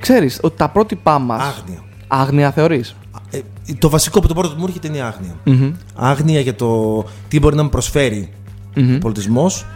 ξέρεις, 0.00 0.38
ότι 0.42 0.56
τα 0.56 0.68
πρότυπά 0.68 1.18
μα. 1.18 1.34
Άγνοια. 1.34 1.82
Άγνοια 2.06 2.50
θεωρείς; 2.52 2.96
Ε, 3.30 3.38
το 3.78 3.88
βασικό 3.88 4.20
που 4.20 4.26
το 4.26 4.34
πρώτο 4.34 4.48
που 4.48 4.58
μου 4.58 4.64
έρχεται 4.66 4.88
είναι 4.88 4.96
η 4.96 5.00
άγνοια. 5.00 5.34
Mm-hmm. 5.46 5.72
Άγνοια 5.94 6.40
για 6.40 6.54
το 6.54 7.04
τι 7.28 7.38
μπορεί 7.38 7.56
να 7.56 7.62
μου 7.62 7.68
προσφέρει 7.68 8.32
mm-hmm. 8.74 8.94
ο 8.96 8.98
πολιτισμός. 8.98 9.66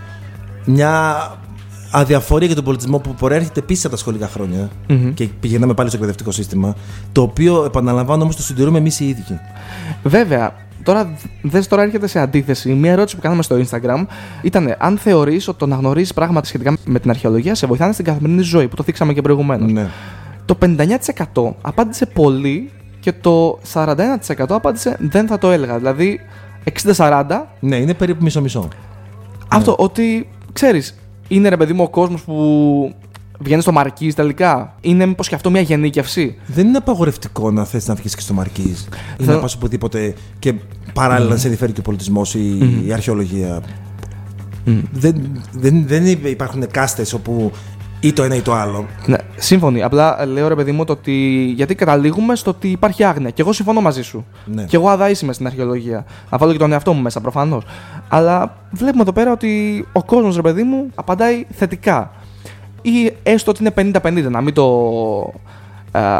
Μια 0.67 1.17
αδιαφορία 1.91 2.47
για 2.47 2.57
τον 2.57 2.65
πολιτισμό 2.65 2.99
που 2.99 3.15
προέρχεται 3.15 3.61
επίση 3.61 3.87
από 3.87 3.95
τα 3.95 4.01
σχολικά 4.01 4.29
χρόνια 4.29 4.71
mm-hmm. 4.89 5.11
και 5.15 5.29
πηγαίναμε 5.41 5.75
πάλι 5.75 5.89
στο 5.89 5.97
εκπαιδευτικό 5.97 6.31
σύστημα. 6.31 6.75
Το 7.13 7.23
οποίο 7.23 7.65
επαναλαμβάνω 7.65 8.23
όμως 8.23 8.37
το 8.37 8.43
συντηρούμε 8.43 8.79
εμείς 8.79 9.01
οι 9.01 9.09
ίδιοι. 9.09 9.41
Βέβαια, 10.03 10.65
Τώρα, 10.87 11.15
δες 11.43 11.69
τώρα 11.69 11.83
έρχεται 11.83 12.07
σε 12.07 12.19
αντίθεση. 12.21 12.73
Μία 12.75 12.93
ερώτηση 12.93 13.17
που 13.17 13.23
κάναμε 13.23 13.43
στο 13.43 13.57
Instagram 13.57 14.05
ήταν 14.43 14.75
αν 14.79 14.99
θεωρείς 14.99 15.49
ότι 15.49 15.59
το 15.59 15.67
να 15.67 15.77
γνωρίζεις 15.77 16.15
πράγματα 16.15 16.47
σχετικά 16.47 16.77
με 16.85 16.99
την 16.99 17.11
αρχαιολογία 17.11 17.55
σε 17.55 17.67
βοηθάνε 17.67 17.93
στην 17.93 18.05
καθημερινή 18.05 18.43
ζωή, 18.43 18.69
που 18.69 18.77
το 18.77 18.83
θίξαμε 18.83 19.13
και 19.13 19.23
προηγουμένως. 19.23 19.73
Ναι. 19.73 19.89
Το 20.45 20.59
59% 21.33 21.53
απάντησε 21.61 22.07
πολύ 22.07 22.71
και 23.01 23.13
το 23.13 23.59
41% 23.73 24.45
απάντησε 24.49 24.97
δεν 25.01 25.27
θα 25.27 25.39
το 25.39 25.51
έλεγα. 25.51 25.77
Δηλαδή 25.79 26.21
60-40. 26.97 27.25
Ναι, 27.61 27.77
είναι 27.77 27.95
περίπου 27.95 28.23
μισό-μισό. 28.23 28.69
Αυτό, 29.49 29.71
ναι. 29.71 29.77
ότι 29.79 30.29
ξέρεις, 30.57 30.95
είναι 31.29 31.49
ρε 31.49 31.57
παιδί 31.57 31.73
μου 31.73 31.83
ο 31.83 31.89
κόσμος 31.89 32.23
που 32.23 32.95
Βγαίνει 33.39 33.63
στο 33.63 33.73
Μαρκή 33.73 34.13
τελικά. 34.13 34.75
Είναι 34.81 35.07
μήπως 35.07 35.29
και 35.29 35.35
αυτό 35.35 35.51
μια 35.51 35.61
γενίκευση; 35.61 36.37
Δεν 36.47 36.67
είναι 36.67 36.77
απαγορευτικό 36.77 37.51
να 37.51 37.65
θες 37.65 37.87
να 37.87 37.95
βγεις 37.95 38.15
και 38.15 38.21
στο 38.21 38.35
Μαρκή 38.35 38.77
ή 39.19 39.25
να 39.25 39.39
πας 39.39 39.55
οπουδήποτε 39.55 40.15
και 40.39 40.55
παράλληλα 40.93 41.31
να 41.31 41.37
σε 41.37 41.43
ενδιαφέρει 41.43 41.73
και 41.73 41.81
ο 41.81 41.83
πολιτισμός 41.83 42.35
ή 42.35 42.59
η 42.87 42.93
αρχαιολογία. 42.93 43.63
Δεν, 44.93 45.43
δεν, 45.53 45.85
δεν 45.87 46.07
υπάρχουν 46.07 46.67
κάστες 46.71 47.13
όπου 47.13 47.53
ή 48.07 48.13
το 48.13 48.23
ένα 48.23 48.35
ή 48.35 48.41
το 48.41 48.53
άλλο. 48.53 48.87
Ναι, 49.07 49.17
σύμφωνοι. 49.37 49.83
Απλά 49.83 50.27
λέω 50.27 50.49
ρε 50.49 50.55
παιδί 50.55 50.73
μου 50.73 50.85
το 50.85 50.93
ότι. 50.93 51.13
Γιατί 51.57 51.75
καταλήγουμε 51.75 52.37
στο 52.37 52.51
ότι 52.51 52.69
υπάρχει 52.69 53.05
άγνοια. 53.05 53.31
Και 53.31 53.43
εγώ 53.43 53.53
συμφωνώ 53.53 53.81
μαζί 53.81 54.03
σου. 54.03 54.27
Ναι. 54.45 54.63
Και 54.65 54.77
εγώ 54.77 54.89
αδαή 54.89 55.15
είμαι 55.23 55.33
στην 55.33 55.47
αρχαιολογία. 55.47 56.05
Θα 56.31 56.39
βάλω 56.39 56.53
και 56.53 56.59
τον 56.59 56.73
εαυτό 56.73 56.93
μου 56.93 57.03
μέσα 57.03 57.21
προφανώς. 57.21 57.65
Αλλά 58.09 58.57
βλέπουμε 58.71 59.03
εδώ 59.03 59.13
πέρα 59.13 59.33
ότι 59.33 59.85
ο 59.93 60.03
κόσμος 60.05 60.37
ρε 60.37 60.43
παιδί 60.43 60.63
μου 60.63 60.91
απαντάει 60.95 61.47
θετικά 61.51 62.11
ή 62.83 63.13
έστω 63.23 63.51
ότι 63.51 63.73
είναι 63.83 63.93
50-50, 64.03 64.31
να 64.31 64.41
μην 64.41 64.55
το 64.55 65.33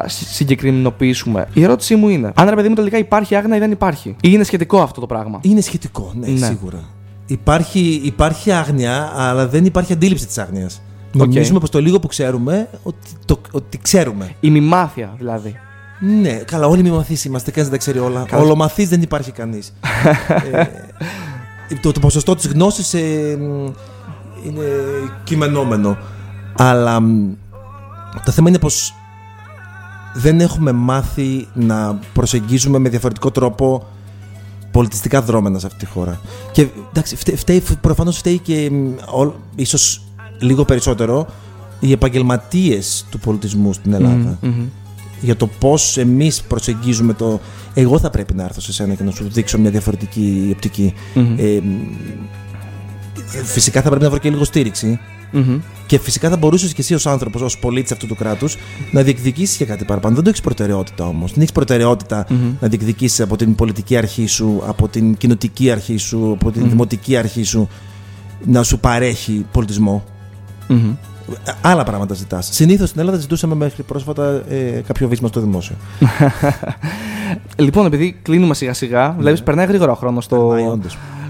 συγκεκριμενοποιήσουμε. 0.07 1.49
Η 1.53 1.63
ερώτησή 1.63 1.97
μου 1.97 2.09
είναι: 2.09 2.33
Αν 2.35 2.49
ρε 2.49 2.55
παιδί 2.55 2.69
μου 2.69 2.75
τελικά 2.75 2.99
υπάρχει 2.99 3.35
άγνοια 3.35 3.57
ή 3.57 3.59
δεν 3.59 3.71
υπάρχει; 3.71 4.09
Ή 4.09 4.15
είναι 4.21 4.45
σχετικό 4.45 4.81
αυτό 4.83 5.01
το 5.01 5.07
πράγμα; 5.07 5.39
Είναι 5.43 5.61
σχετικό, 5.61 6.13
ναι, 6.15 6.27
ναι. 6.27 6.47
σίγουρα. 6.47 6.85
Υπάρχει, 7.27 8.01
υπάρχει 8.05 8.53
άγνοια, 8.53 9.13
αλλά 9.17 9.47
δεν 9.49 9.65
υπάρχει 9.65 9.93
αντίληψη 9.93 10.27
της 10.27 10.39
άγνοιας. 10.39 10.83
Okay. 11.17 11.29
Νομίζουμε 11.29 11.59
πως 11.59 11.71
το 11.71 11.81
λίγο 11.81 11.99
που 11.99 12.07
ξέρουμε, 12.07 12.69
ότι, 12.83 13.09
το, 13.25 13.41
ότι 13.51 13.79
ξέρουμε. 13.79 14.35
Η 14.41 14.51
μημάθεια 14.51 15.15
δηλαδή. 15.19 15.57
Ναι, 16.01 16.33
καλά, 16.33 16.67
όλοι 16.67 16.83
μημαθείς 16.83 17.25
είμαστε, 17.25 17.51
κανείς 17.51 17.69
δεν 17.69 17.79
τα 17.79 17.85
ξέρει 17.85 17.99
όλα. 17.99 18.25
Καλά. 18.29 18.43
Ολομαθής 18.43 18.89
δεν 18.89 19.03
υπάρχει 19.03 19.31
κανείς. 19.33 19.73
ε, 21.69 21.75
το, 21.81 21.93
το 21.93 22.01
ποσοστό 22.01 22.35
της 22.35 22.47
γνώσης 22.47 22.95
ε, 22.95 23.39
είναι 24.45 24.65
κειμενόμενο. 25.25 25.99
Αλλά 26.57 27.01
το 28.25 28.31
θέμα 28.31 28.49
είναι 28.49 28.59
πως 28.59 28.95
δεν 30.15 30.41
έχουμε 30.41 30.73
μάθει 30.73 31.49
να 31.55 31.99
προσεγγίζουμε 32.13 32.79
με 32.79 32.89
διαφορετικό 32.89 33.31
τρόπο 33.31 33.87
πολιτιστικά 34.71 35.23
δρόμενα 35.23 35.59
σε 35.59 35.67
αυτή 35.67 35.79
τη 35.79 35.87
χώρα. 35.87 36.21
Και 36.53 36.69
εντάξει, 36.91 37.17
φταίει, 37.17 37.63
προφανώς 37.81 38.17
φταίει 38.17 38.39
και 38.39 38.71
ό, 39.23 39.33
ίσως 39.55 40.06
λίγο 40.39 40.65
περισσότερο 40.65 41.27
οι 41.81 41.93
επαγγελματίες 41.93 43.07
του 43.11 43.19
πολιτισμού 43.19 43.73
στην 43.73 43.93
ελλαδα 43.93 44.39
Για 45.21 45.37
το 45.37 45.47
πώς 45.47 45.99
εμείς 45.99 46.43
προσεγγίζουμε 46.43 47.13
το... 47.13 47.41
Εγώ 47.75 47.99
θα 47.99 48.11
πρέπει 48.11 48.35
να 48.35 48.45
έρθω 48.45 48.61
σε 48.61 48.73
σένα 48.73 48.95
και 48.95 49.03
να 49.03 49.11
σου 49.11 49.29
δείξω 49.29 49.59
μια 49.59 49.71
διαφορετική 49.71 50.57
Ε, 51.37 51.61
φυσικά 53.45 53.83
θα 53.83 53.89
πρέπει 53.89 54.05
να 54.05 54.11
βρω 54.11 54.19
και 54.19 54.31
λίγο 54.31 54.45
στήριξη 54.45 54.99
Mm-hmm. 55.33 55.61
Και 55.87 55.99
φυσικά 55.99 56.31
θα 56.31 56.37
μπορούσες 56.37 56.73
και 56.73 56.81
εσύ 56.81 56.95
ως 56.95 57.07
άνθρωπος, 57.07 57.43
ως 57.43 57.59
πολίτης 57.59 57.93
αυτού 57.93 58.07
του 58.07 58.15
κράτους, 58.15 58.57
να 58.91 59.03
διεκδικήσεις 59.03 59.57
και 59.57 59.65
κάτι 59.65 59.85
παραπάνω. 59.85 60.15
Δεν 60.15 60.25
το 60.25 60.31
έχεις 60.31 60.41
προτεραιότητα 60.41 61.07
όμως. 61.07 61.31
Δεν 61.31 61.41
έχεις 61.41 61.53
προτεραιότητα 61.53 62.27
mm-hmm. 62.29 62.57
να 62.61 62.69
διεκδικήσεις 62.69 63.21
από 63.21 63.37
την 63.37 63.55
πολιτική 63.55 63.97
αρχή 63.97 64.27
σου, 64.27 64.63
από 64.67 64.89
την 64.89 65.17
κοινοτική 65.17 65.71
αρχή 65.71 65.97
σου, 65.97 66.33
από 66.33 66.51
την 66.51 66.65
mm-hmm. 66.65 66.69
δημοτική 66.69 67.17
αρχή 67.17 67.43
σου 67.43 67.69
να 68.45 68.63
σου 68.63 68.79
παρέχει 68.79 69.47
πολιτισμό. 69.53 70.05
Άλλα 71.61 71.85
πράγματα 71.85 72.15
ζητάς. 72.15 72.49
Συνήθως 72.53 72.89
στην 72.89 73.01
Ελλάδα 73.01 73.19
ζητούσαμε 73.19 73.55
μέχρι 73.55 73.83
πρόσφατα 73.83 74.43
ε, 74.49 74.83
κάποιο 74.87 75.09
βίσμα 75.09 75.29
στο 75.29 75.41
δημόσιο. 75.41 75.77
λοιπόν, 77.57 77.87
επειδή 77.87 78.19
κλείνουμε 78.23 78.55
σιγά 78.55 78.73
σιγά, 78.73 79.09
ναι. 79.09 79.15
βλέπεις 79.19 79.43
περνάει 79.43 79.67
γρήγορα 79.67 79.93
ο 79.93 79.95
χρόνος 79.95 80.25
στο, 80.25 80.55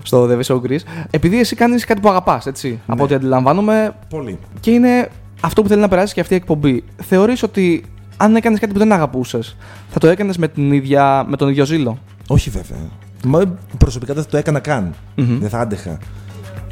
στο 0.03 0.29
The 0.31 0.43
Show 0.43 0.61
Greece. 0.61 1.07
Επειδή 1.11 1.41
εσύ 1.41 1.57
κάνεις 1.57 1.85
κάτι 1.85 2.01
που 2.01 2.09
αγαπάς, 2.09 2.47
έτσι. 2.47 2.69
Ναι. 2.69 2.77
Από 2.87 3.05
ό,τι 3.05 3.15
αντιλαμβάνομαι. 3.15 3.95
Πολύ. 4.09 4.39
Και 4.61 4.71
είναι 4.71 5.09
αυτό 5.41 5.63
που 5.63 5.69
θέλει 5.69 5.81
να 5.81 5.89
περάσει 5.89 6.15
και 6.15 6.21
αυτή 6.21 6.33
η 6.33 6.37
εκπομπή. 6.37 6.85
Θεωρείς 6.97 7.43
ότι 7.43 7.85
αν 8.17 8.37
έκανες 8.37 8.61
κάτι 8.61 8.73
που 8.73 8.79
δεν 8.79 8.93
αγαπούσες, 8.93 9.57
θα 9.91 9.99
το 9.99 10.07
έκανες 10.07 10.37
με, 10.37 10.51
με 11.27 11.37
τον 11.37 11.49
ίδιο 11.49 11.65
ζήλο; 11.65 11.99
Όχι 12.27 12.51
βέβαια. 12.51 12.79
Μα 13.25 13.57
προσωπικά 13.79 14.15
δεν 14.15 14.23
θα 14.23 14.29
το 14.29 14.37
έκανα 14.37 14.59
καν. 14.59 14.95
Mm-hmm. 15.17 15.39
Δεν 15.41 15.49
θα 15.49 15.59
άντεχα. 15.59 15.99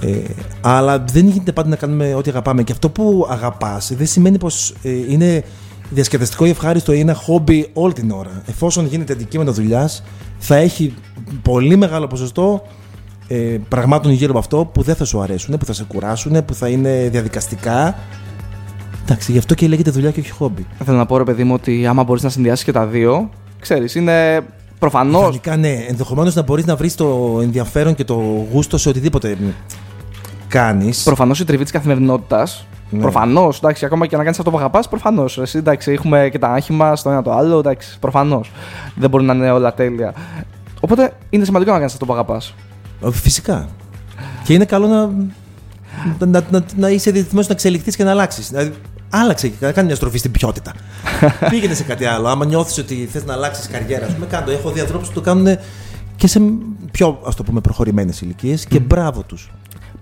Ε, 0.02 0.22
αλλά 0.61 1.04
δεν 1.12 1.28
γίνεται 1.28 1.52
πάντα 1.52 1.68
να 1.68 1.76
κάνουμε 1.76 2.14
ό,τι 2.14 2.30
αγαπάμε. 2.30 2.62
Και 2.62 2.72
αυτό 2.72 2.90
που 2.90 3.26
αγαπάς 3.30 3.92
δεν 3.94 4.07
σημαίνει 4.07 4.38
πως 4.38 4.74
ε, 4.83 4.90
είναι 4.90 5.44
διασκεδαστικό 5.90 6.44
ή 6.44 6.50
ευχάριστο 6.50 6.92
ή 6.92 7.00
ένα 7.00 7.14
χόμπι 7.14 7.70
όλη 7.72 7.92
την 7.92 8.11
ώρα. 8.11 8.42
Εφόσον 8.46 8.87
γίνεται 8.87 9.12
αντικείμενο 9.12 9.52
δουλειάς, 9.52 10.02
θα 10.38 10.57
έχει 10.57 10.94
πολύ 11.42 11.76
μεγάλο 11.76 12.07
ποσοστό 12.07 12.62
ε, 13.28 13.59
πραγμάτων 13.68 14.12
γύρω 14.12 14.30
από 14.30 14.38
αυτό 14.38 14.70
που 14.72 14.83
δεν 14.83 14.94
θα 14.94 15.04
σου 15.04 15.20
αρέσουν, 15.20 15.59
που 15.59 15.64
θα 15.64 15.72
σε 15.72 15.85
κουράσουν, 15.85 16.44
που 16.44 16.54
θα 16.54 16.68
είναι 16.68 17.09
διαδικαστικά. 17.11 17.94
Εντάξει, 19.02 19.33
γι' 19.33 19.38
αυτό 19.38 19.54
και 19.54 19.68
λέγεται 19.68 19.90
δουλειά 19.90 20.11
και 20.11 20.20
όχι 20.20 20.30
χόμπι. 20.30 20.66
Θέλω 20.85 20.96
να 20.96 21.07
πω, 21.07 21.16
ρε 21.16 21.24
παιδί 21.24 21.44
μου, 21.44 21.54
ότι 21.54 21.87
άμα 21.87 22.04
μπορείς 22.04 22.22
να 22.22 22.28
συνδυάσεις 22.28 22.64
και 22.64 22.72
τα 22.72 22.87
δύο, 22.87 23.30
ξέρεις, 23.61 23.94
είναι 23.94 24.46
προφανώς. 24.78 25.22
Ιδανικά, 25.22 25.56
ναι. 25.56 25.84
Ενδεχομένως 25.88 26.34
να 26.34 26.42
μπορείς 26.42 26.64
να 26.64 26.76
βρεις 26.76 26.94
το 26.94 27.38
ενδιαφέρον 27.42 27.94
και 27.94 28.04
το 28.04 28.14
γούστο 28.52 28.78
σε 28.78 28.88
οτιδήποτε 28.88 29.37
κάνεις. 30.48 31.02
Προφανώς 31.02 31.40
η 31.40 31.44
τριβή 31.44 31.62
της 31.62 31.72
καθημερινότητας. 31.72 32.66
Ναι. 32.90 33.00
Προφανώς, 33.00 33.58
εντάξει, 33.58 33.84
ακόμα 33.84 34.06
και 34.06 34.16
να 34.16 34.22
κάνεις 34.22 34.38
αυτό 34.38 34.50
που 34.50 34.56
αγαπάς, 34.56 34.88
προφανώς. 34.88 35.38
Εσύ, 35.38 35.58
εντάξει, 35.58 35.92
έχουμε 35.92 36.28
και 36.32 36.38
τα 36.38 36.48
άγχημα 36.48 36.96
στο 36.96 37.10
ένα 37.10 37.22
το 37.22 37.32
άλλο, 37.32 37.58
εντάξει, 37.58 37.98
προφανώς. 37.98 38.52
Δεν 38.94 39.10
μπορεί 39.10 39.24
να 39.24 39.34
είναι 39.34 39.50
όλα 39.50 39.74
τέλεια. 39.74 40.14
Οπότε 40.80 41.12
είναι 41.30 41.44
σημαντικό 41.44 41.70
να 41.72 41.78
κάνεις 41.78 41.92
αυτό 41.92 42.06
που 42.06 42.12
αγαπάς. 42.12 42.54
Ε, 43.04 43.12
φυσικά. 43.12 43.68
Και 44.44 44.54
είναι 44.54 44.64
καλό 44.64 44.87
να, 44.87 46.26
να, 46.26 46.42
να, 46.50 46.64
να 46.76 46.88
είσαι 46.88 47.10
διεθνισμένο 47.10 47.46
να 47.48 47.54
εξελιχθείς 47.54 47.96
και 47.96 48.04
να 48.04 48.10
αλλάξεις. 48.10 48.50
Δηλαδή, 49.14 49.24
άλλαξε 49.24 49.48
και 49.48 49.72
κάνει 49.72 49.87
μια 49.87 49.96
στροφή 49.96 50.18
στην 50.18 50.31
ποιότητα. 50.31 50.72
Πήγαινε 51.50 51.74
σε 51.74 51.83
κάτι 51.83 52.05
άλλο. 52.05 52.29
Άμα 52.29 52.44
νιώθεις 52.44 52.79
ότι 52.79 53.09
θες 53.12 53.24
να 53.24 53.33
αλλάξεις 53.33 53.68
καριέρα, 53.68 54.16
με 54.18 54.27
κάτω. 54.27 54.50
Έχω 54.50 54.70
δει 54.70 54.81
ανθρώπους 54.81 55.09
που 55.09 55.14
το 55.14 55.20
κάνουν 55.20 55.59
και 56.16 56.27
σε 56.27 56.40
πιο 56.90 57.20
ας 57.27 57.35
το 57.35 57.42
πούμε 57.42 57.61
προχωρημένες 57.61 58.20
ηλικίες 58.20 58.64
και 58.64 58.81
μπράβο 58.81 59.22
τους. 59.22 59.50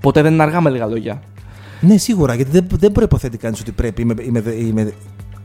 Ποτέ 0.01 0.22
δεν 0.22 0.33
είναι 0.33 0.42
αργά 0.42 0.61
με 0.61 0.70
λίγα 0.70 0.87
λόγια. 0.87 1.22
Ναι, 1.81 1.96
σίγουρα, 1.96 2.35
γιατί 2.35 2.51
δεν, 2.51 2.66
δεν 2.79 2.92
προποθέτει 2.92 3.37
κανείς 3.37 3.61
ότι 3.61 3.72
πρέπει. 3.72 4.03
Είμαι, 4.03 4.14
είμαι, 4.22 4.42
είμαι 4.51 4.92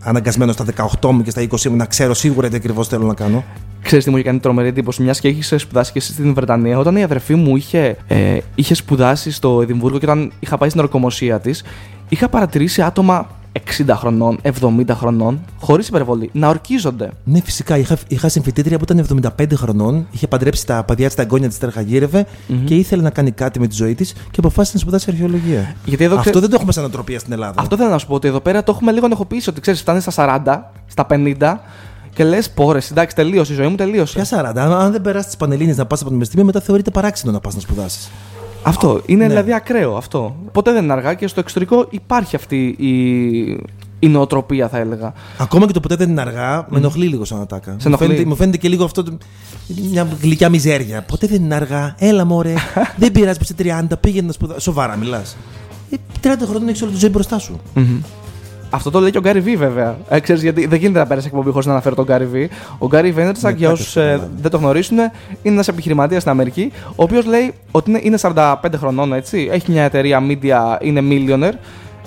αναγκασμένος 0.03 0.55
στα 0.55 0.65
18 1.01 1.11
μου 1.11 1.23
και 1.23 1.29
στα 1.29 1.47
20 1.49 1.69
μου 1.69 1.75
να 1.75 1.85
ξέρω 1.85 2.13
σίγουρα 2.13 2.49
τι 2.49 2.55
ακριβώς 2.55 2.87
θέλω 2.87 3.05
να 3.05 3.13
κάνω. 3.13 3.43
Ξέρεις 3.81 4.03
τι 4.03 4.09
μου 4.09 4.17
είχε 4.17 4.25
κάνει 4.25 4.39
τρομερή 4.39 4.67
εντύπωση, 4.67 5.01
μιας 5.01 5.19
και 5.19 5.27
έχει 5.27 5.57
σπουδάσει 5.57 5.91
και 5.91 5.97
εσύ 5.99 6.11
στην 6.11 6.33
Βρετανία. 6.33 6.77
Όταν 6.77 6.95
η 6.95 7.03
αδερφή 7.03 7.35
μου 7.35 7.55
είχε, 7.55 7.97
ε, 8.07 8.37
είχε 8.55 8.73
σπουδάσει 8.73 9.31
στο 9.31 9.61
Εδιμβούργο 9.61 9.99
και 9.99 10.05
όταν 10.05 10.31
είχα 10.39 10.57
πάει 10.57 10.69
στην 10.69 10.81
ορκομοσία 10.81 11.39
της, 11.39 11.63
είχα 12.09 12.29
παρατηρήσει 12.29 12.81
άτομα 12.81 13.27
60 13.77 13.93
χρονών, 13.95 14.39
70 14.41 14.83
χρονών, 14.89 15.39
χωρίς 15.59 15.87
υπερβολή, 15.87 16.29
να 16.33 16.47
ορκίζονται. 16.47 17.09
Ναι, 17.23 17.41
φυσικά. 17.41 17.77
Είχα, 17.77 17.97
είχα 18.07 18.29
συμφιτήτρια 18.29 18.77
που 18.77 18.83
ήταν 18.83 19.21
75 19.37 19.53
χρονών, 19.53 20.07
είχε 20.11 20.27
παντρέψει 20.27 20.65
τα 20.65 20.83
παιδιά 20.83 21.05
της, 21.05 21.15
τα 21.15 21.21
εγγόνια 21.21 21.47
της, 21.47 21.57
τα 21.57 21.65
εργαγύρευε 21.65 22.25
mm-hmm. 22.25 22.53
και 22.65 22.75
ήθελε 22.75 23.01
να 23.01 23.09
κάνει 23.09 23.31
κάτι 23.31 23.59
με 23.59 23.67
τη 23.67 23.75
ζωή 23.75 23.95
της 23.95 24.13
και 24.13 24.37
αποφάσισε 24.37 24.75
να 24.75 24.81
σπουδάσει 24.81 25.05
αρχαιολογία. 25.09 25.75
Γιατί 25.85 26.03
εδώ 26.03 26.17
Αυτό 26.17 26.39
δεν 26.39 26.49
το 26.49 26.55
έχουμε 26.55 26.71
σαν 26.71 26.83
οτροπία 26.83 27.19
στην 27.19 27.33
Ελλάδα. 27.33 27.61
Αυτό 27.61 27.77
θέλω 27.77 27.89
να 27.89 27.97
σου 27.97 28.07
πω 28.07 28.13
ότι 28.13 28.27
εδώ 28.27 28.39
πέρα 28.39 28.63
το 28.63 28.71
έχουμε 28.71 28.91
λίγο 28.91 29.05
ενοχοποιήσει. 29.05 29.49
Ότι 29.49 29.61
ξέρεις, 29.61 29.79
φτάνει 29.79 30.01
στα 30.01 30.43
40, 30.45 30.59
στα 30.87 31.07
50 31.09 31.57
και 32.17 32.23
λες, 32.23 32.49
πόρε, 32.49 32.79
εντάξει, 32.91 33.15
τελείωσε 33.15 33.53
η 33.53 33.55
ζωή 33.55 33.67
μου, 33.67 33.75
τελείωσε. 33.75 34.21
Ποια 34.21 34.53
40, 34.55 34.57
αν 34.57 34.91
δεν 34.91 35.01
περάσεις 35.01 35.27
τις 35.27 35.37
Πανελίνε 35.37 35.73
να 35.73 35.85
πας 35.85 35.99
από 35.99 36.03
το 36.03 36.05
Πανεπιστήμιο, 36.05 36.45
μετά 36.45 36.59
θεωρείται 36.59 36.91
παράξενο 36.91 37.31
να 37.31 37.39
πας 37.39 37.55
να 37.55 37.59
σπουδάσεις. 37.61 38.09
Αυτό. 38.63 39.01
Είναι 39.05 39.23
ναι. 39.23 39.29
δηλαδή 39.29 39.53
ακραίο 39.53 39.95
αυτό. 39.95 40.35
Ποτέ 40.51 40.71
δεν 40.71 40.83
είναι 40.83 40.93
αργά 40.93 41.13
και 41.13 41.27
στο 41.27 41.39
εξωτερικό 41.39 41.87
υπάρχει 41.89 42.35
αυτή 42.35 42.65
η, 42.65 42.91
η 43.99 44.07
νοοτροπία, 44.07 44.69
θα 44.69 44.77
έλεγα. 44.77 45.13
Ακόμα 45.37 45.65
και 45.65 45.73
το 45.73 45.79
ποτέ 45.79 45.95
δεν 45.95 46.09
είναι 46.09 46.21
αργά, 46.21 46.65
με 46.69 46.77
ενοχλεί 46.77 47.07
λίγο 47.07 47.25
σαν 47.25 47.41
ατάκα. 47.41 47.75
Σε 47.79 47.89
μου, 47.89 47.97
φαίνεται, 47.97 48.25
μου 48.25 48.35
φαίνεται 48.35 48.57
και 48.57 48.69
λίγο 48.69 48.83
αυτό. 48.83 49.03
Μια 49.91 50.07
γλυκιά 50.21 50.49
μιζέρια. 50.49 51.01
Ποτέ 51.01 51.27
δεν 51.27 51.43
είναι 51.43 51.55
αργά. 51.55 51.95
Έλα, 51.99 52.25
μωρέ. 52.25 52.53
δεν 52.97 53.11
πειράζει 53.11 53.37
που 53.39 53.45
είσαι 53.63 53.79
30, 53.89 53.93
πήγαινε 53.99 54.27
να 54.27 54.33
σπουδάσει. 54.33 54.59
Σοβαρά 54.59 54.95
μιλάς. 54.95 55.37
30 56.23 56.27
χρόνια 56.45 56.69
έχεις 56.69 56.81
όλη 56.81 56.91
τη 56.91 56.97
ζωή 56.97 57.09
μπροστά 57.09 57.39
σου. 57.39 57.59
Αυτό 58.69 58.89
το 58.89 58.99
λέει 58.99 59.11
και 59.11 59.17
ο 59.17 59.21
Γκάρι 59.21 59.39
Βι, 59.39 59.55
βέβαια. 59.55 59.97
Ε, 60.09 60.19
ξέρεις, 60.19 60.41
γιατί 60.41 60.67
δεν 60.67 60.79
γίνεται 60.79 60.99
να 60.99 61.05
πέρασε 61.07 61.27
εκπομπή 61.27 61.49
χωρίς 61.49 61.65
να 61.65 61.71
αναφέρω 61.71 61.95
τον 61.95 62.05
Γκάρι 62.05 62.25
Βι. 62.25 62.49
Ο 62.77 62.87
Γκάρι 62.87 63.11
Βέντερσακ, 63.11 63.57
για 63.57 63.71
όσου 63.71 63.99
ε, 63.99 64.19
δεν 64.41 64.51
το 64.51 64.57
γνωρίσουν, 64.57 64.97
είναι 64.97 65.09
ένας 65.41 65.67
επιχειρηματίας 65.67 66.21
στην 66.21 66.33
Αμερική, 66.33 66.71
ο 66.89 67.03
οποίος 67.03 67.25
λέει 67.25 67.53
ότι 67.71 67.89
είναι, 67.89 67.99
είναι 68.03 68.17
45 68.21 68.55
χρονών, 68.75 69.13
έτσι. 69.13 69.49
Έχει 69.51 69.71
μια 69.71 69.83
εταιρεία 69.83 70.21
media, 70.29 70.81
είναι 70.81 71.01
millionaire. 71.03 71.53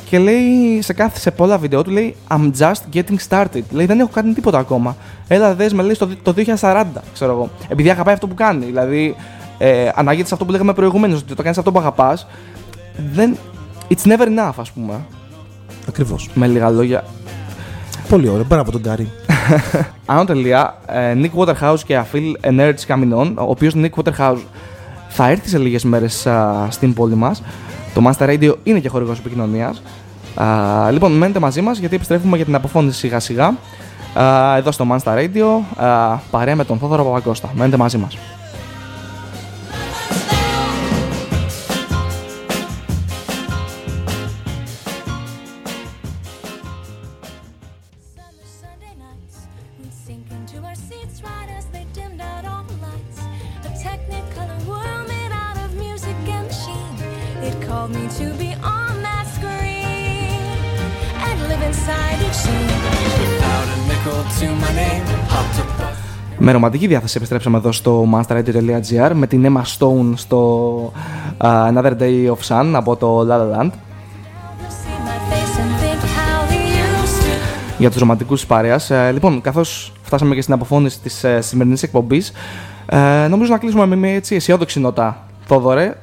Και 0.05 0.19
λέει 0.19 0.43
σε, 0.81 0.93
κάθε, 0.93 1.19
σε 1.19 1.31
πολλά 1.31 1.59
βίντεο 1.59 1.83
του 1.83 1.91
λέει 1.91 2.15
I'm 2.29 2.51
just 2.59 2.97
getting 2.97 3.17
started. 3.29 3.63
Λέει 3.71 3.87
δεν 3.87 4.01
έχω 4.01 4.11
κάνει 4.13 4.33
τίποτα 4.33 4.59
ακόμα. 4.59 4.97
Έλα 5.29 5.55
δες 5.55 5.73
με 5.73 5.83
λέει 5.83 5.95
στο, 5.95 6.09
το 6.23 6.35
2040, 6.61 6.85
ξέρω 7.13 7.33
εγώ. 7.33 7.51
Επειδή 7.69 7.91
αγαπάει 7.91 8.15
αυτό 8.15 8.27
που 8.27 8.35
κάνει. 8.35 8.65
Δηλαδή 8.65 9.15
ε, 9.59 9.89
ανάγεται 9.95 10.27
σε 10.27 10.35
αυτό 10.35 10.47
που 10.47 10.53
λέγαμε 10.53 10.73
προηγουμένως, 10.73 11.21
ότι 11.21 11.35
το 11.35 11.43
κάνεις 11.43 11.59
αυτό 11.59 11.73
που 11.73 11.79
αγαπάς. 11.79 12.27
Δεν. 13.13 13.37
It's 13.89 14.09
never 14.09 14.27
enough, 14.27 14.53
ας 14.57 14.71
πούμε. 14.71 15.01
Ακριβώς. 15.91 16.29
Με 16.35 16.47
λίγα 16.47 16.71
λόγια. 16.71 17.05
Πολύ 18.09 18.29
ωραίο. 18.29 18.45
Μπράβο 18.45 18.71
τον 18.71 18.83
Gary. 18.83 19.11
Άνω 20.07 20.25
τελεία, 20.25 20.75
ε, 20.87 21.15
Nick 21.15 21.31
Waterhouse 21.39 21.79
και 21.87 21.97
Αφίλ 21.97 22.37
Energy 22.41 22.83
Καμινών, 22.87 23.39
ο 23.39 23.43
οποίος 23.49 23.75
Nick 23.77 23.91
Waterhouse 24.03 24.43
θα 25.09 25.29
έρθει 25.29 25.49
σε 25.49 25.59
λίγες 25.59 25.85
μέρες 25.85 26.27
στην 26.69 26.95
πόλη 26.95 27.15
μας. 27.15 27.43
Το 27.95 28.03
Master 28.07 28.29
Radio 28.29 28.55
είναι 28.63 28.79
και 28.79 28.89
χορηγός 28.89 29.19
επικοινωνίας. 29.19 29.83
Λοιπόν, 30.91 31.13
μένετε 31.13 31.39
μαζί 31.39 31.61
μας 31.61 31.79
γιατί 31.79 31.95
επιστρέφουμε 31.95 32.37
για 32.37 32.45
την 32.45 32.55
αποφώνηση 32.55 32.99
σιγά 32.99 33.21
σιγά. 33.21 33.55
εδώ 34.57 34.73
στο 34.73 34.87
Master 34.91 35.15
Radio, 35.15 35.45
παρέα 36.31 36.57
με 36.57 36.65
τον 36.65 36.79
Θόδωρο 36.79 37.05
Παπακώστα. 37.05 37.51
Μένετε 37.55 37.77
μαζί 37.77 37.99
μας. 37.99 38.17
Με 66.61 66.67
ρομαντική 66.67 66.89
διάθεση 66.91 67.15
επιστρέψαμε 67.17 67.57
εδώ 67.57 67.73
στο 67.73 68.09
masterradio.gr 68.15 69.11
με 69.15 69.27
την 69.27 69.47
Emma 69.47 69.63
Stone 69.79 70.13
στο 70.15 70.93
uh, 71.39 71.69
Another 71.69 71.93
Day 71.99 72.27
of 72.27 72.39
Sun 72.49 72.71
από 72.73 72.97
το 72.97 73.21
La 73.21 73.39
La 73.39 73.59
Land. 73.59 73.71
Για 77.79 77.91
τους 77.91 78.01
ρομαντικούς 78.01 78.41
της 78.41 78.49
παρέας. 78.49 78.91
Ε, 78.91 79.11
λοιπόν, 79.13 79.41
καθώς 79.41 79.93
φτάσαμε 80.03 80.35
και 80.35 80.41
στην 80.41 80.55
αποφώνηση 80.55 81.01
της 81.01 81.25
ε, 81.25 81.41
σημερινής 81.41 81.83
εκπομπής, 81.83 82.33
ε, 82.87 83.27
νομίζω 83.29 83.53
να 83.53 83.59
κλείσουμε 83.59 83.87
με 83.87 83.97
μια 83.97 84.15
έτσι 84.15 84.35
αισιόδοξη 84.35 84.81
νότα, 84.81 85.27
Θόδωρε, 85.47 85.97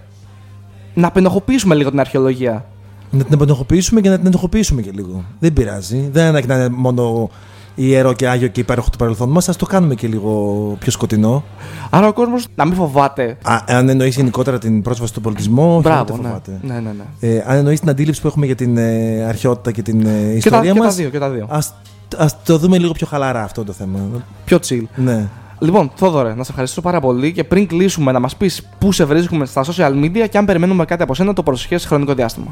να 0.93 1.11
πενοχοποιήσουμε 1.11 1.75
λίγο 1.75 1.89
την 1.89 1.99
αρχαιολογία. 1.99 2.65
Να 3.11 3.23
την 3.23 3.37
πενοχοποιήσουμε 3.37 4.01
και 4.01 4.09
να 4.09 4.17
την 4.17 4.25
ενοχοποιήσουμε 4.25 4.81
και 4.81 4.91
λίγο. 4.93 5.23
Δεν 5.39 5.53
πειράζει. 5.53 6.09
Δεν 6.11 6.27
είναι 6.27 6.43
να 6.47 6.55
είναι 6.55 6.69
μόνο 6.69 7.29
ιερό 7.77 8.13
και 8.13 8.27
άγιο 8.27 8.47
και 8.47 8.59
υπέροχο 8.59 8.89
του 8.89 8.97
παρελθόν 8.97 9.29
μας, 9.29 9.49
ας 9.49 9.55
το 9.55 9.65
κάνουμε 9.65 9.95
και 9.95 10.07
λίγο 10.07 10.31
πιο 10.79 10.91
σκοτεινό. 10.91 11.43
Άρα 11.89 12.07
ο 12.07 12.13
κόσμος 12.13 12.47
να 12.55 12.65
μην 12.65 12.75
φοβάται. 12.75 13.37
Α, 13.43 13.57
αν 13.67 13.89
εννοείς 13.89 14.15
γενικότερα 14.15 14.57
την 14.57 14.81
πρόσβαση 14.81 15.11
στον 15.11 15.23
πολιτισμό, 15.23 15.79
Μπράβο, 15.81 16.13
όχι 16.13 16.21
να 16.21 16.27
φοβάται. 16.27 16.59
Ναι, 16.61 16.73
ναι, 16.73 16.79
ναι. 16.79 17.29
Ε, 17.29 17.43
αν 17.47 17.57
εννοείς 17.57 17.79
την 17.79 17.89
αντίληψη 17.89 18.21
που 18.21 18.27
έχουμε 18.27 18.45
για 18.45 18.55
την 18.55 18.77
ε, 18.77 19.23
αρχαιότητα 19.27 19.71
και 19.71 19.81
την 19.81 20.05
ε, 20.05 20.33
ιστορία 20.35 20.73
μα. 20.73 20.79
Και, 20.79 20.87
τα 20.87 20.93
δύο, 20.93 21.09
και 21.09 21.19
τα 21.19 21.29
δύο. 21.29 21.47
Ας, 21.49 22.37
το 22.43 22.57
δούμε 22.57 22.77
λίγο 22.77 22.91
πιο 22.91 23.07
χαλαρά 23.07 23.43
αυτό 23.43 23.63
το 23.63 23.73
θέμα. 23.73 23.99
Πιο 24.45 24.59
chill. 24.67 24.83
Ναι. 24.95 25.27
Λοιπόν, 25.59 25.91
Θόδωρε, 25.95 26.29
να 26.29 26.43
σε 26.43 26.49
ευχαριστήσω 26.49 26.81
πάρα 26.81 26.99
πολύ 26.99 27.31
και 27.31 27.43
πριν 27.43 27.67
κλείσουμε 27.67 28.11
να 28.11 28.19
μας 28.19 28.35
πεις 28.35 28.67
πού 28.77 28.91
σε 28.91 29.05
βρίσκουμε 29.05 29.45
στα 29.45 29.63
social 29.63 30.03
media 30.03 30.27
και 30.29 30.37
αν 30.37 30.45
περιμένουμε 30.45 30.85
κάτι 30.85 31.03
από 31.03 31.13
σένα 31.13 31.33
το 31.33 31.43
προσεχέ 31.43 31.77
χρονικό 31.77 32.13
διάστημα. 32.13 32.51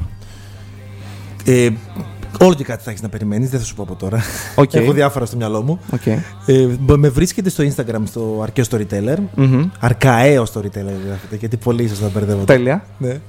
Ε, 1.46 1.70
Όλο 2.40 2.54
και 2.54 2.64
κάτι 2.64 2.84
θα 2.84 2.90
έχεις 2.90 3.02
να 3.02 3.10
περιμένεις, 3.10 3.50
δεν 3.50 3.60
θα 3.60 3.66
σου 3.66 3.76
πω 3.76 3.84
από 3.84 3.96
τώρα. 3.96 4.22
Okay. 4.56 4.76
Έχω 4.76 4.92
διάφορα 4.92 5.26
στο 5.26 5.38
μυαλό 5.38 5.62
μου. 5.62 5.80
Okay. 5.92 6.18
Ε, 6.46 6.68
με 6.98 7.10
βρίσκεται 7.10 7.50
στο 7.50 7.64
Instagram 7.64 8.02
στο 8.06 8.40
Αρκαίο 8.44 8.66
Storyteller. 8.72 9.18
Mm-hmm. 9.38 9.70
Αρκααίο 9.80 10.44
Storyteller 10.44 10.96
γράφεται, 11.08 11.36
γιατί 11.40 11.58
πολύ 11.58 11.84
ίσω 11.84 11.96
θα 11.96 12.10
μπερδεύω. 12.14 12.44
Τέλεια. 12.44 12.86
Ναι. 12.98 13.20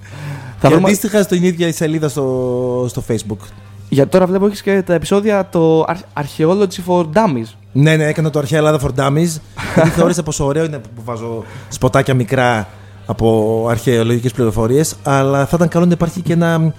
Θα 0.59 0.69
και 0.69 0.75
βρούμε... 0.75 0.89
αντίστοιχα 0.89 1.23
στην 1.23 1.45
ίδια 1.45 1.67
η 1.67 1.73
σελίδα 1.73 2.09
στο, 2.09 2.87
στο 2.89 3.03
Facebook. 3.09 3.47
Γιατί 3.89 4.11
τώρα 4.11 4.27
βλέπω 4.27 4.47
έχεις 4.47 4.63
και 4.63 4.83
τα 4.83 4.95
επεισόδια 4.95 5.49
το 5.49 5.85
Archaeology 6.15 6.85
for 6.87 7.03
Dummies. 7.03 7.55
Ναι, 7.73 7.97
ναι, 7.97 8.05
έκανα 8.05 8.31
το 8.31 8.39
Αρχαία 8.39 8.59
Ελλάδα 8.59 8.81
for 8.81 9.01
Dummies. 9.01 9.41
γιατί 9.75 9.91
θεώρησα 9.91 10.23
πόσο 10.23 10.45
ωραίο 10.45 10.65
είναι 10.65 10.79
που 10.79 11.03
βάζω 11.05 11.45
σποτάκια 11.69 12.15
μικρά 12.15 12.69
από 13.07 13.67
αρχαιολογικές 13.71 14.33
πληροφορίες. 14.33 14.97
Αλλά 15.03 15.47
θα 15.47 15.53
ήταν 15.57 15.69
καλό 15.69 15.85
να 15.85 15.93
υπάρχει 15.93 16.21
και 16.21 16.33
ένα 16.33 16.73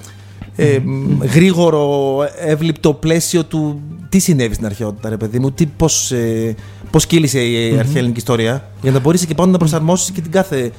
ε, 0.60 0.82
γρήγορο, 1.22 2.18
εύληπτο 2.39 2.93
πλαίσιο 2.93 3.43
του 3.43 3.82
τι 4.10 4.20
συνέβη 4.20 4.53
στην 4.53 4.66
αρχαιότητα, 4.66 5.10
ρε 5.10 5.18
παιδί 5.18 5.39
μου, 5.39 5.53
πώς 5.78 6.12
ε, 6.12 6.55
πώς 6.91 7.05
κύλησε 7.05 7.39
η 7.39 7.74
mm-hmm. 7.74 7.80
αρχαία 7.80 7.97
ελληνική 7.97 8.20
ιστορία, 8.20 8.70
για 8.82 8.91
να 8.91 8.99
μπορείς 8.99 9.26
και 9.26 9.34
πάνω 9.34 9.51
να 9.51 9.58
προσαρμόσεις 9.58 10.12
και 10.12 10.22
την 10.22 10.32
κάθε 10.32 10.72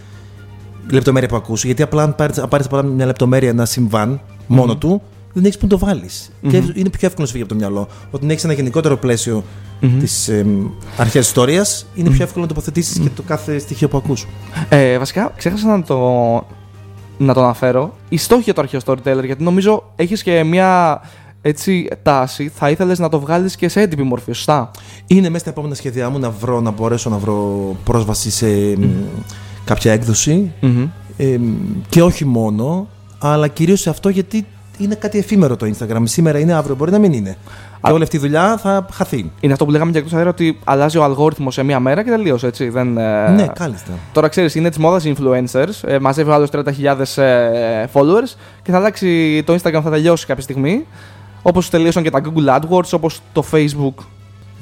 λεπτομέρεια 0.91 1.29
που 1.29 1.37
ακούσει. 1.37 1.67
Γιατί 1.67 1.83
απλά 1.83 2.03
αν 2.03 2.15
πάρεις 2.49 2.67
μια 2.95 3.07
λεπτομέρεια, 3.07 3.49
ένα 3.49 3.65
συμβάν 3.65 4.21
μόνο 4.47 4.77
του, 4.77 5.03
δεν 5.33 5.45
έχεις 5.45 5.59
που 5.59 5.67
το 5.67 5.79
βάλεις. 5.79 6.31
Και 6.49 6.57
είναι 6.57 6.89
πιο 6.89 7.07
εύκολο 7.07 7.19
να 7.19 7.27
σου 7.27 7.33
φύγει 7.33 7.43
από 7.43 7.53
το 7.53 7.55
μυαλό. 7.55 7.89
Όταν 8.11 8.31
έχεις 8.31 8.45
ένα 8.45 8.53
γενικότερο 8.53 8.97
πλαίσιο 8.97 9.45
mm-hmm. 9.81 9.97
της 10.01 10.29
ε, 10.29 10.47
αρχαίας 10.97 11.27
ιστορίας, 11.27 11.87
είναι 11.95 12.11
πιο 12.11 12.23
εύκολο 12.23 12.45
να 12.45 12.49
τοποθετήσεις 12.49 12.99
και 12.99 13.09
το 13.15 13.23
κάθε 13.23 13.59
στοιχείο 13.59 13.89
που 13.89 13.97
ακούς. 13.97 14.27
Ε, 14.69 14.99
βασικά, 14.99 15.33
ξέχασα 15.37 15.67
να 15.67 15.83
το, 15.83 15.97
να 17.19 17.35
το 17.35 17.43
αναφέρω. 17.43 17.95
Η 18.09 18.17
στόχη 18.17 18.43
για 18.43 18.55
το 18.55 18.61
αρχαίο 18.61 18.81
storyteller, 18.85 19.25
γιατί 19.25 19.43
νομίζω 19.43 19.93
έχεις 19.97 20.23
και 20.23 20.45
μια 20.45 21.01
έτσι, 21.43 21.89
τάση, 22.03 22.49
θα 22.55 22.71
ήθελες 22.71 22.99
να 22.99 23.09
το 23.09 23.21
βγάλεις 23.21 23.57
και 23.57 23.69
σε 23.69 23.81
έντυπη 23.81 24.03
μορφή, 24.03 24.33
σωστά; 24.33 24.71
Είναι 25.07 25.29
μέσα 25.29 25.39
στα 25.39 25.51
επόμενα 25.51 25.75
σχέδιά 25.75 26.11
μου 26.11 26.19
να, 26.19 26.31
βρω, 26.31 26.61
να 26.61 26.71
μπορέσω 26.71 27.11
να 27.11 27.17
βρω 27.17 27.77
πρόσβαση 27.85 28.31
σε 28.31 28.47
κάποια 29.65 29.93
έκδοση. 29.93 30.53
Ε, 31.17 31.39
και 31.89 32.03
όχι 32.03 32.25
μόνο, 32.25 32.89
αλλά 33.19 33.49
κυρίως 33.49 33.81
σε 33.81 33.91
αυτό 33.91 34.09
γιατί 34.09 34.47
είναι 34.79 34.95
κάτι 34.95 35.19
εφήμερο 35.19 35.57
το 35.57 35.71
Instagram. 35.73 36.03
Σήμερα 36.03 36.39
είναι, 36.39 36.53
αύριο 36.53 36.77
μπορεί 36.77 36.91
να 36.91 36.99
μην 36.99 37.13
είναι. 37.13 37.37
Και 37.83 37.93
όλη 37.93 38.03
αυτή 38.03 38.17
η 38.17 38.19
δουλειά 38.19 38.57
θα 38.57 38.87
χαθεί. 38.93 39.31
Είναι 39.41 39.53
αυτό 39.53 39.65
που 39.65 39.71
λέγαμε 39.71 39.93
και 39.93 39.99
εκτός 39.99 40.13
αέρα 40.13 40.29
ότι 40.29 40.59
αλλάζει 40.65 40.99
ο 40.99 41.05
αλγόριθμος 41.05 41.55
σε 41.55 41.63
μία 41.63 41.81
μέρα 41.81 42.03
και 42.03 42.11
τελείω 42.11 42.39
έτσι. 42.43 42.69
Δεν, 42.69 42.99
ε, 42.99 43.29
ναι, 43.29 43.47
κάλλιστα. 43.47 43.93
Τώρα 44.13 44.29
ξέρεις, 44.29 44.55
είναι 44.55 44.69
της 44.69 44.79
μόδας 44.79 45.05
influencers. 45.07 45.89
Ε, 45.89 45.99
μαζεύει 45.99 46.31
ο 46.31 46.35
άλλο 46.35 46.49
30.000 46.53 47.23
ε, 47.23 47.85
followers 47.93 48.35
και 48.63 48.71
θα 48.71 48.77
αλλάξει 48.77 49.43
το 49.47 49.55
Instagram, 49.55 49.81
θα 49.83 49.91
τελειώσει 49.91 50.27
κάποια 50.27 50.43
στιγμή. 50.43 50.87
Όπως 51.43 51.71
τελείωσαν 51.71 52.03
και 52.03 52.11
τα 52.11 52.21
Google 52.25 52.59
AdWords, 52.59 52.91
όπως 52.93 53.21
το 53.33 53.45
Facebook 53.53 54.05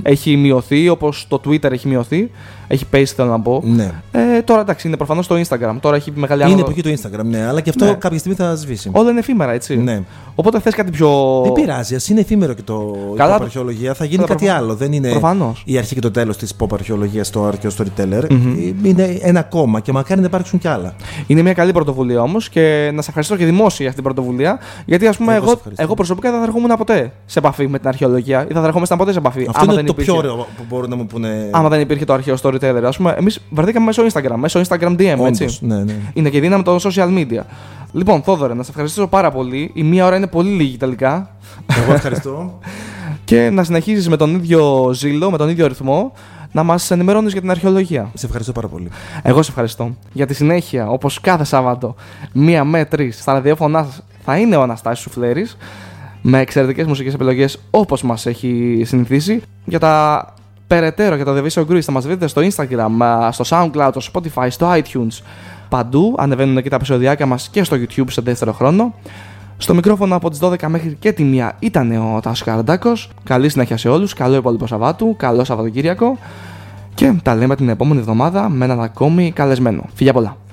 έχει 0.02 0.36
μειωθεί, 0.36 0.88
όπως 0.88 1.26
το 1.28 1.40
Twitter 1.44 1.70
έχει 1.70 1.88
μειωθεί. 1.88 2.30
Έχει 2.68 2.86
πέσει, 2.86 3.14
θέλω 3.14 3.30
να 3.30 3.40
πω. 3.40 3.62
Ναι. 3.64 3.90
Ε, 4.12 4.42
τώρα 4.42 4.60
εντάξει, 4.60 4.88
είναι 4.88 4.96
προφανώς 4.96 5.26
το 5.26 5.34
Instagram. 5.34 5.76
Τώρα 5.80 5.96
έχει 5.96 6.12
μεγάλη 6.14 6.50
Είναι 6.50 6.60
εποχή 6.60 6.82
το 6.82 6.90
Instagram, 6.90 7.24
ναι, 7.24 7.46
αλλά 7.46 7.60
και 7.60 7.70
αυτό 7.70 7.84
ναι. 7.84 7.92
κάποια 7.92 8.18
στιγμή 8.18 8.36
θα 8.36 8.54
σβήσει. 8.54 8.90
Όλα 8.92 9.10
είναι 9.10 9.18
εφήμερα, 9.18 9.52
έτσι. 9.52 9.76
Ναι. 9.76 10.02
Οπότε 10.34 10.60
θες 10.60 10.74
κάτι 10.74 10.90
πιο. 10.90 11.40
Δεν 11.44 11.52
πειράζει, 11.52 11.94
ας 11.94 12.08
είναι 12.08 12.20
εφήμερο 12.20 12.52
και 12.52 12.62
το 12.62 12.96
Καλά, 13.16 13.34
αρχαιολογία, 13.34 13.94
θα 13.94 14.04
γίνει 14.04 14.24
κάτι 14.24 14.48
άλλο. 14.48 14.74
Δεν 14.74 14.92
είναι 14.92 15.10
προφανώς. 15.10 15.62
η 15.66 15.78
αρχή 15.78 15.94
και 15.94 16.00
το 16.00 16.10
τέλος 16.10 16.36
της 16.36 16.54
pop 16.58 16.66
αρχαιολογίας 16.72 17.26
στο 17.26 17.44
αρχαίο 17.44 17.70
storyteller. 17.78 18.22
Mm-hmm. 18.30 18.74
Είναι 18.82 19.18
ένα 19.20 19.42
κόμμα 19.42 19.80
και 19.80 19.92
μακάρι 19.92 20.20
να 20.20 20.26
υπάρξουν 20.26 20.58
κι 20.58 20.68
άλλα. 20.68 20.94
Είναι 21.26 21.42
μια 21.42 21.52
καλή 21.52 21.72
πρωτοβουλία 21.72 22.22
όμως 22.22 22.48
και 22.48 22.90
να 22.94 23.02
σε 23.02 23.08
ευχαριστώ 23.08 23.36
και 23.36 23.44
δημόσια 23.44 23.76
για 23.78 23.88
αυτή 23.88 24.02
την 24.02 24.12
πρωτοβουλία. 24.12 24.58
Γιατί 24.84 25.06
ας 25.06 25.16
πούμε, 25.16 25.34
εγώ, 25.34 25.50
εγώ, 25.50 25.60
εγώ 25.76 25.94
προσωπικά 25.94 26.30
δεν 26.30 26.38
θα 26.38 26.44
ερχόμουν 26.46 26.76
ποτέ 26.76 27.12
σε 27.26 27.38
επαφή 27.38 27.68
με 27.68 27.78
την 27.78 27.88
αρχαιολογία 27.88 28.46
ή 28.50 28.52
θα 28.52 28.64
ερχόμασταν 28.64 28.98
ποτέ 28.98 29.12
σε 29.12 29.18
επαφή. 29.18 29.46
Αυτό 29.54 29.72
είναι 29.72 29.82
το 29.82 29.94
πιο 29.94 30.16
ωραίο 30.16 30.34
που 30.34 30.64
μπορούν 30.68 30.90
να 30.90 30.96
μου 30.96 31.06
πούνε. 31.06 31.48
Άμα 31.50 31.68
δεν 31.68 31.80
υπήρχε 31.80 32.04
το 32.04 32.12
αρχαίο 32.12 32.36
storyteller, 32.42 32.55
ας 32.84 32.96
πούμε, 32.96 33.14
εμείς 33.18 33.40
βρεθήκαμε 33.50 33.86
μέσω 33.86 34.02
Instagram, 34.12 34.36
μέσω 34.36 34.60
Instagram 34.68 34.96
DM, 34.96 35.14
Όντως, 35.18 35.40
έτσι. 35.40 35.58
Ναι, 35.60 35.84
ναι. 35.84 35.94
Είναι 36.12 36.30
και 36.30 36.40
δύναμη 36.40 36.62
των 36.62 36.78
social 36.82 37.08
media. 37.18 37.40
Λοιπόν, 37.92 38.22
Θόδωρε, 38.22 38.54
να 38.54 38.62
σε 38.62 38.70
ευχαριστήσω 38.70 39.06
πάρα 39.06 39.30
πολύ. 39.30 39.70
Η 39.74 39.82
μία 39.82 40.06
ώρα 40.06 40.16
είναι 40.16 40.26
πολύ 40.26 40.50
λίγη 40.50 40.76
τελικά. 40.76 41.30
Εγώ 41.82 41.92
ευχαριστώ. 41.92 42.58
και 43.24 43.50
να 43.50 43.64
συνεχίζεις 43.64 44.08
με 44.08 44.16
τον 44.16 44.34
ίδιο 44.34 44.90
ζήλο, 44.92 45.30
με 45.30 45.36
τον 45.36 45.48
ίδιο 45.48 45.66
ρυθμό, 45.66 46.12
να 46.52 46.62
μας 46.62 46.90
ενημερώνεις 46.90 47.32
για 47.32 47.40
την 47.40 47.50
αρχαιολογία. 47.50 48.10
Σε 48.14 48.26
ευχαριστώ 48.26 48.52
πάρα 48.52 48.68
πολύ. 48.68 48.88
Εγώ 49.22 49.42
σε 49.42 49.50
ευχαριστώ. 49.50 49.96
Για 50.12 50.26
τη 50.26 50.34
συνέχεια, 50.34 50.88
όπως 50.88 51.20
κάθε 51.20 51.44
Σάββατο, 51.44 51.94
μία 52.32 52.64
με 52.64 52.84
τρεις 52.84 53.20
στα 53.20 53.32
ραδιόφωνά 53.32 53.88
θα 54.24 54.36
είναι 54.38 54.56
ο 54.56 54.62
Αναστάσιο 54.62 55.02
Σουφλέρης 55.02 55.56
με 56.22 56.40
εξαιρετικές 56.40 56.86
μουσικές 56.86 57.14
επιλογές 57.14 57.58
όπως 57.70 58.02
μας 58.02 58.26
έχει 58.26 58.82
συνηθίσει. 58.84 59.42
Για 59.64 59.78
τα 59.78 60.24
περαιτέρω 60.66 61.16
για 61.16 61.24
το 61.24 61.36
The 61.36 61.46
Visual 61.46 61.66
Grease 61.66 61.80
θα 61.80 61.92
μας 61.92 62.06
βρείτε 62.06 62.26
στο 62.26 62.42
Instagram, 62.42 62.88
στο 63.30 63.44
Soundcloud, 63.48 63.90
στο 63.98 64.12
Spotify, 64.12 64.46
στο 64.50 64.72
iTunes. 64.72 65.22
Παντού 65.68 66.14
ανεβαίνουν 66.18 66.56
εκεί 66.56 66.68
τα 66.68 66.76
επεισοδιάκια 66.76 67.26
μας 67.26 67.48
και 67.48 67.64
στο 67.64 67.76
YouTube 67.76 68.10
σε 68.10 68.20
δεύτερο 68.20 68.52
χρόνο. 68.52 68.94
Στο 69.58 69.74
μικρόφωνο 69.74 70.16
από 70.16 70.30
τις 70.30 70.38
12 70.42 70.66
μέχρι 70.66 70.96
και 70.98 71.12
τη 71.12 71.38
1 71.38 71.50
ήταν 71.58 72.14
ο 72.14 72.20
Τάσος 72.20 72.42
Καραντάκος. 72.42 73.10
Καλή 73.24 73.48
συνέχεια 73.48 73.76
σε 73.76 73.88
όλους, 73.88 74.12
καλό 74.12 74.36
υπόλοιπο 74.36 74.66
Σαββάτου, 74.66 75.16
καλό 75.16 75.44
Σαββατοκύριακο 75.44 76.18
και 76.94 77.14
τα 77.22 77.34
λέμε 77.34 77.56
την 77.56 77.68
επόμενη 77.68 78.00
εβδομάδα 78.00 78.48
με 78.48 78.64
έναν 78.64 78.82
ακόμη 78.82 79.32
καλεσμένο. 79.32 79.82
Φιλιά 79.94 80.12
πολλά! 80.12 80.45